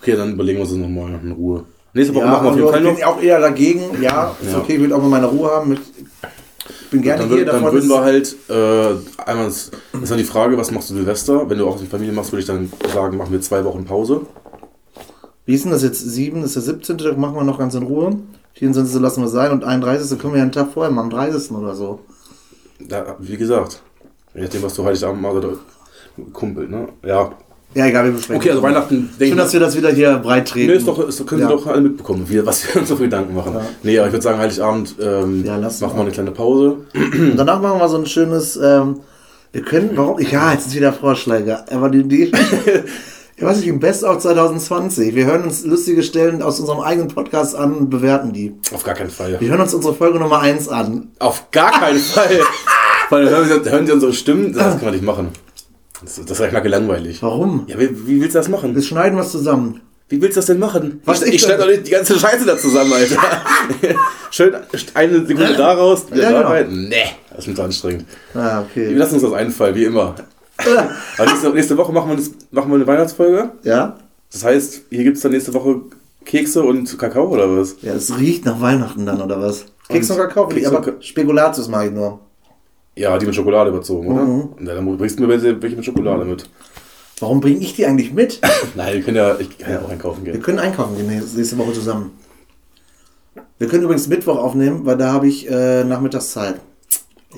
Okay, 0.00 0.16
dann 0.16 0.32
überlegen 0.34 0.58
wir 0.58 0.62
uns 0.62 0.70
das 0.70 0.78
nochmal 0.78 1.18
in 1.22 1.32
Ruhe. 1.32 1.64
Nächste 1.94 2.14
Woche 2.14 2.24
Ja, 2.24 2.30
machen 2.30 2.44
wir 2.44 2.50
auf 2.50 2.56
jeden 2.56 2.68
also 2.68 2.72
Fall 2.72 2.82
ich 2.82 2.88
noch. 2.90 2.96
bin 2.96 3.04
auch 3.04 3.22
eher 3.22 3.40
dagegen. 3.40 4.02
Ja, 4.02 4.36
ist 4.42 4.52
Ja. 4.52 4.58
okay, 4.58 4.74
ich 4.76 4.80
will 4.80 4.92
auch 4.92 5.00
mal 5.02 5.08
meine 5.08 5.26
Ruhe 5.26 5.50
haben. 5.50 5.72
Ich 5.72 6.90
bin 6.90 7.02
gerne 7.02 7.22
Dann, 7.22 7.28
hier. 7.30 7.44
dann 7.44 7.56
davon 7.56 7.72
würden 7.72 7.84
ist- 7.84 7.90
wir 7.90 8.00
halt 8.02 8.36
äh, 8.48 9.22
einmal, 9.30 9.46
das 9.46 9.70
ist 10.02 10.10
dann 10.10 10.18
die 10.18 10.24
Frage, 10.24 10.56
was 10.58 10.70
machst 10.70 10.90
du 10.90 10.94
Silvester? 10.94 11.48
Wenn 11.50 11.58
du 11.58 11.66
auch 11.66 11.78
die 11.78 11.86
Familie 11.86 12.12
machst, 12.12 12.32
würde 12.32 12.40
ich 12.40 12.46
dann 12.46 12.70
sagen, 12.92 13.16
machen 13.16 13.32
wir 13.32 13.40
zwei 13.40 13.64
Wochen 13.64 13.84
Pause. 13.84 14.22
Wie 15.46 15.54
ist 15.54 15.64
denn 15.64 15.72
das 15.72 15.82
jetzt? 15.82 16.00
7 16.00 16.42
ist 16.44 16.54
der 16.56 16.62
17. 16.62 16.98
Da 16.98 17.12
machen 17.14 17.36
wir 17.36 17.44
noch 17.44 17.58
ganz 17.58 17.74
in 17.74 17.82
Ruhe. 17.84 18.18
24. 18.54 19.00
lassen 19.00 19.22
wir 19.22 19.28
sein 19.28 19.50
und 19.52 19.64
31. 19.64 20.18
können 20.18 20.32
wir 20.34 20.38
ja 20.38 20.42
einen 20.42 20.52
Tag 20.52 20.72
vorher 20.72 20.92
machen, 20.92 21.06
am 21.06 21.10
30. 21.10 21.52
oder 21.52 21.74
so. 21.74 22.00
Da, 22.80 23.16
wie 23.18 23.36
gesagt, 23.36 23.82
je 24.34 24.42
nachdem, 24.42 24.62
was 24.62 24.74
du 24.74 24.84
Heiligabend 24.84 25.22
machst, 25.22 25.36
oder 25.36 25.52
Kumpel, 26.32 26.68
ne? 26.68 26.88
Ja. 27.04 27.32
Ja, 27.74 27.86
egal, 27.86 28.06
wir 28.06 28.12
besprechen. 28.12 28.40
Okay, 28.40 28.50
also. 28.50 28.62
Weihnachten, 28.62 29.10
Schön, 29.18 29.36
dass 29.36 29.52
wir 29.52 29.60
das 29.60 29.76
wieder 29.76 29.90
hier 29.90 30.16
breit 30.16 30.48
treten. 30.48 30.70
Nee, 30.70 30.78
ist 30.78 30.88
doch, 30.88 30.98
ist, 31.06 31.26
können 31.26 31.42
Ja. 31.42 31.48
Sie 31.48 31.52
doch 31.54 31.66
alle 31.66 31.82
mitbekommen, 31.82 32.24
wie, 32.28 32.44
was 32.46 32.66
wir 32.66 32.80
uns 32.80 32.88
so 32.88 32.96
für 32.96 33.02
Gedanken 33.04 33.34
machen. 33.34 33.52
Ja. 33.54 33.60
Nee, 33.82 33.98
aber 33.98 34.06
ich 34.08 34.12
würde 34.14 34.22
sagen, 34.22 34.38
Heiligabend 34.38 34.94
ähm, 35.00 35.44
Ja, 35.44 35.58
machen 35.58 35.80
mal. 35.80 35.94
wir 35.96 36.00
eine 36.00 36.10
kleine 36.10 36.30
Pause. 36.30 36.78
Und 36.94 37.36
danach 37.36 37.60
machen 37.60 37.78
wir 37.78 37.88
so 37.88 37.98
ein 37.98 38.06
schönes. 38.06 38.56
Ähm, 38.56 39.00
wir 39.52 39.62
können, 39.62 39.90
warum? 39.94 40.18
Ja, 40.20 40.52
jetzt 40.52 40.64
sind 40.64 40.76
wieder 40.76 40.92
Vorschläge. 40.92 41.58
Aber 41.70 41.90
die 41.90 41.98
Idee. 42.00 42.32
ich 43.38 43.44
weiß 43.44 43.58
nicht, 43.58 43.68
im 43.68 43.78
Best 43.78 44.02
of 44.02 44.18
2020. 44.18 45.14
Wir 45.14 45.26
hören 45.26 45.44
uns 45.44 45.64
lustige 45.64 46.02
Stellen 46.02 46.42
aus 46.42 46.58
unserem 46.58 46.80
eigenen 46.80 47.06
Podcast 47.06 47.54
an 47.54 47.72
und 47.72 47.88
bewerten 47.88 48.32
die. 48.32 48.52
Auf 48.74 48.82
gar 48.82 48.94
keinen 48.94 49.10
Fall. 49.10 49.36
Wir 49.40 49.48
hören 49.50 49.60
uns 49.60 49.72
unsere 49.72 49.94
Folge 49.94 50.18
Nummer 50.18 50.40
1 50.40 50.68
an. 50.68 51.12
Auf 51.20 51.48
gar 51.52 51.70
keinen 51.70 52.00
Fall. 52.00 52.40
Weil 53.10 53.26
dann 53.26 53.34
hören 53.34 53.62
Sie, 53.64 53.70
hören 53.70 53.86
Sie 53.86 53.92
unsere 53.92 54.12
Stimmen, 54.12 54.52
das 54.52 54.74
kann 54.74 54.86
man 54.86 54.92
nicht 54.94 55.04
machen. 55.04 55.28
Das, 56.02 56.20
das 56.24 56.40
ist 56.40 56.52
mal 56.52 56.60
gelangweilig. 56.60 57.22
Warum? 57.22 57.64
Ja, 57.68 57.78
wie, 57.78 58.08
wie 58.08 58.20
willst 58.20 58.34
du 58.34 58.40
das 58.40 58.48
machen? 58.48 58.74
Wir 58.74 58.82
schneiden 58.82 59.16
was 59.16 59.30
zusammen. 59.30 59.82
Wie 60.08 60.20
willst 60.20 60.36
du 60.36 60.40
das 60.40 60.46
denn 60.46 60.58
machen? 60.58 61.00
Was 61.04 61.22
ich 61.22 61.28
ich 61.28 61.34
ich 61.36 61.42
schneide 61.42 61.60
doch 61.62 61.68
nicht 61.68 61.86
die 61.86 61.90
ganze 61.92 62.18
Scheiße 62.18 62.44
da 62.44 62.58
zusammen, 62.58 62.92
Alter. 62.92 63.18
Schön 64.32 64.56
eine 64.94 65.26
Sekunde 65.26 65.54
da 65.56 65.74
raus, 65.74 66.06
wieder 66.10 66.22
Ja, 66.24 66.30
da 66.32 66.38
genau. 66.38 66.50
rein. 66.50 66.88
Nee, 66.88 66.96
das 67.30 67.40
ist 67.40 67.46
mir 67.46 67.54
zu 67.54 67.62
anstrengend. 67.62 68.04
Ah, 68.34 68.64
Wir 68.74 68.82
okay. 68.86 68.94
lassen 68.94 69.14
uns 69.14 69.22
das 69.22 69.32
einfallen, 69.32 69.74
wie 69.76 69.84
immer. 69.84 70.16
Aber 70.58 71.26
nächste, 71.30 71.50
nächste 71.50 71.76
Woche 71.76 71.92
machen 71.92 72.10
wir, 72.10 72.16
das, 72.16 72.30
machen 72.50 72.70
wir 72.70 72.76
eine 72.76 72.86
Weihnachtsfolge. 72.86 73.50
Ja? 73.62 73.96
Das 74.32 74.44
heißt, 74.44 74.82
hier 74.90 75.04
gibt 75.04 75.16
es 75.16 75.22
dann 75.22 75.32
nächste 75.32 75.54
Woche 75.54 75.82
Kekse 76.24 76.62
und 76.62 76.98
Kakao 76.98 77.28
oder 77.28 77.56
was? 77.56 77.76
Ja, 77.80 77.94
es 77.94 78.18
riecht 78.18 78.44
nach 78.44 78.60
Weihnachten 78.60 79.06
dann, 79.06 79.22
oder 79.22 79.40
was? 79.40 79.64
Keks 79.88 80.10
und 80.10 80.18
Kakao, 80.18 80.46
Keks 80.48 80.66
aber 80.66 81.00
Spekulatius 81.00 81.68
mache 81.68 81.86
ich 81.86 81.92
nur. 81.92 82.20
Ja, 82.96 83.16
die 83.16 83.26
mit 83.26 83.34
Schokolade 83.34 83.70
überzogen, 83.70 84.12
oder? 84.12 84.24
Mhm. 84.24 84.40
Und 84.58 84.64
dann 84.66 84.98
bringst 84.98 85.18
du 85.18 85.26
mir 85.26 85.28
welche 85.28 85.76
mit 85.76 85.84
Schokolade 85.84 86.24
mit. 86.24 86.48
Warum 87.20 87.40
bringe 87.40 87.60
ich 87.60 87.74
die 87.74 87.86
eigentlich 87.86 88.12
mit? 88.12 88.40
Nein, 88.74 88.94
wir 88.96 89.02
können 89.02 89.16
ja, 89.16 89.36
ich 89.38 89.56
kann 89.58 89.72
ja 89.72 89.80
auch 89.80 89.88
einkaufen 89.88 90.24
Wir 90.24 90.32
gehen. 90.32 90.42
können 90.42 90.58
einkaufen 90.58 90.96
gehen 90.96 91.06
nächste 91.06 91.58
Woche 91.58 91.72
zusammen. 91.72 92.10
Wir 93.58 93.68
können 93.68 93.84
übrigens 93.84 94.08
Mittwoch 94.08 94.36
aufnehmen, 94.36 94.84
weil 94.84 94.96
da 94.96 95.12
habe 95.12 95.28
ich 95.28 95.48
äh, 95.50 95.84
nachmittags 95.84 96.32
Zeit. 96.32 96.56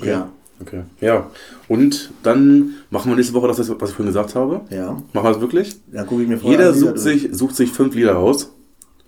Ja. 0.03 0.31
Okay. 0.61 0.83
Ja. 1.01 1.31
Und 1.69 2.11
dann 2.23 2.75
machen 2.91 3.11
wir 3.11 3.17
nächste 3.17 3.35
Woche 3.35 3.49
das, 3.49 3.59
was 3.59 3.69
ich 3.69 3.77
vorhin 3.77 4.07
gesagt 4.07 4.35
habe. 4.35 4.61
Ja. 4.71 4.91
Machen 5.13 5.25
wir 5.27 5.33
das 5.33 5.41
wirklich? 5.41 5.77
Dann 5.93 6.07
gucke 6.07 6.23
ich 6.23 6.29
mir 6.29 6.39
vorher 6.39 6.59
Jeder 6.59 6.71
an, 6.73 6.79
sucht 6.79 6.99
sich, 6.99 7.29
sucht 7.33 7.57
sich 7.57 7.71
fünf 7.73 7.95
Lieder 7.95 8.13
raus. 8.13 8.53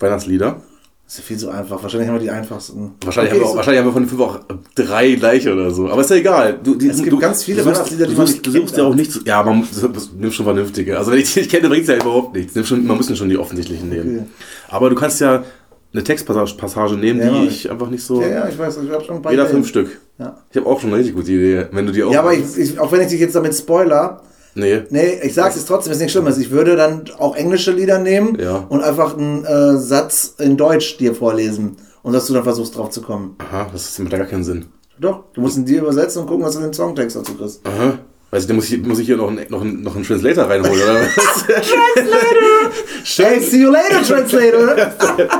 Weihnachtslieder. 0.01 0.63
Das 1.05 1.15
ist 1.15 1.19
ja 1.19 1.25
viel 1.25 1.37
zu 1.37 1.51
einfach. 1.51 1.83
Wahrscheinlich 1.83 2.09
haben 2.09 2.15
wir 2.17 2.21
die 2.23 2.31
einfachsten. 2.31 2.93
Wahrscheinlich, 3.05 3.33
Okay, 3.35 3.41
haben 3.41 3.41
wir, 3.41 3.47
auch- 3.47 3.51
so- 3.51 3.57
wahrscheinlich 3.57 3.79
haben 3.81 3.89
wir 3.89 3.93
von 3.93 4.03
den 4.05 4.09
fünf 4.09 4.21
auch 4.23 4.41
drei 4.75 5.13
gleiche 5.15 5.53
oder 5.53 5.71
so. 5.71 5.91
Aber 5.91 6.01
ist 6.01 6.09
ja 6.11 6.17
egal. 6.17 6.59
Du, 6.63 6.75
die, 6.75 6.89
Es 6.89 6.99
gibt 6.99 7.13
du, 7.13 7.19
ganz 7.19 7.45
viele 7.45 7.63
suchst, 7.63 7.75
Weihnachtslieder, 7.77 8.07
die 8.07 8.13
du 8.13 8.19
man 8.19 8.27
suchst, 8.27 8.43
kennt, 8.43 8.57
suchst 8.57 8.77
ja 8.79 8.85
auch 8.85 8.91
ja. 8.91 8.97
nicht. 8.97 9.27
Ja, 9.27 9.43
man 9.43 9.59
muss- 9.59 10.11
nimm 10.19 10.31
schon 10.33 10.45
vernünftige. 10.47 10.97
Also 10.99 11.13
wenn 11.13 11.19
ich 11.19 11.33
die 11.35 11.41
nicht 11.41 11.51
kenne, 11.51 11.69
bringt 11.69 11.83
es 11.83 11.89
ja 11.89 11.97
überhaupt 11.97 12.35
nichts. 12.35 12.55
Nimm 12.55 12.65
schon, 12.65 12.87
man 12.87 12.97
muss 12.97 13.15
schon 13.19 13.29
die 13.29 13.37
offensichtlichen 13.37 13.91
nehmen. 13.91 14.17
Okay. 14.21 14.27
Aber 14.71 14.89
du 14.89 14.97
kannst 14.97 15.21
ja 15.21 15.45
eine 15.93 16.03
Textpassage 16.03 16.55
Passage 16.57 16.95
nehmen, 16.97 17.21
Ja, 17.21 17.31
die 17.31 17.47
ich. 17.49 17.71
einfach 17.71 17.91
nicht 17.91 18.03
so. 18.03 18.23
Ja, 18.23 18.29
ja, 18.29 18.49
ich 18.49 18.59
weiß, 18.59 18.79
ich 18.83 18.91
habe 18.91 19.05
schon 19.05 19.17
ein 19.17 19.23
paar 19.23 19.33
Jeder 19.33 19.45
fünf 19.47 19.69
Stück. 19.69 20.01
Ja. 20.23 20.37
Ich 20.51 20.57
habe 20.57 20.67
auch 20.67 20.81
schon 20.81 20.91
eine 20.91 20.99
richtig 20.99 21.15
gute 21.15 21.33
Idee. 21.33 21.67
Wenn 21.73 21.87
du 21.87 21.93
die 21.93 22.03
auch. 22.05 22.13
Ja, 22.13 22.21
aber 22.21 22.33
ich, 22.35 22.57
ich, 22.57 22.79
auch 22.79 22.93
wenn 22.93 23.01
ich 23.01 23.09
dich 23.09 23.21
jetzt 23.21 23.35
damit 23.35 23.55
spoiler, 23.55 24.23
Nee. 24.55 24.83
nee, 24.91 25.19
ich 25.23 25.33
sag's 25.35 25.57
jetzt 25.57 25.67
trotzdem, 25.67 25.93
ist 25.93 25.99
nichts 25.99 26.13
Schlimmes. 26.13 26.37
Ich 26.39 26.51
würde 26.51 26.77
dann 26.77 27.05
auch 27.19 27.35
englische 27.37 27.71
Lieder 27.73 27.99
nehmen 27.99 28.39
Ja. 28.39 28.67
und 28.69 28.83
einfach 28.83 29.17
einen 29.17 29.45
äh, 29.47 29.79
Satz 29.79 30.35
in 30.39 30.57
Deutsch 30.59 30.99
dir 30.99 31.15
vorlesen 31.15 31.77
und 32.03 32.13
dass 32.13 32.27
du 32.27 32.35
dann 32.35 32.45
versuchst 32.45 32.77
drauf 32.77 32.91
zu 32.91 33.01
kommen. 33.01 33.37
Aha, 33.39 33.69
das 33.73 33.99
macht 33.99 34.13
da 34.13 34.19
gar 34.19 34.27
keinen 34.27 34.45
Sinn. 34.45 34.67
Doch, 35.01 35.25
du 35.33 35.41
musst 35.41 35.57
ihn 35.57 35.65
dir 35.65 35.81
übersetzen 35.81 36.21
und 36.23 36.29
gucken, 36.29 36.45
was 36.45 36.53
du 36.53 36.59
in 36.59 36.65
den 36.67 36.75
Songtext 36.75 37.17
dazu 37.17 37.35
kriegst. 37.35 37.63
Aha. 37.67 37.99
Weißt 38.31 38.45
du, 38.45 38.49
da 38.49 38.55
muss 38.55 38.71
ich, 38.71 38.83
muss 38.83 38.99
ich 38.99 39.07
hier 39.07 39.17
noch 39.17 39.29
einen, 39.29 39.47
noch 39.49 39.61
einen, 39.63 39.83
noch 39.83 39.95
einen 39.97 40.05
Translator 40.05 40.45
reinholen, 40.45 40.83
oder 40.83 41.01
was? 41.01 41.45
Hey, 43.17 43.41
see 43.41 43.61
you 43.63 43.71
later, 43.71 44.03
Translator! 44.03 44.77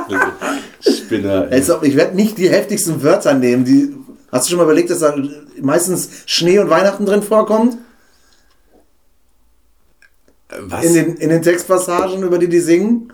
Spinner. 0.81 1.47
ey. 1.49 1.53
Als 1.59 1.69
ob- 1.71 1.83
ich 1.83 1.95
werde 1.95 2.15
nicht 2.15 2.37
die 2.37 2.49
heftigsten 2.49 3.01
Wörter 3.03 3.33
nehmen. 3.33 3.63
Die, 3.65 3.95
hast 4.33 4.45
du 4.45 4.49
schon 4.49 4.57
mal 4.57 4.63
überlegt, 4.63 4.89
dass 4.89 4.99
da 4.99 5.15
meistens 5.61 6.09
Schnee 6.25 6.59
und 6.59 6.69
Weihnachten 6.69 7.05
drin 7.05 7.23
vorkommt? 7.23 7.77
Was? 10.59 10.83
In 10.83 10.93
den, 10.93 11.15
in 11.15 11.29
den 11.29 11.41
Textpassagen, 11.41 12.21
über 12.23 12.37
die 12.37 12.49
die 12.49 12.59
singen? 12.59 13.13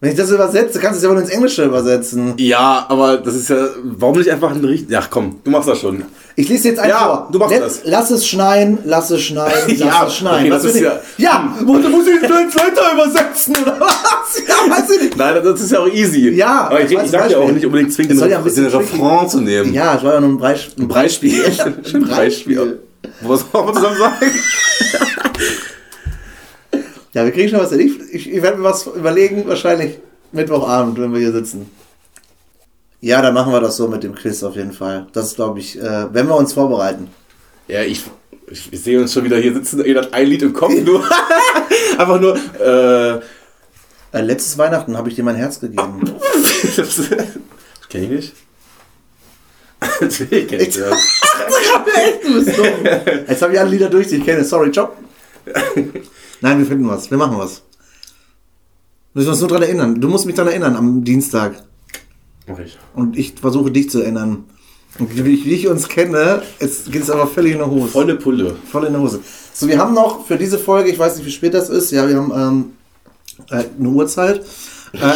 Wenn 0.00 0.12
ich 0.12 0.16
das 0.16 0.30
übersetze, 0.30 0.78
kannst 0.78 0.94
du 0.94 0.98
es 0.98 1.02
ja 1.02 1.10
wohl 1.10 1.20
ins 1.20 1.30
Englische 1.30 1.64
übersetzen. 1.64 2.34
ja, 2.36 2.86
aber 2.88 3.16
das 3.16 3.34
ist 3.34 3.48
ja. 3.48 3.56
Warum 3.82 4.16
nicht 4.16 4.30
einfach 4.30 4.52
ein 4.52 4.64
richtig. 4.64 4.90
Ja, 4.90 5.02
komm, 5.10 5.40
du 5.42 5.50
machst 5.50 5.68
das 5.68 5.80
schon. 5.80 6.04
Ich 6.36 6.48
lese 6.48 6.68
jetzt 6.68 6.78
einfach 6.78 7.00
Ja, 7.00 7.06
vor. 7.06 7.28
du 7.32 7.38
machst 7.40 7.50
Let- 7.52 7.62
das. 7.64 7.80
Lass 7.84 8.10
es 8.12 8.24
schneien, 8.24 8.78
lass 8.84 9.10
es 9.10 9.20
schneien, 9.22 9.52
lass 9.66 9.76
Ja, 9.78 10.06
es 10.06 10.14
schneien. 10.14 10.40
okay, 10.42 10.50
das 10.50 10.64
ist 10.64 10.76
ich- 10.76 10.86
ja, 11.16 11.52
muss, 11.64 11.82
muss 11.88 12.06
ich 12.06 12.20
den 12.20 12.30
Translator 12.30 12.92
übersetzen 12.94 13.56
oder 13.60 13.76
was? 13.80 13.98
Ja, 14.46 14.70
weiß 14.76 14.90
ich 14.90 15.02
nicht. 15.02 15.16
Nein, 15.16 15.34
das 15.42 15.60
ist 15.60 15.72
ja 15.72 15.80
auch 15.80 15.88
easy. 15.88 16.28
Ja, 16.30 16.66
aber 16.66 16.80
ich, 16.82 16.92
ich 16.92 16.98
zum 16.98 17.08
sag 17.08 17.30
ja 17.30 17.38
auch 17.38 17.50
nicht 17.50 17.66
unbedingt 17.66 17.92
zwingend 17.92 18.20
den, 18.20 18.30
ja 18.30 18.38
den 18.40 18.66
Refrain 18.66 19.28
zu 19.28 19.40
nehmen. 19.40 19.74
Ja, 19.74 19.96
es 19.96 20.04
war 20.04 20.14
ja 20.14 20.20
nur 20.20 20.28
ein 20.30 20.38
Beispiel. 20.38 20.84
Ein 20.84 20.88
Beispiel. 20.88 21.44
Ein 21.94 22.08
Beispiel. 22.08 22.78
Was 23.22 23.44
wollen 23.52 23.66
wir 23.66 23.74
zusammen 23.74 23.96
sagen? 23.98 24.32
Ja, 27.18 27.24
wir 27.24 27.32
kriegen 27.32 27.48
schon 27.48 27.58
was. 27.58 27.72
Ich, 27.72 27.98
ich, 28.12 28.32
ich 28.32 28.42
werde 28.42 28.58
mir 28.58 28.62
was 28.64 28.86
überlegen, 28.86 29.48
wahrscheinlich 29.48 29.98
Mittwochabend, 30.30 31.00
wenn 31.00 31.12
wir 31.12 31.18
hier 31.18 31.32
sitzen. 31.32 31.68
Ja, 33.00 33.20
dann 33.22 33.34
machen 33.34 33.52
wir 33.52 33.60
das 33.60 33.76
so 33.76 33.88
mit 33.88 34.04
dem 34.04 34.14
Quiz 34.14 34.40
auf 34.44 34.54
jeden 34.54 34.70
Fall. 34.72 35.08
Das 35.12 35.26
ist, 35.26 35.34
glaube 35.34 35.58
ich, 35.58 35.80
äh, 35.80 36.14
wenn 36.14 36.28
wir 36.28 36.36
uns 36.36 36.52
vorbereiten. 36.52 37.08
Ja, 37.66 37.82
ich, 37.82 38.04
ich, 38.48 38.72
ich 38.72 38.80
sehe 38.80 39.00
uns 39.00 39.12
schon 39.12 39.24
wieder 39.24 39.36
hier 39.36 39.52
sitzen. 39.52 39.84
Jeder 39.84 40.02
hat 40.02 40.14
ein 40.14 40.28
Lied 40.28 40.42
im 40.42 40.52
Kopf. 40.52 40.72
Nur, 40.84 41.02
einfach 41.98 42.20
nur. 42.20 42.36
Äh, 42.60 43.20
Äh, 44.12 44.22
letztes 44.22 44.56
Weihnachten 44.56 44.96
habe 44.96 45.10
ich 45.10 45.16
dir 45.16 45.24
mein 45.24 45.34
Herz 45.34 45.60
gegeben. 45.60 46.00
kenn 47.90 48.04
ich 48.04 48.08
nicht. 48.08 48.32
Natürlich 50.00 50.48
kenn 50.48 50.60
ich 50.60 50.76
das. 50.76 50.98
Jetzt 53.28 53.42
habe 53.42 53.52
ich 53.52 53.60
alle 53.60 53.70
Lieder 53.70 53.90
durch, 53.90 54.06
die 54.06 54.16
ich 54.16 54.24
kenne. 54.24 54.44
Sorry, 54.44 54.70
ciao. 54.70 54.92
Nein, 56.40 56.58
wir 56.58 56.66
finden 56.66 56.88
was. 56.88 57.10
Wir 57.10 57.18
machen 57.18 57.38
was. 57.38 57.62
Müssen 59.14 59.26
wir 59.26 59.32
uns 59.32 59.40
nur 59.40 59.48
dran 59.48 59.62
erinnern. 59.62 60.00
Du 60.00 60.08
musst 60.08 60.26
mich 60.26 60.34
daran 60.34 60.52
erinnern 60.52 60.76
am 60.76 61.04
Dienstag. 61.04 61.62
Mach 62.46 62.58
ich. 62.58 62.78
Und 62.94 63.18
ich 63.18 63.34
versuche 63.40 63.70
dich 63.70 63.90
zu 63.90 64.00
erinnern. 64.00 64.44
Wie 64.98 65.34
ich, 65.34 65.44
wie 65.44 65.52
ich 65.52 65.68
uns 65.68 65.88
kenne, 65.88 66.42
geht 66.58 67.02
es 67.02 67.10
aber 67.10 67.26
völlig 67.26 67.52
in 67.52 67.58
der 67.58 67.70
Hose. 67.70 67.88
Volle 67.88 68.16
Pulle. 68.16 68.56
Voll 68.70 68.84
in 68.84 68.92
der 68.92 69.02
Hose. 69.02 69.20
So, 69.52 69.68
wir 69.68 69.78
haben 69.78 69.94
noch 69.94 70.26
für 70.26 70.36
diese 70.36 70.58
Folge, 70.58 70.90
ich 70.90 70.98
weiß 70.98 71.16
nicht, 71.16 71.26
wie 71.26 71.30
spät 71.30 71.54
das 71.54 71.68
ist, 71.68 71.90
ja, 71.90 72.08
wir 72.08 72.16
haben 72.16 72.32
ähm, 72.34 72.64
äh, 73.50 73.64
eine 73.78 73.88
Uhrzeit. 73.88 74.44
Äh, 74.92 74.98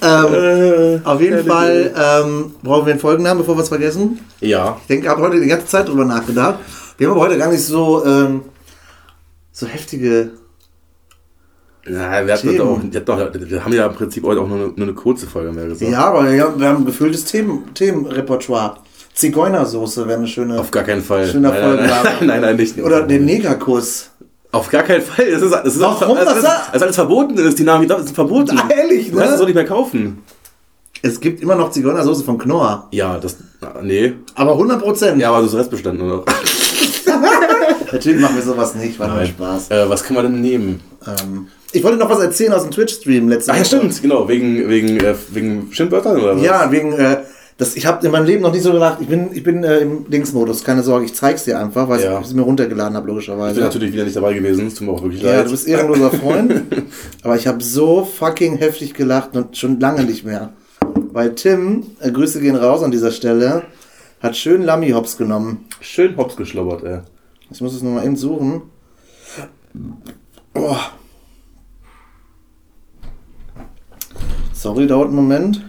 ähm, 0.02 1.00
auf 1.04 1.20
jeden 1.20 1.46
Fall 1.46 1.94
ähm, 1.96 2.54
brauchen 2.62 2.86
wir 2.86 2.92
einen 2.92 3.00
Folgennamen, 3.00 3.38
bevor 3.38 3.56
wir 3.56 3.62
es 3.62 3.68
vergessen. 3.68 4.20
Ja. 4.40 4.78
Ich 4.80 4.86
denke, 4.86 5.04
ich 5.06 5.10
habe 5.10 5.22
heute 5.22 5.40
die 5.40 5.48
ganze 5.48 5.66
Zeit 5.66 5.88
drüber 5.88 6.04
nachgedacht. 6.04 6.60
Wir 6.96 7.08
haben 7.08 7.14
aber 7.14 7.26
heute 7.26 7.38
gar 7.38 7.50
nicht 7.50 7.64
so, 7.64 8.04
ähm, 8.04 8.42
so 9.58 9.66
heftige. 9.66 10.30
Ja, 11.84 12.26
wir, 12.26 12.34
hatten 12.34 12.60
auch, 12.60 12.80
wir, 12.82 13.00
hatten 13.00 13.04
doch, 13.06 13.50
wir 13.50 13.64
haben 13.64 13.72
ja 13.72 13.86
im 13.86 13.94
Prinzip 13.94 14.22
heute 14.24 14.40
auch 14.40 14.46
nur 14.48 14.56
eine, 14.58 14.66
nur 14.68 14.86
eine 14.86 14.94
kurze 14.94 15.26
Folge 15.26 15.52
mehr 15.52 15.66
gesagt. 15.66 15.90
Ja, 15.90 16.04
aber 16.04 16.30
wir 16.30 16.42
haben, 16.42 16.60
wir 16.60 16.68
haben 16.68 16.82
ein 16.82 16.86
gefülltes 16.86 17.24
Themen, 17.24 17.74
Themenrepertoire. 17.74 18.76
Zigeunersoße 19.14 20.06
wäre 20.06 20.18
eine 20.18 20.28
schöne. 20.28 20.60
Auf 20.60 20.70
gar 20.70 20.84
keinen 20.84 21.02
Fall. 21.02 21.26
Schöner 21.26 21.50
nein, 21.50 21.76
nein, 21.76 21.86
nein, 21.88 22.16
nein, 22.26 22.40
nein, 22.42 22.56
nicht. 22.56 22.78
oder 22.78 23.02
den 23.02 23.24
Negerkuss. 23.24 24.10
Auf 24.52 24.68
gar 24.70 24.84
keinen 24.84 25.02
Fall. 25.02 25.28
Das 25.30 25.42
ist, 25.42 25.52
das 25.52 25.74
ist 25.74 25.80
Warum 25.80 26.16
alles, 26.16 26.24
das 26.24 26.44
alles, 26.44 26.44
da- 26.44 26.84
alles, 26.84 26.94
verboten 26.96 27.36
ist. 27.38 27.58
Die 27.58 27.64
Namen 27.64 27.88
die 27.88 27.92
sind 27.92 28.14
verboten. 28.14 28.60
Ehrlich, 28.68 29.10
Du 29.10 29.16
kannst 29.16 29.26
es 29.26 29.32
ne? 29.32 29.38
doch 29.38 29.46
nicht 29.46 29.56
mehr 29.56 29.64
kaufen. 29.64 30.18
Es 31.02 31.18
gibt 31.20 31.42
immer 31.42 31.56
noch 31.56 31.70
Zigeunersoße 31.70 32.22
von 32.22 32.38
Knorr. 32.38 32.86
Ja, 32.92 33.18
das. 33.18 33.36
Nee. 33.82 34.14
Aber 34.34 34.52
100 34.52 34.80
Prozent. 34.80 35.20
Ja, 35.20 35.30
aber 35.30 35.42
das 35.42 35.54
Restbestand 35.54 35.98
nur 35.98 36.08
noch. 36.18 36.24
Natürlich 37.92 38.20
machen 38.20 38.36
wir 38.36 38.42
sowas 38.42 38.74
nicht, 38.74 38.98
war 38.98 39.08
nur 39.14 39.24
Spaß. 39.24 39.70
Äh, 39.70 39.88
was 39.88 40.02
kann 40.04 40.14
man 40.16 40.24
denn 40.26 40.40
nehmen? 40.40 40.80
Ähm, 41.06 41.48
ich 41.72 41.82
wollte 41.84 41.98
noch 41.98 42.08
was 42.10 42.20
erzählen 42.20 42.52
aus 42.52 42.62
dem 42.62 42.70
Twitch-Stream 42.70 43.28
letzte 43.28 43.52
Ach 43.52 43.56
ja, 43.56 43.60
Woche. 43.62 43.76
stimmt, 43.76 44.02
genau. 44.02 44.28
Wegen, 44.28 44.68
wegen, 44.68 44.98
äh, 45.00 45.14
wegen 45.30 45.68
Schimpfwörtern 45.72 46.16
oder 46.20 46.36
was? 46.36 46.42
Ja, 46.42 46.70
wegen, 46.72 46.92
äh, 46.92 47.18
das, 47.58 47.74
ich 47.76 47.86
habe 47.86 48.06
in 48.06 48.12
meinem 48.12 48.24
Leben 48.26 48.42
noch 48.42 48.52
nicht 48.52 48.62
so 48.62 48.72
gedacht, 48.72 48.98
ich 49.00 49.08
bin, 49.08 49.30
ich 49.32 49.42
bin 49.42 49.64
äh, 49.64 49.78
im 49.78 50.08
Dingsmodus, 50.08 50.62
keine 50.64 50.82
Sorge, 50.82 51.06
ich 51.06 51.14
zeig's 51.14 51.44
dir 51.44 51.58
einfach, 51.58 51.88
weil 51.88 52.00
Ja. 52.02 52.20
ich 52.20 52.26
es 52.26 52.32
mir 52.34 52.42
runtergeladen 52.42 52.94
habe, 52.96 53.06
Ich 53.06 53.10
logischerweise. 53.10 53.56
bin 53.56 53.64
natürlich 53.64 53.92
wieder 53.92 54.04
nicht 54.04 54.16
dabei 54.16 54.32
gewesen. 54.34 54.68
Es 54.68 54.74
tut 54.76 54.86
mir 54.86 54.92
auch 54.92 55.02
wirklich 55.02 55.22
ja, 55.22 55.32
leid. 55.36 55.46
du 55.46 55.50
bist 55.50 55.66
ehrenloser 55.66 56.10
Freund, 56.12 56.52
aber 57.22 57.36
ich 57.36 57.46
habe 57.46 57.62
so 57.62 58.04
fucking 58.04 58.56
heftig 58.58 58.94
gelacht 58.94 59.36
und 59.36 59.56
schon 59.56 59.80
lange 59.80 60.04
nicht 60.04 60.24
mehr. 60.24 60.50
Weil 61.12 61.34
Tim, 61.34 61.84
äh, 62.00 62.10
Grüße 62.12 62.40
gehen 62.40 62.54
raus 62.56 62.82
an 62.82 62.90
dieser 62.92 63.10
Stelle, 63.10 63.62
hat 64.20 64.36
schön 64.36 64.62
Lammy 64.62 64.90
Hops 64.90 65.16
genommen. 65.18 65.66
Schön 65.80 66.16
hops 66.16 66.36
geschlobbert, 66.36 66.84
ey. 66.84 66.98
Ich 67.50 67.60
muss 67.60 67.74
es 67.74 67.82
nochmal 67.82 68.04
eben 68.04 68.16
suchen. 68.16 68.62
Oh. 70.54 70.76
Sorry, 74.52 74.86
dauert 74.86 75.06
einen 75.06 75.16
Moment. 75.16 75.64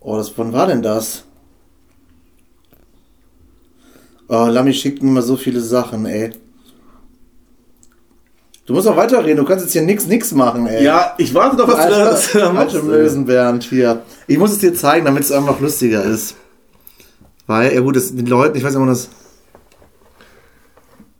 Oh, 0.00 0.16
das, 0.16 0.36
wann 0.36 0.52
war 0.52 0.66
denn 0.66 0.82
das? 0.82 1.24
Oh, 4.28 4.46
Lammy 4.46 4.72
schickt 4.72 5.02
mir 5.02 5.10
immer 5.10 5.22
so 5.22 5.36
viele 5.36 5.60
Sachen, 5.60 6.06
ey. 6.06 6.32
Du 8.64 8.74
musst 8.74 8.88
auch 8.88 8.96
weiterreden, 8.96 9.36
du 9.36 9.44
kannst 9.44 9.64
jetzt 9.64 9.72
hier 9.72 9.82
nix, 9.82 10.06
nix 10.06 10.32
machen, 10.32 10.66
ey. 10.66 10.84
Ja, 10.84 11.14
ich 11.18 11.34
warte 11.34 11.56
doch, 11.56 11.68
was 11.68 11.86
du 11.86 11.90
da, 11.92 12.12
was 12.12 12.32
du 12.32 12.52
machst. 12.52 12.82
Mösen, 12.82 13.26
Bernd, 13.26 13.64
hier. 13.64 14.02
Ich 14.26 14.38
muss 14.38 14.52
es 14.52 14.58
dir 14.58 14.74
zeigen, 14.74 15.04
damit 15.04 15.24
es 15.24 15.32
einfach 15.32 15.60
lustiger 15.60 16.04
ist. 16.04 16.36
Weil, 17.46 17.74
ja 17.74 17.80
gut, 17.80 17.96
das, 17.96 18.14
den 18.14 18.26
Leuten, 18.26 18.56
ich 18.56 18.64
weiß 18.64 18.70
nicht, 18.70 18.80
ob 18.80 18.86
man 18.86 18.94
das... 18.94 19.08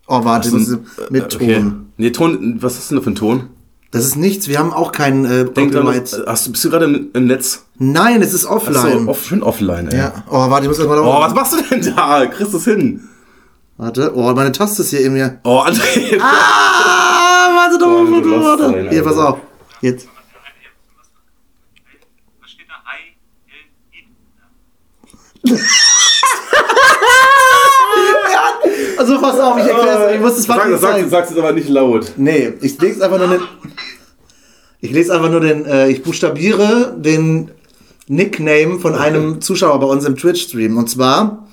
Oh, 0.06 0.24
warte, 0.24 0.50
das 0.50 0.62
ist 0.68 0.78
mit 1.10 1.28
Ton. 1.30 1.40
Okay. 1.42 1.64
Nee, 1.96 2.10
Ton, 2.10 2.56
was 2.60 2.78
ist 2.78 2.90
denn 2.90 2.98
da 2.98 3.04
für 3.04 3.10
ein 3.10 3.14
Ton? 3.14 3.48
Das 3.92 4.04
ist 4.06 4.16
nichts, 4.16 4.48
wir 4.48 4.58
haben 4.58 4.72
auch 4.72 4.90
keinen 4.90 5.24
äh, 5.26 5.44
Denk 5.44 5.72
dran, 5.72 5.86
was- 5.86 6.18
hast 6.26 6.46
du, 6.46 6.52
bist 6.52 6.64
du 6.64 6.70
gerade 6.70 6.86
im, 6.86 7.10
im 7.12 7.26
Netz? 7.26 7.66
Nein, 7.78 8.22
es 8.22 8.32
ist 8.32 8.46
offline. 8.46 9.04
So, 9.04 9.10
off, 9.10 9.24
schön 9.26 9.42
offline, 9.42 9.88
ey. 9.88 9.98
ja. 9.98 10.24
Oh, 10.30 10.48
warte, 10.50 10.64
ich 10.64 10.68
muss 10.68 10.78
das 10.78 10.86
mal 10.86 10.98
Oh, 10.98 11.20
was 11.20 11.34
machst 11.34 11.52
du 11.52 11.62
denn 11.62 11.94
da? 11.94 12.24
Kriegst 12.26 12.52
du 12.54 12.56
es 12.56 12.64
hin? 12.64 13.08
Warte, 13.76 14.12
oh, 14.14 14.32
meine 14.32 14.52
Taste 14.52 14.82
ist 14.82 14.90
hier 14.90 15.00
in 15.00 15.12
mir. 15.12 15.40
Oh, 15.44 15.60
André. 15.60 16.18
Ah, 16.20 17.50
warte 17.54 17.78
doch 17.78 17.86
Oh, 17.88 18.04
mal, 18.04 18.22
du 18.22 18.30
warte, 18.30 18.44
warte. 18.62 18.62
sein, 18.72 18.88
Hier, 18.90 19.02
pass 19.02 19.16
auf. 19.18 19.38
Jetzt. 19.82 20.08
Also 29.12 29.24
pass 29.24 29.40
auf, 29.40 29.58
ich 29.58 29.66
erkläre 29.66 30.14
ich 30.14 30.20
muss 30.20 30.38
es 30.38 30.44
Sag, 30.44 30.62
fucking 30.62 30.78
zeigen. 30.78 31.04
du 31.04 31.10
sagst 31.10 31.32
es 31.32 31.38
aber 31.38 31.52
nicht 31.52 31.68
laut. 31.68 32.12
Nee, 32.16 32.54
ich 32.62 32.80
lese 32.80 33.04
einfach 33.04 33.18
nur 33.18 33.28
den. 33.28 33.40
Ich 34.80 34.90
lese 34.90 35.14
einfach 35.14 35.30
nur 35.30 35.40
den. 35.40 35.66
Äh, 35.66 35.90
ich 35.90 36.02
buchstabiere 36.02 36.96
den 36.96 37.50
Nickname 38.08 38.78
von 38.80 38.94
einem 38.94 39.40
Zuschauer 39.40 39.78
bei 39.80 39.86
uns 39.86 40.04
im 40.04 40.16
Twitch-Stream. 40.16 40.78
Und 40.78 40.88
zwar 40.88 41.46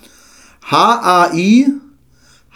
H-A-I 0.72 1.68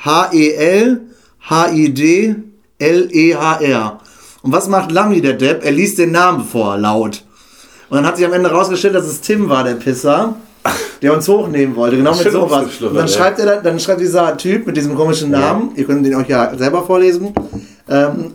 H-E-L 0.03 1.01
H-I-D 1.49 2.35
L-E-H-R. 2.79 3.99
Und 4.41 4.51
was 4.51 4.67
macht 4.67 4.91
Lammy, 4.91 5.21
der 5.21 5.33
Depp? 5.33 5.63
Er 5.63 5.71
liest 5.71 5.97
den 5.97 6.11
Namen 6.11 6.45
vor, 6.45 6.77
laut. 6.77 7.23
Und 7.89 7.97
dann 7.97 8.05
hat 8.05 8.17
sich 8.17 8.25
am 8.25 8.33
Ende 8.33 8.51
rausgestellt, 8.51 8.95
dass 8.95 9.05
es 9.05 9.21
Tim 9.21 9.49
war, 9.49 9.63
der 9.63 9.75
Pisser, 9.75 10.35
der 11.01 11.13
uns 11.13 11.27
hochnehmen 11.27 11.75
wollte. 11.75 11.97
Genau 11.97 12.15
mit 12.15 12.31
sowas. 12.31 12.81
Und 12.81 12.95
dann 12.95 13.07
schreibt 13.07 13.39
er 13.39 13.45
dann, 13.45 13.63
dann 13.63 13.79
schreibt 13.79 14.01
dieser 14.01 14.37
Typ 14.37 14.65
mit 14.65 14.77
diesem 14.77 14.95
komischen 14.95 15.31
Namen, 15.31 15.71
ihr 15.75 15.85
könnt 15.85 16.05
den 16.05 16.15
euch 16.15 16.29
ja 16.29 16.55
selber 16.57 16.83
vorlesen, 16.83 17.33
ähm, 17.89 18.31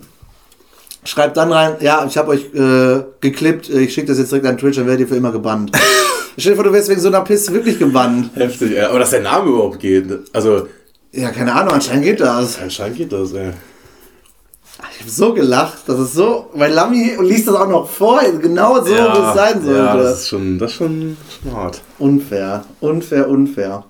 schreibt 1.04 1.36
dann 1.36 1.52
rein, 1.52 1.76
ja, 1.80 2.04
ich 2.06 2.16
habe 2.18 2.30
euch 2.32 2.52
äh, 2.54 3.02
geklippt, 3.20 3.70
ich 3.70 3.94
schicke 3.94 4.08
das 4.08 4.18
jetzt 4.18 4.30
direkt 4.30 4.46
an 4.46 4.58
Twitch, 4.58 4.76
dann 4.76 4.86
werdet 4.86 5.00
ihr 5.00 5.08
für 5.08 5.16
immer 5.16 5.32
gebannt. 5.32 5.72
Stell 6.36 6.52
dir 6.52 6.56
vor, 6.56 6.64
du 6.64 6.72
wärst 6.72 6.88
wegen 6.88 7.00
so 7.00 7.08
einer 7.08 7.22
Pisse 7.22 7.52
wirklich 7.52 7.78
gebannt. 7.78 8.30
Heftig, 8.34 8.76
ey. 8.76 8.82
Aber 8.84 8.98
dass 9.00 9.10
der 9.10 9.22
Name 9.22 9.48
überhaupt 9.50 9.80
geht. 9.80 10.06
Also, 10.32 10.68
Ja, 11.12 11.30
keine 11.30 11.52
Ahnung, 11.54 11.72
anscheinend 11.72 12.04
geht 12.04 12.20
das. 12.20 12.60
anscheinend 12.62 12.96
geht 12.98 13.10
das, 13.12 13.32
ey. 13.32 13.50
Ich 14.94 15.00
habe 15.00 15.10
so 15.10 15.34
gelacht, 15.34 15.78
das 15.86 15.98
ist 15.98 16.14
so, 16.14 16.46
weil 16.54 16.72
Lammy 16.72 17.16
liest 17.20 17.48
das 17.48 17.54
auch 17.56 17.68
noch 17.68 17.88
vor, 17.88 18.20
genau 18.40 18.76
so, 18.80 18.86
wie 18.86 18.92
es 18.92 19.34
sein 19.34 19.62
sollte. 19.64 19.78
Ja, 19.78 19.96
das 19.96 20.20
ist 20.20 20.28
schon, 20.28 20.58
das 20.58 20.70
ist 20.70 20.76
schon, 20.76 21.16
schon 21.42 21.52
hart. 21.56 21.80
Unfair, 21.98 22.64
unfair, 22.80 23.28
unfair. 23.28 23.84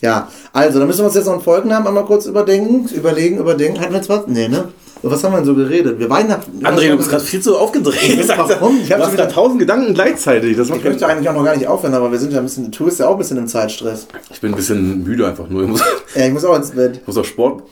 Ja, 0.00 0.28
also, 0.52 0.78
dann 0.78 0.88
müssen 0.88 1.00
wir 1.00 1.06
uns 1.06 1.14
jetzt 1.14 1.26
noch 1.26 1.34
einen 1.34 1.42
Folgennamen 1.42 1.86
einmal 1.88 2.04
kurz 2.04 2.26
überdenken, 2.26 2.88
überlegen, 2.94 3.38
überdenken. 3.38 3.80
Hatten 3.80 3.92
wir 3.92 3.98
jetzt 3.98 4.08
was? 4.08 4.26
Nee, 4.26 4.48
ne? 4.48 4.68
Was 5.02 5.22
haben 5.22 5.32
wir 5.32 5.36
denn 5.36 5.46
so 5.46 5.54
geredet? 5.54 5.98
Wir 5.98 6.08
Weihnachten. 6.08 6.64
André, 6.64 6.88
du 6.90 6.96
bist 6.96 7.10
gerade 7.10 7.22
viel 7.22 7.40
zu 7.40 7.58
aufgedreht. 7.58 8.26
Warum? 8.36 8.78
Ich 8.78 8.84
Ich 8.84 8.92
hab 8.92 9.00
habe 9.00 9.08
schon 9.10 9.16
da 9.18 9.24
wieder- 9.24 9.34
tausend 9.34 9.58
Gedanken 9.58 9.92
gleichzeitig. 9.92 10.56
Das 10.56 10.70
Ich 10.70 10.82
möchte 10.82 11.06
eigentlich 11.06 11.28
auch 11.28 11.34
noch 11.34 11.44
gar 11.44 11.54
nicht 11.56 11.66
aufhören, 11.68 11.92
aber 11.94 12.10
wir 12.10 12.18
sind 12.18 12.32
ja 12.32 12.38
ein 12.38 12.44
bisschen, 12.44 12.70
du 12.70 12.84
bist 12.86 12.98
ja 13.00 13.08
auch 13.08 13.12
ein 13.12 13.18
bisschen 13.18 13.36
im 13.36 13.46
Zeitstress. 13.46 14.06
ich 14.30 14.40
bin 14.40 14.52
ein 14.52 14.56
bisschen 14.56 15.04
müde 15.04 15.26
einfach 15.26 15.46
nur. 15.48 15.62
Ich 15.64 15.68
muss, 15.68 15.82
Ja, 16.14 16.26
ich 16.26 16.32
muss 16.32 16.44
auch 16.46 16.56
ins 16.56 16.70
Bett. 16.70 16.96
ich 17.02 17.06
muss 17.06 17.18
auf 17.18 17.26
Sport. 17.26 17.62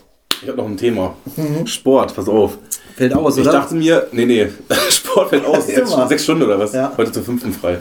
Ich 0.43 0.49
habe 0.49 0.59
noch 0.59 0.67
ein 0.67 0.77
Thema. 0.77 1.15
Mhm. 1.37 1.67
Sport, 1.67 2.15
pass 2.17 2.29
auf. 2.29 2.59
Fällt 2.97 3.15
aus, 3.15 3.39
Ich 3.39 3.45
dachte 3.47 3.75
mir, 3.75 4.07
nee, 4.13 4.27
nee, 4.27 4.49
Sport 4.91 5.31
fällt 5.31 5.45
aus. 5.47 5.67
Sechs, 5.67 5.91
sechs 6.09 6.25
Stunden 6.25 6.43
oder 6.43 6.59
was? 6.59 6.73
Ja. 6.73 6.93
Heute 6.97 7.13
zum 7.13 7.25
fünften 7.25 7.53
frei. 7.53 7.79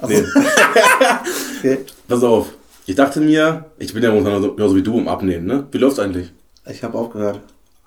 so. 0.00 0.08
Nee, 0.08 0.22
okay. 1.58 1.78
pass 2.08 2.22
auf. 2.22 2.46
Ich 2.86 2.94
dachte 2.94 3.20
mir, 3.20 3.64
ich 3.78 3.92
bin 3.92 4.02
ja 4.02 4.10
momentan 4.10 4.42
so- 4.42 4.54
genauso 4.54 4.76
wie 4.76 4.82
du 4.82 4.98
im 4.98 5.08
Abnehmen, 5.08 5.46
ne? 5.46 5.66
Wie 5.72 5.78
läuft's 5.78 5.98
eigentlich? 5.98 6.30
Ich 6.70 6.82
habe 6.84 6.96
aufgehört. 6.96 7.40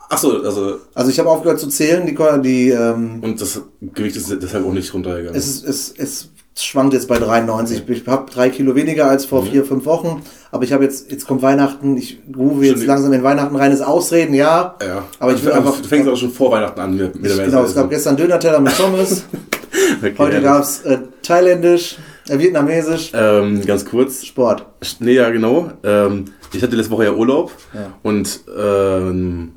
Achso, 0.10 0.42
also, 0.42 0.78
Also 0.94 1.12
ich 1.12 1.20
habe 1.20 1.30
aufgehört 1.30 1.60
zu 1.60 1.68
zählen, 1.68 2.06
die, 2.06 2.16
die 2.42 2.70
ähm, 2.70 3.20
und 3.24 3.40
das 3.42 3.62
Gewicht 3.82 4.16
ist 4.16 4.30
deshalb 4.42 4.66
auch 4.66 4.72
nicht 4.74 4.94
runtergegangen. 4.94 5.38
es, 5.38 5.48
ist, 5.48 5.66
es, 5.68 5.94
es 5.98 6.30
schwankt 6.66 6.94
jetzt 6.94 7.08
bei 7.08 7.18
93. 7.20 7.84
Ich 7.88 8.08
habe 8.08 8.30
drei 8.32 8.50
Kilo 8.50 8.76
weniger 8.76 9.08
als 9.10 9.26
Mhm. 9.26 9.30
vor 9.30 9.44
vier, 9.46 9.64
fünf 9.66 9.86
Wochen. 9.86 10.22
Aber 10.52 10.64
ich 10.64 10.74
habe 10.74 10.84
jetzt, 10.84 11.12
jetzt 11.12 11.28
kommt 11.28 11.42
Weihnachten, 11.42 11.98
ich 11.98 12.20
rufe 12.36 12.66
jetzt 12.66 12.86
langsam 12.86 13.12
in 13.14 13.22
Weihnachten 13.24 13.56
reines 13.56 13.82
Ausreden, 13.82 14.34
ja. 14.34 14.76
ja. 14.82 15.04
Aber 15.20 15.34
ich 15.34 15.44
will 15.44 15.52
Also, 15.52 15.68
einfach. 15.70 15.82
Du 15.82 15.88
fängst 15.88 16.10
auch 16.10 16.16
schon 16.16 16.32
vor 16.32 16.52
Weihnachten 16.52 16.80
an 16.80 16.96
mit, 16.96 17.16
mit 17.22 17.32
Ich, 17.32 17.38
genau, 17.44 17.64
es 17.64 17.76
gab 17.76 17.90
gestern 17.90 18.16
Döner-Teller 18.18 18.60
mit 18.60 18.76
Pommes. 18.78 19.26
okay, 20.02 20.14
Heute 20.18 20.36
ja, 20.38 20.42
gab 20.42 20.64
es 20.64 20.82
äh, 20.82 21.00
thailändisch, 21.22 21.98
äh, 22.30 22.40
vietnamesisch, 22.40 23.12
Ähm, 23.14 23.64
ganz 23.66 23.86
kurz. 23.86 24.26
Sport. 24.26 24.66
Nee, 25.00 25.14
ja, 25.14 25.30
genau. 25.30 25.72
Ähm, 25.84 26.26
ich 26.54 26.64
hatte 26.64 26.76
letzte 26.76 26.92
Woche 26.92 27.04
ja 27.04 27.12
Urlaub 27.14 27.52
Ja. 27.74 27.94
und 28.04 28.40
ähm, 28.58 29.52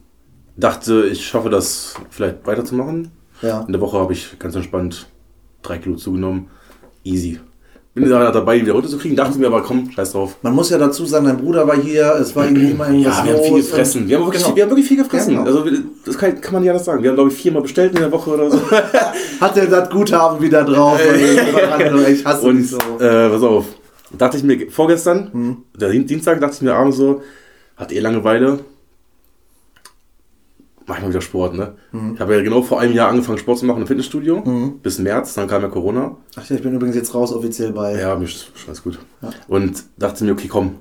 dachte, 0.56 1.06
ich 1.06 1.24
schaffe 1.26 1.48
das 1.50 1.94
vielleicht 2.10 2.46
weiterzumachen. 2.46 3.12
Ja. 3.42 3.62
In 3.66 3.72
der 3.72 3.80
Woche 3.80 3.98
habe 3.98 4.12
ich 4.12 4.38
ganz 4.38 4.54
entspannt 4.56 5.06
drei 5.62 5.78
Kilo 5.78 5.96
zugenommen. 5.96 6.48
Easy. 7.04 7.38
Bin 7.92 8.08
da 8.08 8.30
dabei, 8.30 8.60
wieder 8.60 8.72
runterzukriegen. 8.74 9.16
Dachte 9.16 9.36
mir 9.38 9.48
aber, 9.48 9.62
komm, 9.62 9.90
scheiß 9.90 10.12
drauf. 10.12 10.36
Man 10.42 10.54
muss 10.54 10.70
ja 10.70 10.78
dazu 10.78 11.04
sagen, 11.06 11.26
dein 11.26 11.38
Bruder 11.38 11.66
war 11.66 11.76
hier, 11.76 12.14
es 12.20 12.36
war 12.36 12.44
irgendwie 12.44 12.70
immer 12.70 12.88
irgendwas 12.88 13.18
Ja, 13.18 13.24
wir 13.24 13.32
haben 13.34 13.42
viel 13.42 13.56
gefressen. 13.56 14.08
Wir 14.08 14.16
haben 14.16 14.24
wirklich, 14.26 14.44
Genau. 14.44 14.54
wir 14.56 14.62
haben 14.62 14.70
wirklich 14.70 14.86
viel 14.88 14.96
gefressen. 14.98 15.34
Ja, 15.34 15.42
genau. 15.42 15.58
Also 15.62 15.70
das 16.06 16.16
kann, 16.16 16.40
kann 16.40 16.54
man 16.54 16.62
ja 16.64 16.72
das 16.72 16.84
sagen. 16.84 17.02
Wir 17.02 17.10
haben, 17.10 17.16
glaube 17.16 17.30
ich, 17.30 17.36
viermal 17.36 17.62
bestellt 17.62 17.92
in 17.94 17.98
der 18.00 18.12
Woche 18.12 18.30
oder 18.30 18.48
so. 18.48 18.60
Hat 19.40 19.56
er 19.56 19.66
das 19.66 19.90
Guthaben 19.90 20.40
wieder 20.40 20.62
drauf? 20.62 21.00
ich 22.08 22.24
hasse 22.24 22.46
Und 22.46 22.58
dich 22.58 22.70
so. 22.70 22.76
äh, 23.00 23.28
pass 23.28 23.42
auf. 23.42 23.64
Dachte 24.16 24.36
ich 24.36 24.44
mir 24.44 24.70
vorgestern, 24.70 25.58
der 25.78 25.90
Dien- 25.90 26.06
Dienstag, 26.06 26.40
dachte 26.40 26.54
ich 26.54 26.62
mir 26.62 26.74
abends 26.74 26.96
so, 26.96 27.22
hat 27.76 27.90
eh 27.92 27.98
Langeweile. 28.00 28.60
Mach 30.90 30.96
ich 30.96 31.02
mal 31.04 31.10
wieder 31.10 31.20
Sport, 31.20 31.54
ne? 31.54 31.74
Mhm. 31.92 32.14
Ich 32.14 32.20
habe 32.20 32.34
ja 32.34 32.42
genau 32.42 32.62
vor 32.62 32.80
einem 32.80 32.92
Jahr 32.92 33.08
angefangen, 33.08 33.38
Sport 33.38 33.58
zu 33.58 33.64
machen 33.66 33.82
im 33.82 33.86
Fitnessstudio. 33.86 34.42
Bis 34.82 34.98
März, 34.98 35.34
dann 35.34 35.46
kam 35.46 35.62
ja 35.62 35.68
Corona. 35.68 36.16
Ach 36.36 36.44
ja, 36.50 36.56
ich 36.56 36.62
bin 36.62 36.74
übrigens 36.74 36.96
jetzt 36.96 37.14
raus 37.14 37.32
offiziell 37.32 37.72
bei. 37.72 37.98
Ja, 37.98 38.16
mir 38.16 38.24
ist 38.24 38.50
schon 38.56 38.68
alles 38.68 38.82
gut. 38.82 38.98
Und 39.46 39.84
dachte 39.98 40.24
mir, 40.24 40.32
okay, 40.32 40.48
komm, 40.48 40.74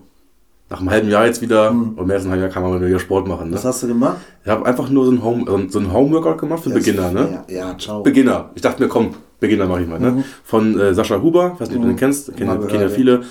nach 0.69 0.79
einem 0.79 0.89
halben 0.89 1.09
Jahr 1.09 1.27
jetzt 1.27 1.41
wieder, 1.41 1.69
oder 1.95 2.05
mehr 2.05 2.15
als 2.15 2.23
einem 2.23 2.31
halben 2.31 2.41
Jahr 2.41 2.51
kann 2.51 2.63
man 2.63 2.71
mal 2.71 2.85
wieder 2.85 2.99
Sport 2.99 3.27
machen. 3.27 3.49
Ne? 3.49 3.55
Was 3.55 3.65
hast 3.65 3.83
du 3.83 3.87
gemacht? 3.87 4.17
Ich 4.43 4.49
habe 4.49 4.65
einfach 4.65 4.89
nur 4.89 5.05
so 5.05 5.11
ein 5.11 5.23
Home, 5.23 5.67
so 5.69 5.79
ein 5.79 5.93
Homeworkout 5.93 6.37
gemacht 6.39 6.63
für 6.63 6.71
Beginner, 6.71 7.11
ne? 7.11 7.43
Ja, 7.47 7.55
ja 7.55 7.77
ciao. 7.77 8.01
Beginner. 8.01 8.49
Ich 8.55 8.63
dachte 8.63 8.81
mir, 8.81 8.89
komm, 8.89 9.13
Beginner 9.39 9.67
mache 9.67 9.83
ich 9.83 9.87
mal, 9.87 9.99
ne? 9.99 10.23
Von 10.43 10.79
äh, 10.79 10.95
Sascha 10.95 11.21
Huber, 11.21 11.55
weiß 11.59 11.69
nicht, 11.69 11.77
ob 11.77 11.83
du 11.83 11.87
den 11.87 11.97
kennst, 11.97 12.35
kennen, 12.35 12.49
ja 12.49 12.55
gehört, 12.55 12.91
viele. 12.91 13.21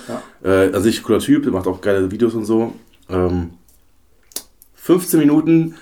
ja. 0.43 0.49
Äh, 0.49 0.73
an 0.73 0.81
sich 0.81 1.03
cooler 1.03 1.19
Typ, 1.19 1.43
der 1.43 1.51
macht 1.51 1.67
auch 1.67 1.81
geile 1.81 2.09
Videos 2.09 2.35
und 2.35 2.45
so. 2.45 2.73
Ähm, 3.09 3.51
15 4.75 5.19
Minuten 5.19 5.75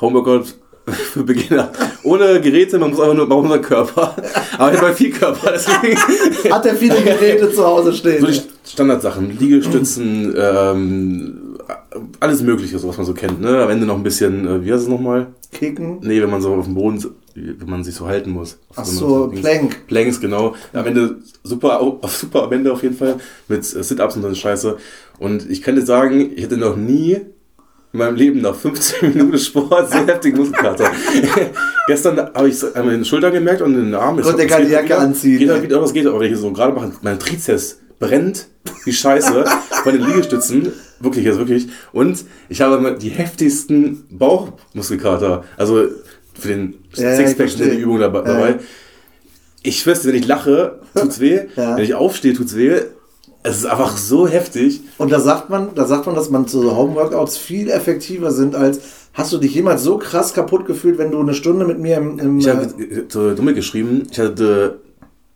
Homeworkout 0.00 0.54
für 0.86 1.24
Beginner. 1.24 1.72
Ohne 2.04 2.40
Geräte, 2.40 2.78
man 2.78 2.90
muss 2.90 3.00
einfach 3.00 3.14
nur, 3.14 3.26
man 3.26 3.38
braucht 3.42 3.48
nur 3.48 3.58
Körper. 3.58 4.14
Aber 4.58 4.72
ich 4.72 4.80
habe 4.80 4.92
viel 4.94 5.10
Körper, 5.10 5.52
deswegen. 5.54 5.98
Hat 6.52 6.64
er 6.66 6.76
viele 6.76 7.00
Geräte 7.02 7.50
zu 7.52 7.64
Hause 7.64 7.92
stehen? 7.92 8.20
So 8.20 8.26
die 8.28 8.40
Standardsachen, 8.64 9.36
Liegestützen, 9.38 10.34
ähm, 10.38 11.56
alles 12.20 12.42
Mögliche, 12.42 12.78
so 12.78 12.88
was 12.88 12.96
man 12.96 13.06
so 13.06 13.14
kennt. 13.14 13.40
Ne? 13.40 13.62
Am 13.62 13.70
Ende 13.70 13.86
noch 13.86 13.96
ein 13.96 14.02
bisschen, 14.04 14.46
äh, 14.46 14.64
wie 14.64 14.72
heißt 14.72 14.84
es 14.84 14.88
nochmal? 14.88 15.28
Kicken? 15.52 15.98
Nee, 16.02 16.20
wenn 16.22 16.30
man 16.30 16.40
so 16.42 16.52
auf 16.54 16.66
dem 16.66 16.74
Boden, 16.74 17.04
wenn 17.34 17.68
man 17.68 17.82
sich 17.82 17.94
so 17.94 18.06
halten 18.06 18.30
muss. 18.30 18.58
Ach 18.76 18.84
so, 18.84 19.26
Dings- 19.26 19.40
Plank. 19.40 19.86
Planks, 19.88 20.20
genau. 20.20 20.54
Am 20.72 20.86
Ende 20.86 21.16
super, 21.42 21.98
super 22.08 22.44
am 22.44 22.52
Ende 22.52 22.72
auf 22.72 22.82
jeden 22.84 22.96
Fall. 22.96 23.16
Mit 23.48 23.60
äh, 23.60 23.82
Sit-Ups 23.82 24.16
und 24.16 24.22
so 24.22 24.32
Scheiße. 24.34 24.76
Und 25.18 25.50
ich 25.50 25.62
kann 25.62 25.74
dir 25.74 25.84
sagen, 25.84 26.30
ich 26.36 26.44
hätte 26.44 26.58
noch 26.58 26.76
nie 26.76 27.18
in 27.96 28.04
meinem 28.04 28.16
Leben 28.16 28.40
nach 28.42 28.54
15 28.54 29.12
Minuten 29.12 29.38
Sport 29.38 29.90
so 29.90 29.98
heftigen 30.06 30.36
Muskelkater. 30.38 30.90
Gestern 31.86 32.18
habe 32.18 32.48
ich 32.48 32.54
es 32.54 32.74
einmal 32.74 32.94
in 32.94 33.00
den 33.00 33.04
Schultern 33.04 33.32
gemerkt 33.32 33.62
und 33.62 33.74
in 33.74 33.86
den 33.86 33.94
Armen. 33.94 34.22
Konnte 34.22 34.42
er 34.42 34.48
keine 34.48 34.64
es 34.64 34.68
geht 34.68 34.74
Jacke 34.74 34.86
wieder, 34.88 34.98
anziehen, 35.00 35.38
Geht 35.38 35.48
ne? 35.48 35.62
wieder, 35.62 35.82
was 35.82 35.92
geht, 35.92 36.06
aber 36.06 36.20
wenn 36.20 36.32
ich 36.32 36.38
so 36.38 36.52
gerade 36.52 36.72
mache, 36.72 36.92
mein 37.02 37.18
Trizeps 37.18 37.78
brennt 37.98 38.48
wie 38.84 38.92
Scheiße 38.92 39.44
bei 39.84 39.90
den 39.92 40.06
Liegestützen. 40.06 40.72
Wirklich, 41.00 41.24
jetzt 41.24 41.38
wirklich. 41.38 41.68
Und 41.92 42.24
ich 42.48 42.60
habe 42.60 42.78
mal 42.78 42.96
die 42.96 43.10
heftigsten 43.10 44.04
Bauchmuskelkater. 44.10 45.44
Also 45.56 45.86
für 46.38 46.48
den 46.48 46.74
Ja, 46.94 47.10
ja, 47.10 47.16
Sixpack 47.16 47.48
verstehe. 47.50 47.76
die 47.76 47.82
Übung 47.82 47.98
dabei. 47.98 48.50
Ja. 48.50 48.58
Ich 49.62 49.82
dir, 50.04 50.12
wenn 50.12 50.20
ich 50.20 50.26
lache, 50.26 50.80
tut's 50.94 51.18
weh. 51.20 51.40
Ja. 51.56 51.76
Wenn 51.76 51.84
ich 51.84 51.94
aufstehe, 51.94 52.34
tut's 52.34 52.56
weh. 52.56 52.80
Es 53.46 53.58
ist 53.58 53.66
einfach 53.66 53.96
so 53.96 54.26
heftig. 54.26 54.80
Und 54.98 55.12
da 55.12 55.20
sagt 55.20 55.50
man, 55.50 55.68
da 55.74 55.84
sagt 55.86 56.06
man, 56.06 56.14
dass 56.14 56.30
man 56.30 56.46
so 56.46 56.76
Homeworkouts 56.76 57.36
viel 57.38 57.70
effektiver 57.70 58.30
sind 58.32 58.54
als. 58.54 58.80
Hast 59.14 59.32
du 59.32 59.38
dich 59.38 59.54
jemals 59.54 59.82
so 59.82 59.96
krass 59.98 60.34
kaputt 60.34 60.66
gefühlt, 60.66 60.98
wenn 60.98 61.10
du 61.10 61.20
eine 61.20 61.32
Stunde 61.32 61.64
mit 61.64 61.78
mir 61.78 61.96
im, 61.96 62.18
im 62.18 62.38
Ich 62.38 62.46
äh, 62.46 62.50
habe 62.50 63.08
zu 63.08 63.34
Dumme 63.34 63.54
geschrieben, 63.54 64.02
ich 64.10 64.18
hatte 64.18 64.78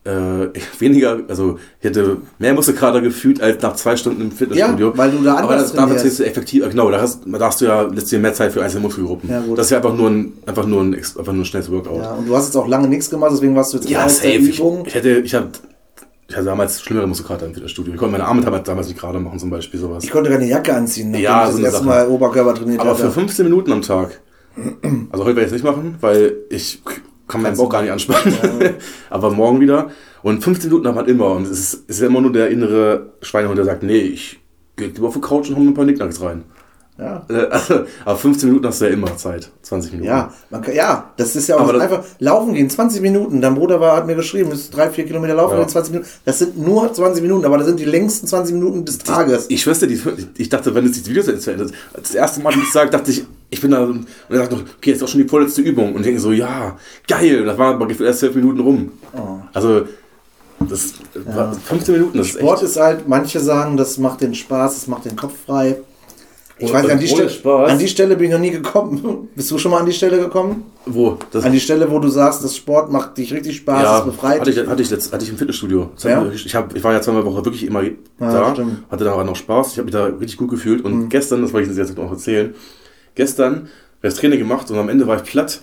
äh, 0.04 0.10
weniger, 0.78 1.20
also 1.28 1.58
ich 1.80 1.86
hätte 1.88 2.18
mehr 2.38 2.52
Muskelkater 2.52 3.00
gefühlt 3.00 3.40
als 3.40 3.62
nach 3.62 3.76
zwei 3.76 3.96
Stunden 3.96 4.20
im 4.22 4.32
Fitnessstudio. 4.32 4.88
Ja, 4.90 4.98
weil 4.98 5.10
du 5.12 5.22
da 5.22 5.36
Aber 5.36 5.50
anders 5.52 5.62
das, 5.68 5.72
da 5.72 5.78
trainierst. 5.82 6.00
trainierst 6.02 6.20
du 6.20 6.24
effektiv, 6.24 6.68
genau, 6.68 6.90
da 6.90 7.00
hast, 7.00 7.20
da 7.26 7.38
hast 7.46 7.60
du 7.60 7.64
ja 7.66 7.82
letztlich 7.82 8.20
mehr 8.20 8.34
Zeit 8.34 8.52
für 8.52 8.62
einzelne 8.62 8.82
Muskelgruppen. 8.82 9.30
Ja, 9.30 9.42
das 9.56 9.66
ist 9.66 9.70
ja 9.70 9.76
einfach 9.78 9.94
nur 9.94 10.10
ein, 10.10 10.32
einfach 10.46 10.66
nur 10.66 10.82
ein, 10.82 10.94
einfach 10.94 11.32
nur 11.32 11.42
ein 11.42 11.44
schnelles 11.46 11.70
Workout. 11.70 12.02
ja, 12.02 12.12
und 12.12 12.28
du 12.28 12.36
hast 12.36 12.46
jetzt 12.46 12.56
auch 12.56 12.68
lange 12.68 12.88
nichts 12.88 13.08
gemacht, 13.08 13.30
deswegen 13.32 13.54
warst 13.56 13.72
du 13.72 13.78
jetzt 13.78 13.88
Ja, 13.88 14.06
safe. 14.08 14.28
der 14.28 14.40
Ich, 14.40 14.58
Übung. 14.58 14.84
ich 14.86 14.94
hätte, 14.94 15.10
ich 15.20 15.34
hab, 15.34 15.48
ich 16.30 16.36
hatte 16.36 16.46
damals 16.46 16.80
schlimmere 16.80 17.08
Muskelkater 17.08 17.44
im 17.46 17.54
Fitnessstudio. 17.54 17.92
Ich 17.92 17.98
konnte 17.98 18.12
meine 18.12 18.24
Arme 18.24 18.40
damals, 18.42 18.86
nicht 18.86 19.00
gerade 19.00 19.18
machen, 19.18 19.40
zum 19.40 19.50
Beispiel 19.50 19.80
sowas. 19.80 20.04
Ich 20.04 20.12
konnte 20.12 20.30
keine 20.30 20.46
Jacke 20.46 20.72
anziehen, 20.72 21.10
nachdem 21.10 21.24
Ja, 21.24 21.50
ich 21.50 21.60
das 21.60 21.78
so. 21.78 21.84
Mal 21.84 22.06
Oberkörper 22.06 22.54
trainiert 22.54 22.80
Aber 22.80 22.94
für 22.94 23.04
hatte. 23.04 23.14
15 23.14 23.44
Minuten 23.46 23.72
am 23.72 23.82
Tag. 23.82 24.20
Also 25.10 25.24
heute 25.24 25.34
werde 25.36 25.40
ich 25.40 25.46
es 25.46 25.52
nicht 25.52 25.64
machen, 25.64 25.96
weil 26.00 26.36
ich 26.48 26.82
kann 27.26 27.42
meinen 27.42 27.56
Bauch 27.56 27.68
gar 27.68 27.82
nicht 27.82 27.90
anspannen. 27.90 28.32
Aber 29.10 29.32
morgen 29.32 29.60
wieder. 29.60 29.90
Und 30.22 30.44
15 30.44 30.70
Minuten 30.70 30.86
hat 30.86 30.94
man 30.94 31.06
immer. 31.06 31.32
Und 31.32 31.48
es 31.48 31.50
ist, 31.50 31.74
es 31.88 31.96
ist 31.96 32.00
ja 32.02 32.06
immer 32.06 32.20
nur 32.20 32.32
der 32.32 32.48
innere 32.50 33.14
Schweinehund, 33.22 33.58
der 33.58 33.64
sagt, 33.64 33.82
nee, 33.82 33.98
ich 33.98 34.38
gehe 34.76 34.86
lieber 34.86 35.08
auf 35.08 35.14
die 35.14 35.20
Couch 35.20 35.48
und 35.48 35.56
hole 35.56 35.64
mir 35.64 35.72
ein 35.72 35.74
paar 35.74 35.84
Nicknacks 35.84 36.20
rein. 36.20 36.44
Ja. 37.00 37.24
Äh, 37.28 37.46
Also, 37.50 37.74
aber 38.04 38.16
15 38.18 38.48
Minuten 38.48 38.66
hast 38.66 38.80
du 38.80 38.84
ja 38.84 38.90
immer 38.92 39.16
Zeit. 39.16 39.50
20 39.62 39.92
Minuten. 39.92 40.08
Ja, 40.08 40.32
man 40.50 40.60
kann, 40.62 40.74
ja, 40.74 41.10
das 41.16 41.34
ist 41.34 41.48
ja 41.48 41.56
auch 41.56 41.68
einfach 41.72 42.04
laufen 42.18 42.52
gehen, 42.54 42.68
20 42.68 43.00
Minuten. 43.00 43.40
Dein 43.40 43.54
Bruder 43.54 43.80
war, 43.80 43.96
hat 43.96 44.06
mir 44.06 44.16
geschrieben, 44.16 44.50
es 44.52 44.60
ist 44.60 44.76
drei, 44.76 44.90
vier 44.90 45.06
Kilometer 45.06 45.34
laufen, 45.34 45.54
Ja. 45.54 45.60
gehen, 45.60 45.68
20 45.68 45.92
Minuten. 45.94 46.10
Das 46.24 46.38
sind 46.38 46.58
nur 46.58 46.92
20 46.92 47.22
Minuten, 47.22 47.44
aber 47.46 47.56
das 47.58 47.66
sind 47.66 47.80
die 47.80 47.84
längsten 47.86 48.26
20 48.26 48.54
Minuten 48.54 48.84
des 48.84 48.98
Tages. 48.98 49.46
Ich 49.48 49.62
schwör's 49.62 49.78
dir, 49.80 49.86
die, 49.86 50.00
ich 50.36 50.48
dachte, 50.48 50.74
wenn 50.74 50.84
es 50.86 51.02
die 51.02 51.08
Videos 51.10 51.26
jetzt 51.26 51.44
verändert, 51.44 51.72
das 51.94 52.14
erste 52.14 52.40
Mal, 52.42 52.54
wie 52.54 52.60
ich 52.60 52.70
sage, 52.72 52.90
dachte 52.90 53.10
ich, 53.10 53.24
ich 53.48 53.60
bin 53.60 53.70
da, 53.72 53.82
und 53.82 54.06
er 54.28 54.36
sagt 54.38 54.52
noch, 54.52 54.60
okay, 54.60 54.90
jetzt 54.90 54.98
ist 54.98 55.02
auch 55.02 55.08
schon 55.08 55.22
die 55.22 55.28
vorletzte 55.28 55.62
Übung. 55.62 55.94
Und 55.94 56.00
ich 56.00 56.06
denke 56.06 56.20
so, 56.20 56.30
ja, 56.32 56.76
geil. 57.08 57.40
Und 57.40 57.46
das 57.46 57.58
war 57.58 57.74
aber 57.74 57.88
erst 57.88 58.20
12 58.20 58.34
Minuten 58.36 58.60
rum. 58.60 58.92
Also, 59.52 59.82
das 60.68 60.92
war 61.24 61.52
15 61.54 61.94
Minuten, 61.94 62.18
das 62.18 62.26
ist 62.28 62.38
Sport 62.38 62.58
echt. 62.62 62.70
ist 62.70 62.76
halt, 62.78 63.08
manche 63.08 63.40
sagen, 63.40 63.76
das 63.78 63.96
macht 63.98 64.20
den 64.20 64.34
Spaß, 64.34 64.74
das 64.74 64.86
macht 64.86 65.06
den 65.06 65.16
Kopf 65.16 65.32
frei. 65.46 65.78
Ich 66.62 66.72
weiß 66.72 66.82
nicht, 66.82 66.92
an 66.92 66.98
die, 67.00 67.08
Stelle, 67.08 67.30
Spaß? 67.30 67.70
an 67.70 67.78
die 67.78 67.88
Stelle 67.88 68.16
bin 68.16 68.26
ich 68.26 68.32
noch 68.32 68.38
nie 68.40 68.50
gekommen. 68.50 69.28
Bist 69.34 69.50
du 69.50 69.58
schon 69.58 69.70
mal 69.70 69.78
an 69.80 69.86
die 69.86 69.92
Stelle 69.92 70.18
gekommen? 70.18 70.64
Wo? 70.86 71.16
Das, 71.30 71.44
An 71.44 71.52
die 71.52 71.60
Stelle, 71.60 71.90
wo 71.90 71.98
du 71.98 72.08
sagst, 72.08 72.42
das 72.44 72.56
Sport 72.56 72.90
macht 72.92 73.16
dich 73.18 73.32
richtig 73.32 73.56
Spaß, 73.56 73.82
ja, 73.82 73.98
es 74.00 74.04
befreit 74.04 74.40
hatte 74.40 74.50
ich, 74.50 74.56
dich. 74.56 74.66
hatte, 74.66 74.82
ich 74.82 74.90
letzt, 74.90 75.12
hatte 75.12 75.24
ich 75.24 75.30
im 75.30 75.36
Fitnessstudio. 75.38 75.90
Ja? 76.02 76.20
mir- 76.20 76.32
Ich, 76.32 76.54
hab, 76.54 76.74
ich 76.76 76.82
war 76.84 76.92
ja 76.92 77.00
zweimal 77.02 77.24
Woche 77.24 77.44
wirklich 77.44 77.64
immer 77.66 77.82
da, 78.18 78.52
stimmt. 78.52 78.72
Mhm. 78.72 78.84
hatte 78.90 79.04
da 79.04 79.12
aber 79.12 79.24
noch 79.24 79.36
Spaß. 79.36 79.72
Ich 79.72 79.78
habe 79.78 79.84
mich 79.86 79.92
da 79.94 80.04
richtig 80.06 80.36
gut 80.38 80.50
gefühlt. 80.50 80.84
Und 80.84 81.08
gestern, 81.08 81.42
das 81.42 81.52
wollte 81.52 81.70
ich 81.70 81.76
jetzt 81.76 81.96
noch 81.96 82.10
erzählen, 82.10 82.54
gestern 83.14 83.68
das 84.02 84.14
Training 84.14 84.38
gemacht 84.38 84.70
und 84.70 84.78
am 84.78 84.88
Ende 84.88 85.06
war 85.06 85.16
ich 85.16 85.22
platt, 85.24 85.60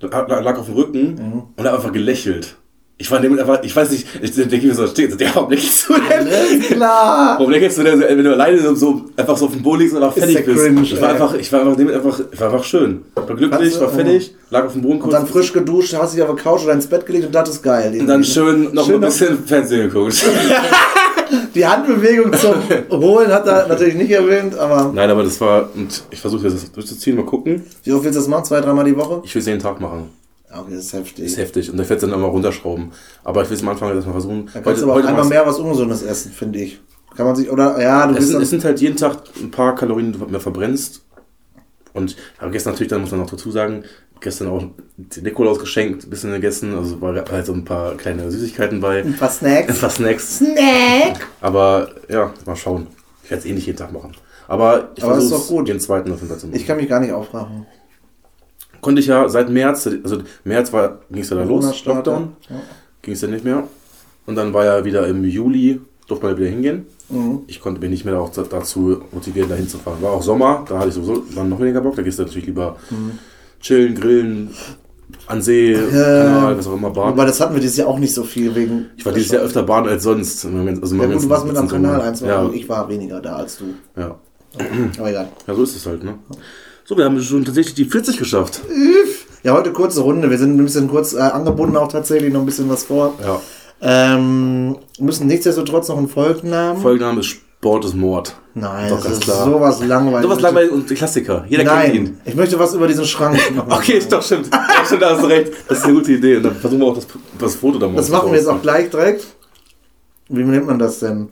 lag 0.00 0.28
lag 0.28 0.58
auf 0.58 0.66
dem 0.66 0.74
Rücken 0.74 1.14
Mhm. 1.14 1.42
und 1.56 1.64
habe 1.66 1.76
einfach 1.76 1.92
gelächelt. 1.92 2.56
Ich 3.04 3.10
war 3.10 3.20
nämlich 3.20 3.38
einfach, 3.38 3.62
ich 3.62 3.76
weiß 3.76 3.90
nicht, 3.90 4.06
ich 4.22 4.34
denke 4.34 4.66
mir 4.66 4.74
so, 4.74 4.86
steht, 4.86 5.20
der, 5.20 5.34
warum 5.34 5.50
lächelst 5.50 5.90
du 5.90 5.92
denn? 5.92 6.26
Alles 6.26 6.66
klar! 6.68 7.34
Warum 7.36 7.50
lächelst 7.50 7.76
du 7.76 7.82
denn, 7.82 8.00
wenn 8.00 8.24
du 8.24 8.32
alleine 8.32 8.74
so, 8.74 9.02
einfach 9.14 9.36
so 9.36 9.44
auf 9.44 9.52
dem 9.52 9.62
Boden 9.62 9.80
liegst 9.80 9.94
und 9.94 10.02
einfach 10.02 10.16
fertig 10.16 10.46
bist? 10.46 10.58
cringe, 10.58 10.80
ich 10.80 10.98
war 10.98 11.08
ey. 11.08 11.12
einfach, 11.12 11.34
ich 11.34 11.52
war 11.52 11.60
einfach, 11.60 11.78
einfach, 11.78 12.20
ich 12.32 12.40
war 12.40 12.50
einfach 12.50 12.64
schön. 12.64 13.02
Ich 13.10 13.28
war 13.28 13.36
glücklich, 13.36 13.78
war 13.78 13.90
fertig, 13.90 14.34
lag 14.48 14.64
auf 14.64 14.72
dem 14.72 14.80
Boden 14.80 15.02
Und 15.02 15.12
dann 15.12 15.26
frisch 15.26 15.52
geduscht, 15.52 15.92
hast 15.92 16.14
dich 16.14 16.22
auf 16.22 16.34
der 16.34 16.42
Couch 16.42 16.64
oder 16.64 16.72
ins 16.72 16.86
Bett 16.86 17.04
gelegt 17.04 17.26
und 17.26 17.34
das 17.34 17.50
ist 17.50 17.62
geil. 17.62 17.94
Und 18.00 18.06
dann 18.06 18.24
schön 18.24 18.72
noch 18.72 18.86
Schön 18.86 18.94
ein 18.94 19.00
bisschen 19.02 19.44
Fernsehen 19.44 19.90
geguckt. 19.90 20.24
Die 21.54 21.66
Handbewegung 21.66 22.32
zum 22.32 22.54
Holen 22.90 23.30
hat 23.30 23.46
er 23.46 23.68
natürlich 23.68 23.96
nicht 23.96 24.12
erwähnt, 24.12 24.56
aber 24.56 24.90
Nein, 24.94 25.10
aber 25.10 25.24
das 25.24 25.38
war, 25.42 25.68
und 25.74 26.04
ich 26.10 26.20
versuche 26.20 26.44
das 26.44 26.72
durchzuziehen, 26.72 27.16
mal 27.16 27.26
gucken. 27.26 27.64
wie 27.82 27.92
oft 27.92 28.02
willst 28.02 28.16
du 28.16 28.20
das 28.20 28.28
machen? 28.28 28.46
Zwei, 28.46 28.62
dreimal 28.62 28.86
die 28.86 28.96
Woche? 28.96 29.20
Ich 29.24 29.34
will 29.34 29.40
es 29.40 29.46
jeden 29.46 29.60
Tag 29.60 29.78
machen. 29.78 30.08
Okay, 30.56 30.70
das 30.74 30.84
ist 30.86 30.92
heftig. 30.92 31.24
ist 31.24 31.36
heftig 31.38 31.70
und 31.70 31.80
ich 31.80 31.88
werde 31.88 31.94
es 31.94 32.00
dann 32.00 32.12
immer 32.12 32.28
runterschrauben. 32.28 32.92
Aber 33.24 33.42
ich 33.42 33.50
will 33.50 33.56
es 33.56 33.62
am 33.62 33.70
Anfang 33.70 33.94
erstmal 33.94 34.14
versuchen. 34.14 34.50
Da 34.52 34.60
kannst 34.60 34.82
du 34.82 34.90
aber 34.90 35.00
auch 35.00 35.06
einmal 35.06 35.24
mehr 35.26 35.46
was 35.46 35.58
Ungesundes 35.58 36.02
essen, 36.02 36.32
finde 36.32 36.60
ich. 36.60 36.80
Kann 37.16 37.26
man 37.26 37.36
sich, 37.36 37.50
oder, 37.50 37.80
ja, 37.80 38.06
du 38.06 38.16
Es 38.16 38.28
sind, 38.28 38.42
es 38.42 38.50
sind 38.50 38.64
halt 38.64 38.80
jeden 38.80 38.96
Tag 38.96 39.18
ein 39.40 39.50
paar 39.50 39.74
Kalorien, 39.74 40.12
die 40.12 40.18
du 40.18 40.26
mehr 40.26 40.40
verbrennst. 40.40 41.02
Und 41.92 42.16
aber 42.38 42.50
gestern 42.50 42.72
natürlich, 42.72 42.90
dann 42.90 43.00
muss 43.02 43.12
man 43.12 43.20
noch 43.20 43.30
dazu 43.30 43.52
sagen, 43.52 43.84
gestern 44.20 44.48
auch 44.48 44.64
Nikolaus 45.22 45.60
geschenkt, 45.60 46.04
ein 46.04 46.10
bisschen 46.10 46.32
gegessen. 46.32 46.76
Also 46.76 47.00
war 47.00 47.14
halt 47.14 47.46
so 47.46 47.52
ein 47.52 47.64
paar 47.64 47.94
kleine 47.96 48.30
Süßigkeiten 48.30 48.80
bei. 48.80 49.02
ein 49.02 49.16
paar 49.16 49.28
Ein 49.28 49.34
Snacks. 49.34 49.78
paar 49.78 49.90
Snacks. 49.90 50.38
Snack! 50.38 51.26
Aber 51.40 51.90
ja, 52.08 52.32
mal 52.46 52.56
schauen. 52.56 52.88
Ich 53.22 53.30
werde 53.30 53.42
es 53.44 53.46
eh 53.48 53.52
nicht 53.52 53.66
jeden 53.66 53.78
Tag 53.78 53.92
machen. 53.92 54.12
Aber 54.48 54.90
ich 54.96 55.04
versuche 55.04 55.64
den 55.64 55.80
zweiten 55.80 56.12
auf 56.12 56.18
jeden 56.18 56.28
Fall 56.28 56.38
zu 56.38 56.46
machen. 56.46 56.56
Ich 56.56 56.66
kann 56.66 56.76
mich 56.76 56.88
gar 56.88 57.00
nicht 57.00 57.12
aufraffen. 57.12 57.66
Konnte 58.84 59.00
ich 59.00 59.06
ja 59.06 59.26
seit 59.30 59.48
März, 59.48 59.86
also 60.04 60.18
März 60.44 60.70
war, 60.72 60.98
ging 61.10 61.22
es 61.22 61.30
ja 61.30 61.36
dann 61.36 61.48
los, 61.48 61.84
Lockdown, 61.86 62.36
ja. 62.50 62.56
ging 63.02 63.14
es 63.14 63.20
ja 63.22 63.28
nicht 63.28 63.44
mehr. 63.44 63.64
Und 64.26 64.36
dann 64.36 64.52
war 64.52 64.64
ja 64.66 64.84
wieder 64.84 65.06
im 65.06 65.24
Juli, 65.24 65.80
durfte 66.06 66.26
man 66.26 66.34
ja 66.34 66.40
wieder 66.40 66.50
hingehen. 66.50 66.86
Mhm. 67.08 67.40
Ich 67.46 67.60
konnte 67.60 67.80
mich 67.80 67.88
nicht 67.90 68.04
mehr 68.04 68.18
auch 68.20 68.30
dazu 68.30 69.00
motivieren, 69.10 69.48
da 69.48 69.54
hinzufahren. 69.54 70.02
War 70.02 70.12
auch 70.12 70.22
Sommer, 70.22 70.64
da 70.68 70.78
hatte 70.78 70.88
ich 70.88 70.94
sowieso 70.94 71.24
dann 71.34 71.48
noch 71.48 71.60
weniger 71.60 71.80
Bock. 71.80 71.96
Da 71.96 72.02
gehst 72.02 72.18
du 72.18 72.24
natürlich 72.24 72.46
lieber 72.46 72.76
Mhm. 72.90 73.18
chillen, 73.60 73.94
grillen, 73.94 74.50
an 75.26 75.40
See, 75.42 75.74
Kanal, 75.74 76.58
was 76.58 76.66
auch 76.66 76.74
immer, 76.74 76.90
baden. 76.90 77.12
Aber 77.12 77.24
das 77.24 77.40
hatten 77.40 77.54
wir 77.54 77.60
dieses 77.60 77.76
Jahr 77.78 77.88
auch 77.88 77.98
nicht 77.98 78.14
so 78.14 78.22
viel 78.24 78.54
wegen. 78.54 78.86
Ich 78.96 79.04
war 79.06 79.12
dieses 79.12 79.30
Jahr 79.32 79.42
öfter 79.42 79.62
baden 79.62 79.88
als 79.88 80.02
sonst. 80.02 80.44
Also 80.44 80.96
Ja, 80.96 81.06
gut, 81.06 81.22
du 81.22 81.28
warst 81.30 81.46
mit 81.46 81.56
am 81.56 81.68
Kanal 81.68 81.92
Sommer. 81.96 82.04
ein, 82.04 82.14
zwei 82.14 82.26
ja. 82.26 82.50
Ich 82.52 82.68
war 82.68 82.88
weniger 82.88 83.20
da 83.20 83.36
als 83.36 83.56
du. 83.58 83.64
ja. 83.98 84.18
Aber 84.98 85.10
egal. 85.10 85.28
ja, 85.48 85.54
so 85.54 85.62
ist 85.64 85.74
es 85.76 85.84
halt, 85.86 86.04
ne? 86.04 86.14
So, 86.86 86.96
wir 86.98 87.06
haben 87.06 87.20
schon 87.22 87.44
tatsächlich 87.44 87.74
die 87.74 87.86
40 87.86 88.18
geschafft. 88.18 88.60
Ja, 89.42 89.54
heute 89.54 89.72
kurze 89.72 90.02
Runde. 90.02 90.28
Wir 90.28 90.36
sind 90.36 90.56
ein 90.58 90.64
bisschen 90.64 90.88
kurz 90.88 91.14
äh, 91.14 91.18
angebunden, 91.18 91.76
auch 91.76 91.88
tatsächlich 91.88 92.32
noch 92.32 92.40
ein 92.40 92.46
bisschen 92.46 92.68
was 92.68 92.84
vor. 92.84 93.14
Ja. 93.22 93.40
Ähm, 93.80 94.76
müssen 94.98 95.26
nichtsdestotrotz 95.26 95.88
noch 95.88 95.96
einen 95.96 96.08
Folgnamen. 96.08 96.80
Folgename 96.82 97.20
ist 97.20 97.26
Sport 97.64 97.86
ist 97.86 97.94
Mord. 97.94 98.36
Nein, 98.52 98.90
Doch, 98.90 98.96
das 98.96 99.04
ganz 99.04 99.16
ist 99.16 99.24
klar. 99.24 99.44
sowas 99.46 99.82
langweilig. 99.82 100.22
So 100.22 100.28
was 100.28 100.40
langweilig 100.42 100.70
und 100.72 100.86
Klassiker. 100.86 101.46
Jeder 101.48 101.64
kennt 101.64 101.94
ihn. 101.94 102.04
Nein, 102.04 102.20
ich 102.26 102.34
möchte 102.34 102.58
was 102.58 102.74
über 102.74 102.86
diesen 102.86 103.06
Schrank 103.06 103.38
machen. 103.56 103.72
Okay, 103.72 103.92
ist 103.92 104.12
doch 104.12 104.22
stimmt. 104.22 104.50
Ja, 104.52 104.84
stimmt, 104.84 105.00
da 105.00 105.10
hast 105.14 105.22
du 105.22 105.26
recht. 105.28 105.52
Das 105.66 105.78
ist 105.78 105.84
eine 105.84 105.94
gute 105.94 106.12
Idee. 106.12 106.36
Und 106.36 106.42
dann 106.42 106.56
versuchen 106.56 106.80
wir 106.80 106.88
auch 106.88 106.94
das, 106.94 107.06
das 107.38 107.54
Foto 107.54 107.78
da 107.78 107.86
morgen 107.86 107.96
Das 107.96 108.10
machen 108.10 108.30
wir 108.30 108.38
jetzt 108.38 108.48
auch 108.48 108.60
gleich 108.60 108.90
direkt. 108.90 109.24
Wie 110.28 110.42
nennt 110.44 110.66
man 110.66 110.78
das 110.78 110.98
denn? 110.98 111.30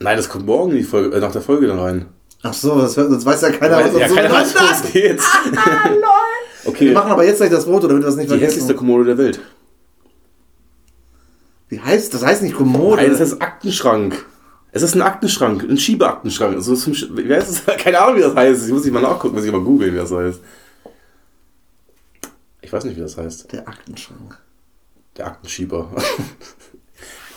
Nein, 0.00 0.16
das 0.16 0.30
kommt 0.30 0.46
morgen 0.46 0.70
die 0.70 0.82
Folge, 0.82 1.14
äh, 1.14 1.20
nach 1.20 1.32
der 1.32 1.42
Folge 1.42 1.66
dann 1.66 1.78
rein. 1.78 2.06
Ach 2.42 2.54
so, 2.54 2.80
das, 2.80 2.94
sonst 2.94 3.24
weiß 3.26 3.42
ja 3.42 3.50
keiner, 3.50 3.78
was 3.84 3.92
ja, 3.92 3.98
das 4.00 4.08
so 4.10 4.14
keiner 4.14 4.30
weiß, 4.32 4.54
worum 4.54 4.68
es 4.70 4.92
geht. 4.92 5.20
hat. 5.56 5.90
Okay. 6.64 6.86
Wir 6.86 6.92
machen 6.92 7.12
aber 7.12 7.24
jetzt 7.24 7.38
gleich 7.38 7.50
das 7.50 7.64
Foto, 7.64 7.86
damit 7.88 8.02
wir 8.02 8.08
es 8.08 8.16
nicht 8.16 8.28
Die 8.28 8.34
hässlichste 8.34 8.58
vergessen. 8.60 8.76
Kommode 8.76 9.04
der 9.04 9.16
Welt. 9.16 9.40
Wie 11.68 11.80
heißt 11.80 12.12
das? 12.12 12.24
heißt 12.24 12.42
nicht 12.42 12.56
Kommode. 12.56 13.00
Nein, 13.00 13.10
das 13.10 13.20
heißt 13.20 13.40
Aktenschrank. 13.40 14.24
Es 14.72 14.82
ist 14.82 14.94
ein 14.94 15.00
Aktenschrank, 15.02 15.62
ein 15.62 15.78
Schiebeaktenschrank. 15.78 16.56
Also 16.56 16.74
zum 16.76 16.94
Sch 16.94 17.06
wie 17.12 17.32
heißt 17.32 17.66
das? 17.66 17.76
Keine 17.82 18.00
Ahnung, 18.00 18.16
wie 18.16 18.20
das 18.22 18.34
heißt. 18.34 18.66
Ich 18.66 18.72
muss 18.72 18.84
nicht 18.84 18.92
mal 18.92 19.00
nachgucken, 19.00 19.36
muss 19.36 19.44
ich 19.44 19.52
mal 19.52 19.62
googeln, 19.62 19.94
wie 19.94 19.98
das 19.98 20.12
heißt. 20.12 20.40
Ich 22.60 22.72
weiß 22.72 22.84
nicht, 22.84 22.96
wie 22.96 23.00
das 23.00 23.16
heißt. 23.16 23.50
Der 23.52 23.66
Aktenschrank. 23.66 24.38
Der 25.16 25.26
Aktenschieber. 25.28 25.90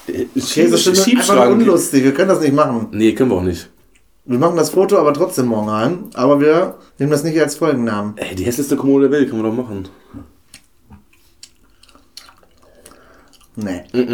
Der 0.08 0.26
Okay, 0.36 0.70
das 0.70 0.88
ist 0.88 1.04
Schiebschrank. 1.06 1.52
unlustig. 1.54 2.04
Wir 2.04 2.14
können 2.14 2.30
das 2.30 2.42
nicht 2.42 2.54
machen. 2.54 2.88
Nee, 2.92 3.14
können 3.14 3.30
wir 3.32 3.38
auch 3.38 3.44
nicht. 3.44 3.70
Wir 4.26 4.38
machen 4.38 4.56
das 4.56 4.70
Foto 4.70 4.98
aber 4.98 5.14
trotzdem 5.14 5.48
morgen 5.48 5.70
rein. 5.70 6.10
Aber 6.14 6.40
wir 6.40 6.76
nehmen 7.00 7.12
das 7.12 7.24
nicht 7.24 7.40
als 7.40 7.56
Folgennamen. 7.56 8.18
Ey, 8.18 8.36
die 8.36 8.46
hässlichste 8.46 8.76
Kommode 8.76 9.10
der 9.10 9.20
Welt, 9.20 9.30
können 9.30 9.44
wir 9.44 9.50
doch 9.50 9.58
machen. 9.58 9.90
Nee. 13.56 13.84
wir 13.94 14.08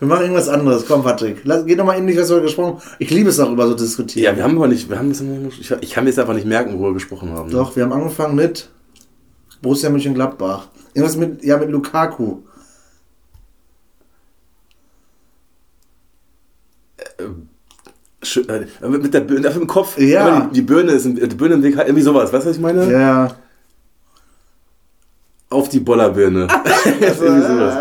machen 0.00 0.22
irgendwas 0.22 0.48
anderes. 0.48 0.86
Komm, 0.86 1.02
Patrick. 1.02 1.42
Lass, 1.44 1.66
geh 1.66 1.74
doch 1.74 1.84
mal 1.84 1.98
in 1.98 2.06
dich, 2.06 2.16
was 2.16 2.30
wir 2.30 2.40
gesprochen 2.40 2.76
haben. 2.76 2.82
Ich 2.98 3.10
liebe 3.10 3.28
es 3.28 3.38
auch 3.40 3.50
über 3.50 3.66
so 3.66 3.74
diskutieren. 3.74 4.24
Ja, 4.24 4.36
wir 4.36 4.44
haben 4.44 4.56
aber 4.56 4.68
nicht, 4.68 4.88
wir 4.88 4.98
haben 4.98 5.10
ich, 5.50 5.70
ich 5.70 5.90
kann 5.90 6.04
mir 6.04 6.10
jetzt 6.10 6.18
einfach 6.18 6.34
nicht 6.34 6.46
merken, 6.46 6.72
worüber 6.72 6.88
wir 6.88 6.94
gesprochen 6.94 7.30
haben. 7.32 7.50
Doch, 7.50 7.76
wir 7.76 7.82
haben 7.82 7.92
angefangen 7.92 8.36
mit 8.36 8.70
Borussia 9.60 9.90
Mönchengladbach. 9.90 10.68
Irgendwas 10.94 11.16
mit, 11.16 11.44
ja, 11.44 11.58
mit 11.58 11.70
Lukaku. 11.70 12.38
Sch 17.18 17.20
äh, 17.20 18.21
mit 18.80 19.14
der 19.14 19.20
Birne 19.20 19.48
auf 19.48 19.54
dem 19.54 19.66
Kopf. 19.66 19.98
Ja. 19.98 20.40
Die, 20.40 20.54
die 20.54 20.62
Birne 20.62 20.92
ist 20.92 21.06
im, 21.06 21.16
die 21.16 21.34
Birne 21.34 21.54
im 21.54 21.62
Weg, 21.62 21.76
irgendwie 21.76 22.02
sowas. 22.02 22.32
Weißt 22.32 22.44
du, 22.44 22.50
was 22.50 22.56
ich 22.56 22.62
meine? 22.62 22.90
Ja. 22.90 23.34
Auf 25.50 25.68
die 25.68 25.80
Bollerbirne. 25.80 26.48
irgendwie 26.84 27.42
sowas. 27.42 27.76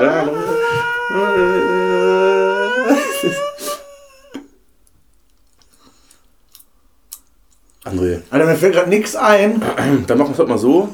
André, 7.83 8.21
Alter, 8.29 8.45
mir 8.45 8.55
fällt 8.55 8.73
gerade 8.73 8.89
nichts 8.89 9.15
ein. 9.15 9.61
dann 10.07 10.17
machen 10.17 10.29
wir 10.29 10.33
es 10.33 10.39
halt 10.39 10.49
mal 10.49 10.57
so. 10.57 10.89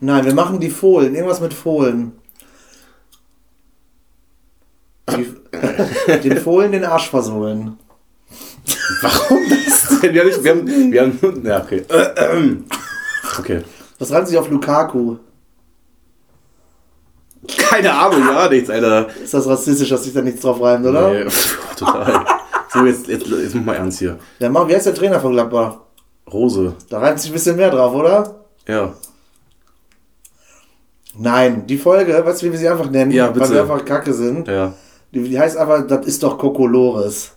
Nein, 0.00 0.24
wir 0.24 0.34
machen 0.34 0.60
die 0.60 0.70
Fohlen. 0.70 1.14
Irgendwas 1.14 1.40
mit 1.40 1.54
Fohlen. 1.54 2.12
Die, 5.10 5.34
den 6.28 6.36
Fohlen 6.38 6.72
den 6.72 6.84
Arsch 6.84 7.08
versohlen. 7.08 7.78
Warum 9.06 9.42
das 9.48 10.00
denn? 10.00 10.14
Wir 10.14 10.20
haben, 10.22 10.28
nicht, 10.28 10.44
wir 10.44 10.50
haben, 10.52 10.92
wir 10.92 11.02
haben 11.02 11.46
ja, 11.46 11.62
okay. 11.62 11.84
Okay. 13.38 13.62
Was 13.98 14.10
reimt 14.12 14.28
sich 14.28 14.38
auf 14.38 14.48
Lukaku? 14.50 15.16
Keine 17.56 17.92
Ahnung, 17.92 18.20
ja, 18.20 18.48
nichts, 18.48 18.70
Alter. 18.70 19.08
Ist 19.22 19.34
das 19.34 19.46
rassistisch, 19.46 19.88
dass 19.88 20.04
sich 20.04 20.12
da 20.12 20.20
nichts 20.22 20.40
drauf 20.40 20.60
reimt, 20.60 20.84
oder? 20.86 21.10
Nee, 21.12 21.24
pff, 21.30 21.76
total. 21.76 22.24
So, 22.72 22.84
jetzt, 22.84 23.06
jetzt, 23.06 23.26
jetzt 23.26 23.54
mach 23.54 23.64
mal 23.64 23.74
ernst 23.74 23.98
hier. 24.00 24.18
Ja, 24.38 24.48
mach, 24.48 24.66
wie 24.68 24.74
heißt 24.74 24.86
der 24.86 24.94
Trainer 24.94 25.20
von 25.20 25.32
Gladbach? 25.32 25.78
Rose. 26.32 26.74
Da 26.90 26.98
reimt 26.98 27.20
sich 27.20 27.30
ein 27.30 27.34
bisschen 27.34 27.56
mehr 27.56 27.70
drauf, 27.70 27.94
oder? 27.94 28.40
Ja. 28.66 28.92
Nein, 31.18 31.66
die 31.66 31.78
Folge, 31.78 32.12
weißt 32.24 32.42
du, 32.42 32.46
wie 32.46 32.52
wir 32.52 32.58
sie 32.58 32.68
einfach 32.68 32.90
nennen? 32.90 33.12
Ja, 33.12 33.26
Weil 33.26 33.34
bitte. 33.34 33.54
wir 33.54 33.62
einfach 33.62 33.84
kacke 33.84 34.12
sind. 34.12 34.48
Ja. 34.48 34.74
Die, 35.12 35.22
die 35.22 35.38
heißt 35.38 35.56
aber, 35.56 35.82
das 35.82 36.06
ist 36.06 36.22
doch 36.22 36.36
Kokolores. 36.36 37.32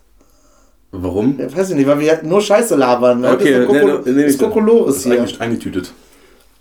Warum? 0.92 1.38
Ja, 1.40 1.56
weiß 1.56 1.70
ich 1.70 1.76
nicht, 1.76 1.88
weil 1.88 2.00
wir 2.00 2.10
halt 2.10 2.24
nur 2.24 2.42
Scheiße 2.42 2.76
labern. 2.76 3.22
Ne? 3.22 3.32
Okay, 3.32 3.52
das 3.52 3.62
ist, 3.62 3.82
doch 3.84 4.06
nee, 4.06 4.12
nee, 4.12 4.24
ist 4.24 4.40
Kokolores 4.40 5.04
hier. 5.04 5.20
eigentlich 5.20 5.40
eingetütet. 5.40 5.94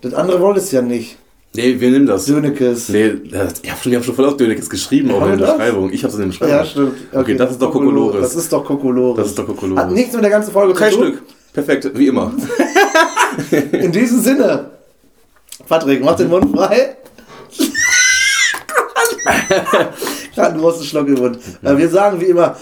Das 0.03 0.15
andere 0.15 0.41
wollte 0.41 0.61
es 0.61 0.71
ja 0.71 0.83
nicht. 0.83 1.17
Nee, 1.55 1.81
wir 1.81 1.91
nehmen 1.91 2.07
das. 2.07 2.27
Dönekes. 2.27 2.91
Nee, 2.91 3.15
das, 3.31 3.55
ich 3.63 3.71
habe 3.71 3.81
schon, 3.81 3.93
ich 3.93 3.99
hab 3.99 4.05
schon 4.05 4.15
voll 4.15 4.27
auf 4.27 4.37
Dönekes 4.37 4.69
geschrieben, 4.69 5.11
auch 5.13 5.27
in 5.27 5.39
der? 5.39 5.47
Beschreibung. 5.47 5.91
Ich 5.91 6.05
habe 6.05 6.09
es 6.09 6.15
in 6.15 6.21
der 6.21 6.27
Beschreibung. 6.29 6.57
Ja, 6.57 6.65
stimmt. 6.65 6.93
Okay, 7.13 7.37
das 7.37 7.53
ist 7.53 7.63
doch 7.63 7.73
Kokolores. 7.73 8.21
Das 8.21 8.35
ist 8.37 8.53
doch 8.53 8.65
Kokolores. 8.65 9.17
Das 9.17 9.27
ist 9.29 9.39
doch 9.39 9.47
Kokolores. 9.47 9.83
Hat 9.83 9.91
nichts 9.93 10.15
mit 10.15 10.23
der 10.23 10.31
ganzen 10.31 10.53
Folge 10.53 10.75
Kein 10.75 10.93
zu 10.93 10.99
tun. 10.99 11.07
Stück. 11.07 11.23
Perfekt, 11.55 11.91
wie 11.95 12.09
immer. 12.09 12.33
In 13.73 13.91
diesem 13.91 14.21
Sinne. 14.21 14.71
Patrick, 15.67 16.05
mach 16.05 16.17
den 16.17 16.29
Mund 16.29 16.55
frei. 16.55 16.97
Gerade 20.35 20.53
einen 20.53 20.61
großen 20.61 20.85
Schluck 20.85 21.09
im 21.09 21.15
Mund. 21.15 21.39
Äh, 21.63 21.77
Wir 21.77 21.89
sagen 21.89 22.21
wie 22.21 22.27
immer, 22.27 22.57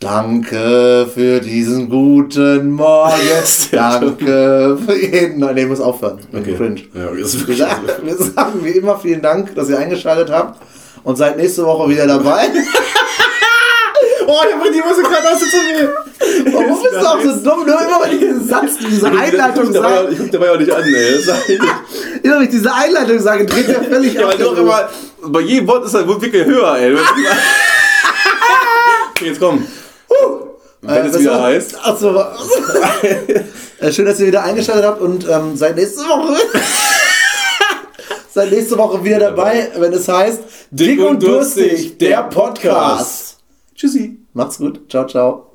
danke 0.00 1.06
für 1.14 1.40
diesen 1.40 1.88
guten 1.88 2.72
Morgen. 2.72 3.12
danke 3.72 4.78
für 4.84 4.96
jeden. 4.96 5.38
Nein, 5.40 5.56
der 5.56 5.66
muss 5.66 5.80
aufhören. 5.80 6.18
Okay. 6.32 6.54
Cringe. 6.56 6.80
Ja, 6.94 7.10
das 7.20 7.34
ist 7.34 7.46
Wir 7.46 7.56
sagen, 7.56 7.82
wir 8.02 8.16
sagen 8.16 8.64
wie 8.64 8.70
immer 8.70 8.98
vielen 8.98 9.22
Dank, 9.22 9.54
dass 9.54 9.68
ihr 9.68 9.78
eingeschaltet 9.78 10.30
habt 10.30 10.60
und 11.04 11.16
seid 11.16 11.36
nächste 11.36 11.64
Woche 11.64 11.88
wieder 11.90 12.06
dabei. 12.06 12.48
oh, 14.26 14.38
ich 14.48 14.54
hab 14.54 14.62
die 14.64 14.82
Musik 14.88 15.04
gerade 15.04 15.28
aus 15.34 15.38
zu 15.38 15.46
mir. 15.46 15.94
Warum 16.52 16.82
bist 16.82 16.94
du 16.94 17.06
auch 17.06 17.20
so 17.20 17.32
dumm? 17.50 17.66
Nur 17.66 17.80
immer 17.80 18.00
wenn 18.02 18.12
ich 18.12 18.20
diesen 18.20 18.48
Satz, 18.48 18.78
diese 18.78 19.06
Einleitung 19.06 19.72
sage, 19.72 20.08
ich 20.12 20.18
guck 20.18 20.30
dabei 20.32 20.50
auch 20.52 20.58
nicht 20.58 20.70
an, 20.72 20.82
ey. 20.82 21.16
Ist 21.18 21.28
eigentlich- 21.30 21.60
immer 22.22 22.36
wenn 22.36 22.42
ich 22.44 22.48
diese 22.50 22.72
Einleitung 22.74 23.18
sage, 23.20 23.44
dreht 23.44 23.68
der 23.68 23.82
völlig 23.84 24.14
Ja, 24.20 24.28
ab. 24.28 24.34
auch 24.42 24.56
immer, 24.56 24.88
bei 25.26 25.40
jedem 25.40 25.68
Wort 25.68 25.84
ist 25.84 25.92
er 25.94 26.08
wohl 26.08 26.20
wirklich 26.22 26.44
höher, 26.46 26.76
ey. 26.78 26.94
okay, 26.94 27.02
jetzt 29.26 29.38
komm. 29.40 29.66
Wenn 30.82 31.06
es 31.06 31.18
wieder 31.18 31.42
heißt. 31.42 31.76
Achso. 31.84 32.24
Äh, 33.80 33.92
Schön, 33.92 34.04
dass 34.04 34.20
ihr 34.20 34.26
wieder 34.26 34.42
eingeschaltet 34.42 34.84
habt 34.84 35.00
und 35.00 35.26
ähm, 35.26 35.56
seid 35.56 35.76
nächste 35.76 36.02
Woche. 36.02 36.36
seid 38.34 38.50
nächste 38.50 38.76
Woche 38.76 39.02
wieder 39.02 39.18
dabei, 39.18 39.70
wenn 39.74 39.94
es 39.94 40.06
heißt 40.06 40.42
Dick 40.70 41.00
und 41.00 41.22
Durstig, 41.22 41.98
der 41.98 42.24
Podcast. 42.24 43.38
Tschüssi. 43.74 44.18
Macht's 44.34 44.58
gut. 44.58 44.82
Ciao, 44.90 45.06
ciao. 45.06 45.49